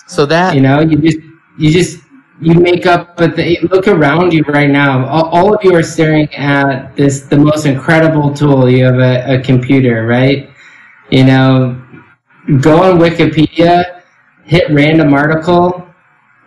So 0.07 0.25
that 0.25 0.55
you 0.55 0.61
know, 0.61 0.81
you 0.81 0.97
just 0.97 1.19
you 1.57 1.71
just 1.71 1.99
you 2.39 2.53
make 2.55 2.85
up. 2.85 3.17
But 3.17 3.35
the, 3.35 3.59
look 3.71 3.87
around 3.87 4.33
you 4.33 4.43
right 4.43 4.69
now. 4.69 5.05
All, 5.05 5.25
all, 5.29 5.55
of 5.55 5.63
you 5.63 5.75
are 5.75 5.83
staring 5.83 6.33
at 6.33 6.95
this 6.95 7.21
the 7.21 7.37
most 7.37 7.65
incredible 7.65 8.33
tool. 8.33 8.69
You 8.69 8.85
have 8.85 8.99
a, 8.99 9.35
a 9.35 9.41
computer, 9.41 10.05
right? 10.05 10.49
You 11.09 11.25
know, 11.25 11.81
go 12.61 12.83
on 12.83 12.99
Wikipedia, 12.99 14.01
hit 14.45 14.69
random 14.71 15.13
article, 15.13 15.90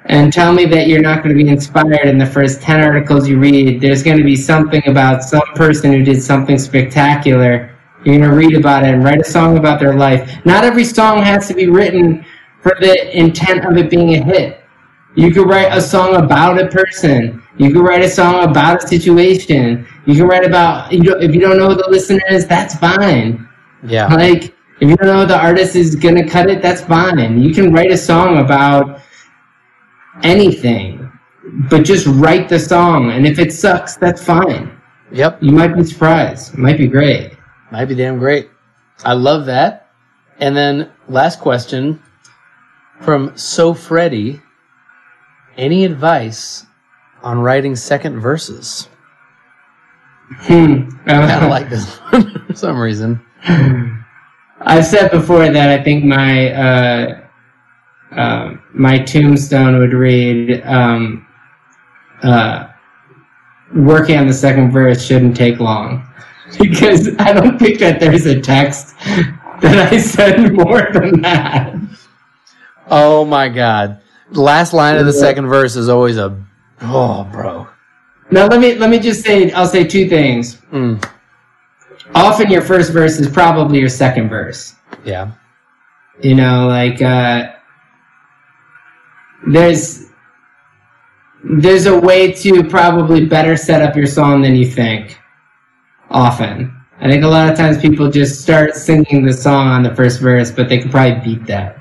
and 0.07 0.33
tell 0.33 0.53
me 0.53 0.67
that 0.67 0.87
you're 0.87 1.03
not 1.03 1.23
going 1.23 1.37
to 1.37 1.43
be 1.43 1.49
inspired 1.49 2.07
in 2.07 2.19
the 2.19 2.27
first 2.27 2.61
10 2.61 2.83
articles 2.83 3.29
you 3.29 3.39
read. 3.39 3.81
There's 3.81 4.03
going 4.03 4.19
to 4.19 4.25
be 4.25 4.37
something 4.37 4.83
about 4.87 5.23
some 5.23 5.47
person 5.55 5.93
who 5.93 6.03
did 6.03 6.23
something 6.23 6.59
spectacular 6.59 7.75
you're 8.05 8.19
going 8.19 8.31
to 8.31 8.37
read 8.37 8.55
about 8.55 8.85
it 8.85 8.93
and 8.93 9.03
write 9.03 9.21
a 9.21 9.25
song 9.25 9.57
about 9.57 9.81
their 9.81 9.95
life. 9.95 10.45
Not 10.45 10.63
every 10.65 10.85
song 10.85 11.23
has 11.23 11.49
to 11.49 11.55
be 11.55 11.69
written 11.69 12.25
for 12.61 12.77
the 12.81 13.19
intent 13.19 13.65
of 13.65 13.79
it 13.79 13.89
being 13.89 14.15
a 14.15 14.23
hit. 14.23 14.61
You 15.15 15.31
could 15.33 15.49
write 15.49 15.73
a 15.73 15.81
song 15.81 16.17
about 16.17 16.61
a 16.61 16.67
person. 16.67 17.43
You 17.57 17.73
could 17.73 17.83
write 17.83 18.03
a 18.03 18.09
song 18.09 18.45
about 18.45 18.85
a 18.85 18.87
situation. 18.87 19.87
You 20.07 20.15
can 20.17 20.27
write 20.27 20.45
about, 20.45 20.93
you 20.93 21.03
know, 21.03 21.17
if 21.19 21.35
you 21.35 21.41
don't 21.41 21.57
know 21.57 21.69
who 21.69 21.77
the 21.77 21.89
listener 21.89 22.21
is, 22.29 22.47
that's 22.47 22.75
fine. 22.75 23.49
Yeah. 23.83 24.07
Like, 24.09 24.55
If 24.81 24.91
you 24.91 24.97
don't 24.97 25.07
know 25.07 25.25
the 25.25 25.39
artist 25.39 25.77
is 25.77 25.95
gonna 25.95 26.29
cut 26.29 26.51
it, 26.51 26.61
that's 26.61 26.81
fine. 26.83 27.41
You 27.41 27.55
can 27.55 27.73
write 27.73 27.93
a 27.93 27.97
song 27.97 28.39
about 28.39 29.01
anything, 30.23 31.11
but 31.71 31.85
just 31.85 32.07
write 32.07 32.49
the 32.49 32.59
song. 32.59 33.11
And 33.11 33.27
if 33.27 33.39
it 33.39 33.53
sucks, 33.53 33.97
that's 33.97 34.25
fine. 34.25 34.81
Yep. 35.13 35.43
You 35.43 35.53
might 35.53 35.77
be 35.77 35.85
surprised. 35.85 36.55
It 36.55 36.59
might 36.59 36.79
be 36.79 36.87
great. 36.87 37.37
Might 37.71 37.87
be 37.87 37.95
damn 37.95 38.19
great. 38.19 38.51
I 39.05 39.15
love 39.15 39.47
that. 39.47 39.91
And 40.39 40.57
then 40.57 40.91
last 41.09 41.41
question 41.41 42.03
from 43.01 43.37
So 43.37 43.75
Freddy. 43.75 44.41
Any 45.57 45.85
advice 45.85 46.67
on 47.23 47.39
writing 47.39 47.77
second 47.77 48.19
verses? 48.21 48.89
Hmm. 50.31 50.89
I 51.07 51.27
kind 51.29 51.45
of 51.45 51.51
like 51.51 51.71
this 51.71 51.97
one 51.97 52.45
for 52.47 52.55
some 52.55 52.79
reason. 52.79 53.25
I've 54.61 54.87
said 54.87 55.11
before 55.11 55.49
that 55.49 55.69
I 55.69 55.83
think 55.83 56.05
my 56.05 56.51
uh, 56.53 57.21
uh, 58.17 58.55
my 58.75 58.99
tombstone 58.99 59.79
would 59.79 59.93
read, 59.95 60.63
um, 60.67 61.27
uh, 62.23 62.69
"Working 63.75 64.19
on 64.19 64.27
the 64.27 64.33
second 64.35 64.71
verse 64.73 65.05
shouldn't 65.05 65.37
take 65.37 65.61
long," 65.61 66.07
because 66.61 67.09
I 67.19 67.33
don't 67.33 67.59
think 67.59 67.79
that 67.81 68.01
there's 68.01 68.27
a 68.27 68.41
text 68.41 68.95
that 69.61 69.93
I 69.93 69.99
said 69.99 70.53
more 70.53 70.89
than 70.93 71.21
that. 71.23 71.75
Oh 72.91 73.25
my 73.25 73.49
god. 73.49 74.01
Last 74.31 74.73
line 74.73 74.97
of 74.97 75.07
the 75.07 75.13
second 75.13 75.47
verse 75.47 75.77
is 75.77 75.89
always 75.89 76.17
a 76.19 76.37
oh 76.83 77.25
bro. 77.33 77.67
Now 78.31 78.47
let 78.47 78.61
me 78.61 78.75
let 78.75 78.91
me 78.91 78.99
just 78.99 79.25
say 79.25 79.51
I'll 79.53 79.67
say 79.67 79.85
two 79.85 80.09
things. 80.09 80.57
Mm, 80.73 81.03
Often 82.15 82.51
your 82.51 82.63
first 82.63 82.93
verse 82.93 83.19
is 83.19 83.29
probably 83.29 83.79
your 83.81 83.89
second 83.89 84.29
verse. 84.29 84.75
yeah. 85.05 85.31
You 86.23 86.35
know, 86.37 86.69
like 86.69 87.01
uh, 87.03 87.54
there's 89.47 90.07
there's 91.45 91.87
a 91.87 91.99
way 91.99 92.33
to 92.33 92.65
probably 92.65 93.27
better 93.27 93.57
set 93.57 93.83
up 93.83 93.97
your 93.97 94.07
song 94.07 94.41
than 94.41 94.55
you 94.55 94.67
think. 94.67 95.19
Often, 96.11 96.75
I 97.01 97.11
think 97.11 97.25
a 97.25 97.29
lot 97.29 97.51
of 97.51 97.57
times 97.57 97.79
people 97.79 98.11
just 98.11 98.41
start 98.41 98.75
singing 98.75 99.25
the 99.25 99.33
song 99.33 99.69
on 99.69 99.83
the 99.83 99.95
first 99.95 100.21
verse, 100.21 100.51
but 100.51 100.69
they 100.69 100.79
could 100.79 100.91
probably 100.91 101.21
beat 101.21 101.47
that. 101.47 101.77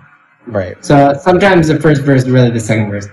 Right. 0.47 0.83
So 0.83 1.13
sometimes 1.21 1.67
the 1.67 1.79
first 1.79 2.01
verse 2.01 2.23
is 2.23 2.29
really 2.29 2.49
the 2.49 2.59
second 2.59 2.89
verse. 2.89 3.07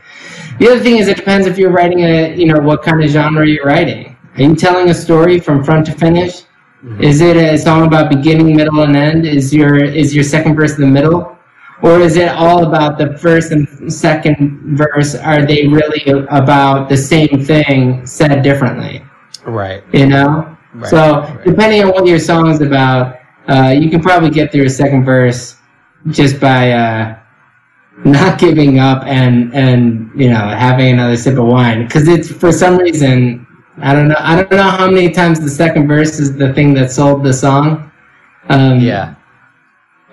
The 0.59 0.69
other 0.69 0.81
thing 0.81 0.97
is 0.97 1.09
it 1.09 1.17
depends 1.17 1.47
if 1.47 1.57
you're 1.57 1.71
writing 1.71 2.01
a, 2.01 2.35
you 2.35 2.47
know, 2.47 2.59
what 2.59 2.83
kind 2.83 3.03
of 3.03 3.09
genre 3.11 3.47
you're 3.47 3.65
writing. 3.65 4.17
Are 4.37 4.43
you 4.43 4.57
telling 4.57 4.91
a 4.91 4.95
story 4.95 5.39
from 5.39 5.63
front 5.63 5.87
to 5.87 5.93
finish? 5.93 6.43
Mm-hmm. 6.83 7.03
Is 7.03 7.21
it 7.21 7.37
a 7.37 7.59
song 7.59 7.87
about 7.87 8.09
beginning, 8.11 8.57
middle, 8.57 8.81
and 8.81 8.97
end? 8.97 9.27
Is 9.27 9.55
your 9.55 9.77
is 9.77 10.15
your 10.15 10.25
second 10.25 10.57
verse 10.57 10.77
the 10.77 10.87
middle, 10.87 11.37
or 11.83 12.01
is 12.01 12.17
it 12.17 12.29
all 12.29 12.67
about 12.67 12.99
the 12.99 13.17
first 13.19 13.53
and 13.53 13.93
second 13.93 14.77
verse? 14.77 15.15
Are 15.15 15.47
they 15.47 15.67
really 15.67 16.05
about 16.29 16.89
the 16.89 16.97
same 16.97 17.43
thing 17.45 18.07
said 18.07 18.43
differently? 18.43 19.05
Right. 19.45 19.83
You 19.93 20.07
know. 20.07 20.57
Right, 20.73 20.91
so 20.91 21.21
right. 21.21 21.45
depending 21.45 21.83
on 21.83 21.91
what 21.91 22.07
your 22.07 22.19
song 22.19 22.49
is 22.49 22.61
about, 22.61 23.19
uh, 23.49 23.75
you 23.77 23.91
can 23.91 24.01
probably 24.01 24.31
get 24.31 24.53
through 24.53 24.65
a 24.65 24.71
second 24.71 25.05
verse 25.05 25.57
just 26.11 26.39
by 26.39 26.73
uh, 26.73 27.19
not 28.05 28.39
giving 28.39 28.79
up 28.79 29.05
and 29.05 29.55
and 29.55 30.11
you 30.15 30.31
know 30.31 30.37
having 30.37 30.93
another 30.93 31.17
sip 31.17 31.37
of 31.39 31.47
wine 31.47 31.85
because 31.85 32.09
it's 32.09 32.31
for 32.33 32.53
some 32.53 32.79
reason 32.79 33.47
I 33.79 33.95
don't 33.95 34.09
know 34.09 34.17
I 34.19 34.37
don't 34.37 34.51
know 34.53 34.63
how 34.63 34.91
many 34.91 35.11
times 35.11 35.41
the 35.41 35.51
second 35.51 35.89
verse 35.89 36.19
is 36.19 36.37
the 36.37 36.53
thing 36.55 36.75
that 36.75 36.91
sold 36.91 37.25
the 37.25 37.33
song. 37.33 37.91
Um, 38.49 38.81
Yeah. 38.81 39.15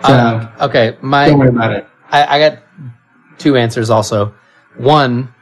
So 0.06 0.14
Um, 0.14 0.50
okay. 0.62 0.98
My 1.02 1.28
don't 1.28 1.40
worry 1.40 1.50
about 1.50 1.72
it. 1.72 1.88
I, 2.12 2.38
I 2.38 2.50
got 2.50 2.60
two 3.38 3.56
answers 3.58 3.90
also. 3.90 4.34
One, 4.78 5.34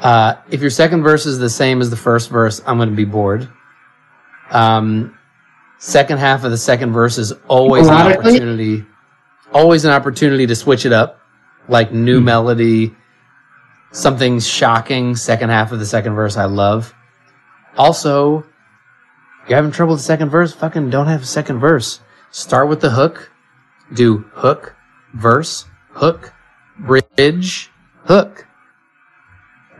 uh, 0.00 0.36
if 0.50 0.60
your 0.60 0.70
second 0.70 1.02
verse 1.02 1.26
is 1.26 1.38
the 1.38 1.50
same 1.50 1.80
as 1.80 1.90
the 1.90 1.96
first 1.96 2.30
verse, 2.30 2.62
I'm 2.66 2.76
going 2.78 2.90
to 2.90 2.96
be 2.96 3.04
bored. 3.04 3.48
Um, 4.50 5.16
second 5.78 6.18
half 6.18 6.44
of 6.44 6.50
the 6.50 6.56
second 6.58 6.92
verse 6.92 7.18
is 7.18 7.32
always 7.48 7.86
an 7.88 7.94
opportunity, 7.94 8.86
always 9.52 9.84
an 9.84 9.90
opportunity 9.92 10.46
to 10.46 10.54
switch 10.56 10.86
it 10.86 10.92
up, 10.92 11.20
like 11.68 11.92
new 11.92 12.20
melody, 12.20 12.94
something 13.92 14.40
shocking. 14.40 15.14
Second 15.14 15.50
half 15.50 15.72
of 15.72 15.78
the 15.78 15.86
second 15.86 16.14
verse, 16.14 16.36
I 16.36 16.46
love. 16.46 16.94
Also, 17.76 18.46
you're 19.46 19.56
having 19.56 19.70
trouble 19.70 19.92
with 19.94 20.00
the 20.00 20.06
second 20.06 20.30
verse. 20.30 20.54
Fucking 20.54 20.90
don't 20.90 21.06
have 21.06 21.22
a 21.22 21.26
second 21.26 21.58
verse. 21.58 22.00
Start 22.30 22.68
with 22.68 22.80
the 22.80 22.90
hook. 22.90 23.30
Do 23.94 24.18
hook, 24.32 24.74
verse, 25.14 25.64
hook, 25.92 26.32
bridge, 26.78 27.70
hook. 28.04 28.46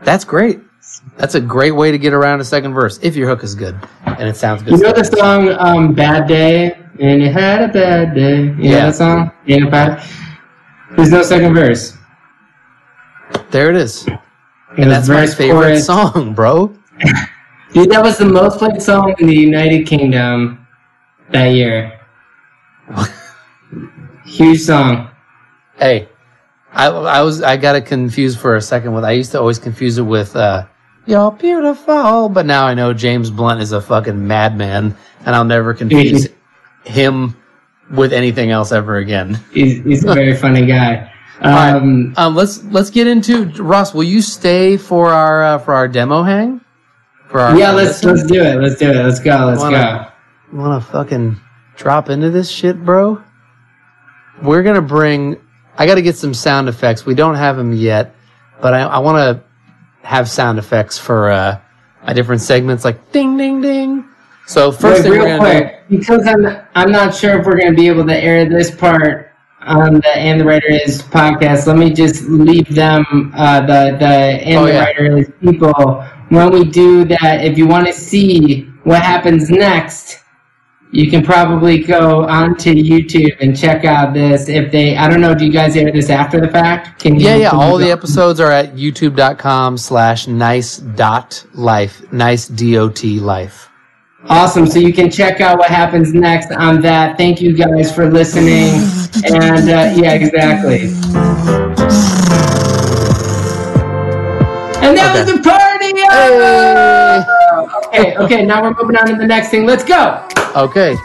That's 0.03 0.23
great. 0.23 0.59
That's 1.17 1.35
a 1.35 1.41
great 1.41 1.71
way 1.71 1.91
to 1.91 1.97
get 1.99 2.13
around 2.13 2.39
a 2.39 2.43
second 2.45 2.73
verse 2.73 2.99
if 3.03 3.15
your 3.15 3.27
hook 3.27 3.43
is 3.43 3.53
good 3.53 3.77
and 4.05 4.27
it 4.27 4.35
sounds 4.35 4.63
good. 4.63 4.71
You 4.71 4.77
know 4.79 4.91
the 4.93 5.03
song 5.03 5.55
um, 5.59 5.93
"Bad 5.93 6.27
Day" 6.27 6.77
and 6.99 7.21
you 7.21 7.31
had 7.31 7.61
a 7.61 7.67
bad 7.67 8.15
day. 8.15 8.43
You 8.43 8.55
Yeah. 8.59 8.71
know 8.71 8.85
that 8.87 8.95
song? 8.95 9.31
It 9.45 9.69
bad? 9.71 10.03
There's 10.95 11.11
no 11.11 11.21
second 11.21 11.53
verse. 11.53 11.95
There 13.51 13.69
it 13.69 13.75
is. 13.75 14.07
It 14.07 14.17
And 14.77 14.89
that's 14.91 15.07
my 15.09 15.27
favorite 15.27 15.83
chorus. 15.83 15.85
song, 15.85 16.33
bro. 16.33 16.73
Dude, 17.73 17.91
that 17.91 18.01
was 18.01 18.17
the 18.17 18.25
most 18.25 18.57
played 18.57 18.81
song 18.81 19.13
in 19.19 19.27
the 19.27 19.35
United 19.35 19.85
Kingdom 19.85 20.65
that 21.31 21.47
year. 21.47 21.98
Huge 24.29 24.61
song. 24.61 25.09
Hey, 25.77 26.07
I, 26.71 26.87
I 26.87 27.21
was 27.21 27.41
I 27.41 27.57
got 27.57 27.75
it 27.75 27.85
confused 27.85 28.39
for 28.39 28.55
a 28.55 28.61
second 28.61 28.93
with 28.93 29.03
I 29.03 29.11
used 29.11 29.31
to 29.31 29.39
always 29.39 29.57
confuse 29.59 29.97
it 29.97 30.03
with 30.03 30.35
uh, 30.35 30.65
"You're 31.05 31.31
beautiful," 31.31 32.29
but 32.29 32.45
now 32.45 32.65
I 32.65 32.73
know 32.73 32.93
James 32.93 33.31
Blunt 33.31 33.61
is 33.61 33.71
a 33.71 33.81
fucking 33.81 34.27
madman, 34.27 34.95
and 35.25 35.35
I'll 35.35 35.45
never 35.45 35.73
confuse 35.73 36.27
him 36.85 37.35
with 37.91 38.13
anything 38.13 38.51
else 38.51 38.71
ever 38.71 38.97
again. 38.97 39.39
He's, 39.51 39.83
he's 39.83 40.03
a 40.05 40.13
very 40.13 40.35
funny 40.35 40.65
guy. 40.65 41.11
right. 41.41 41.71
Um, 41.73 42.13
Um, 42.17 42.35
let's 42.35 42.63
let's 42.65 42.89
get 42.91 43.07
into 43.07 43.45
Ross. 43.63 43.93
Will 43.93 44.03
you 44.03 44.21
stay 44.21 44.77
for 44.77 45.09
our 45.11 45.43
uh, 45.43 45.57
for 45.57 45.73
our 45.73 45.87
demo 45.87 46.21
hang? 46.23 46.61
For 47.29 47.39
our 47.39 47.57
yeah, 47.57 47.71
let's 47.71 48.03
listen? 48.03 48.15
let's 48.15 48.31
do 48.31 48.41
it. 48.43 48.55
Let's 48.61 48.75
do 48.75 48.89
it. 48.91 48.95
Let's 48.95 49.19
go. 49.19 49.45
Let's 49.47 49.61
Wanna- 49.61 50.13
want 50.51 50.83
to 50.83 50.91
fucking 50.91 51.39
drop 51.77 52.09
into 52.09 52.29
this 52.31 52.49
shit, 52.49 52.83
bro? 52.83 53.23
We're 54.41 54.63
gonna 54.63 54.81
bring. 54.81 55.37
I 55.77 55.85
got 55.85 55.95
to 55.95 56.01
get 56.01 56.17
some 56.17 56.33
sound 56.33 56.67
effects. 56.67 57.05
We 57.05 57.15
don't 57.15 57.35
have 57.35 57.55
them 57.55 57.71
yet, 57.71 58.13
but 58.61 58.73
I, 58.73 58.81
I 58.81 58.99
want 58.99 59.17
to 59.17 59.43
have 60.05 60.29
sound 60.29 60.59
effects 60.59 60.97
for 60.97 61.29
uh, 61.29 61.59
uh, 62.03 62.13
different 62.13 62.41
segments, 62.41 62.83
like 62.83 63.11
ding, 63.11 63.37
ding, 63.37 63.61
ding. 63.61 64.05
So 64.45 64.71
first 64.71 65.03
Wait, 65.03 65.11
thing 65.11 65.21
real 65.21 65.39
quick, 65.39 65.83
because 65.89 66.25
I'm 66.27 66.45
I'm 66.75 66.91
not 66.91 67.13
sure 67.15 67.39
if 67.39 67.45
we're 67.45 67.57
gonna 67.57 67.75
be 67.75 67.87
able 67.87 68.05
to 68.07 68.17
air 68.17 68.47
this 68.49 68.71
part 68.75 69.31
on 69.61 69.95
the 69.95 70.09
and 70.17 70.39
the 70.41 70.45
writer 70.45 70.69
is 70.69 71.01
podcast. 71.03 71.67
Let 71.67 71.77
me 71.77 71.93
just 71.93 72.23
leave 72.23 72.67
them 72.73 73.31
uh, 73.35 73.61
the 73.61 73.95
the 73.99 74.05
and 74.05 74.57
Oh, 74.57 74.65
the 74.65 74.73
yeah. 74.73 74.83
writer 74.85 75.17
is 75.17 75.29
people 75.39 76.03
when 76.29 76.51
we 76.51 76.65
do 76.65 77.05
that. 77.05 77.45
If 77.45 77.57
you 77.57 77.67
want 77.67 77.87
to 77.87 77.93
see 77.93 78.63
what 78.83 79.01
happens 79.01 79.49
next. 79.49 80.23
You 80.91 81.07
can 81.07 81.23
probably 81.23 81.83
go 81.83 82.27
onto 82.27 82.73
YouTube 82.73 83.37
and 83.39 83.55
check 83.55 83.85
out 83.85 84.11
this. 84.11 84.49
If 84.49 84.71
they, 84.71 84.97
I 84.97 85.07
don't 85.07 85.21
know, 85.21 85.35
do 85.35 85.45
you 85.45 85.51
guys 85.51 85.75
air 85.75 85.91
this 85.91 86.09
after 86.09 86.41
the 86.41 86.47
fact? 86.47 86.99
Can 86.99 87.19
you? 87.19 87.27
Yeah, 87.27 87.35
yeah. 87.35 87.49
All 87.51 87.77
the 87.77 87.91
episodes 87.91 88.39
are 88.39 88.51
at 88.51 88.75
youtube.com 88.75 89.77
slash 89.77 90.27
nice 90.27 90.77
dot 90.77 91.45
life. 91.53 92.11
Nice 92.11 92.47
dot 92.47 93.03
life. 93.03 93.69
Awesome. 94.29 94.65
So 94.65 94.79
you 94.79 94.91
can 94.91 95.11
check 95.11 95.41
out 95.41 95.59
what 95.59 95.69
happens 95.69 96.11
next 96.11 96.51
on 96.51 96.81
that. 96.81 97.17
Thank 97.17 97.39
you 97.39 97.55
guys 97.55 97.93
for 97.93 98.09
listening. 98.09 98.73
And 99.31 99.69
uh, 99.69 99.93
yeah, 99.95 100.13
exactly. 100.13 100.89
And 104.81 104.97
that 104.97 105.13
was 105.15 105.31
the 105.31 105.39
party. 105.43 105.93
Oh! 106.09 106.78
Okay, 107.99 108.15
okay. 108.17 108.45
Now 108.45 108.61
we're 108.61 108.73
moving 108.73 108.95
on 108.95 109.07
to 109.07 109.15
the 109.15 109.27
next 109.27 109.49
thing. 109.49 109.65
Let's 109.65 109.83
go. 109.83 110.25
Okay. 110.55 110.95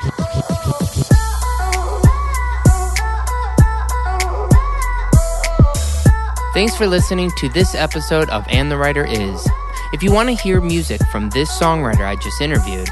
Thanks 6.55 6.77
for 6.77 6.87
listening 6.87 7.33
to 7.39 7.49
this 7.49 7.75
episode 7.75 8.29
of 8.31 8.45
And 8.49 8.71
the 8.71 8.77
Writer 8.77 9.05
Is. 9.05 9.49
If 9.93 10.05
you 10.05 10.13
want 10.13 10.29
to 10.29 10.37
hear 10.37 10.61
music 10.61 11.01
from 11.11 11.31
this 11.31 11.51
songwriter 11.51 12.07
I 12.07 12.15
just 12.15 12.41
interviewed, 12.41 12.89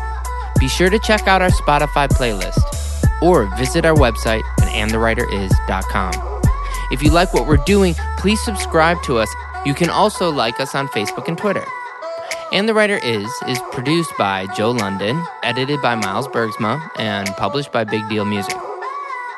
be 0.59 0.67
sure 0.69 0.91
to 0.91 0.99
check 0.99 1.29
out 1.29 1.41
our 1.41 1.51
Spotify 1.51 2.09
playlist 2.09 2.61
or 3.23 3.47
visit 3.57 3.85
our 3.85 3.95
website 3.95 4.43
at 4.61 4.69
andthewriteris.com. 4.69 6.43
If 6.91 7.05
you 7.05 7.13
like 7.13 7.33
what 7.33 7.47
we're 7.47 7.57
doing, 7.59 7.95
please 8.19 8.43
subscribe 8.43 9.01
to 9.05 9.19
us. 9.19 9.33
You 9.65 9.75
can 9.75 9.91
also 9.91 10.31
like 10.31 10.59
us 10.59 10.75
on 10.75 10.89
Facebook 10.89 11.29
and 11.29 11.39
Twitter. 11.39 11.65
And 12.53 12.69
the 12.69 12.75
Writer 12.75 12.99
Is 13.03 13.31
is 13.49 13.59
produced 13.73 14.13
by 14.19 14.47
Joe 14.55 14.73
London, 14.73 15.25
edited 15.43 15.81
by 15.81 15.95
Miles 15.95 16.29
Bergsma, 16.29 16.87
and 16.99 17.27
published 17.39 17.73
by 17.73 17.83
Big 17.85 18.07
Deal 18.11 18.27
Music. 18.27 18.55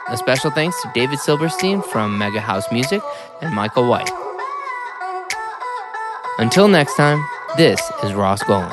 A 0.08 0.16
special 0.16 0.50
thanks 0.50 0.82
to 0.82 0.90
David 0.94 1.20
Silverstein 1.20 1.80
from 1.80 2.18
Mega 2.18 2.40
House 2.40 2.64
Music 2.72 3.00
and 3.40 3.54
Michael 3.54 3.88
White. 3.88 4.10
Until 6.38 6.66
next 6.66 6.96
time, 6.96 7.24
this 7.56 7.80
is 8.02 8.14
Ross 8.14 8.42
Golan. 8.42 8.72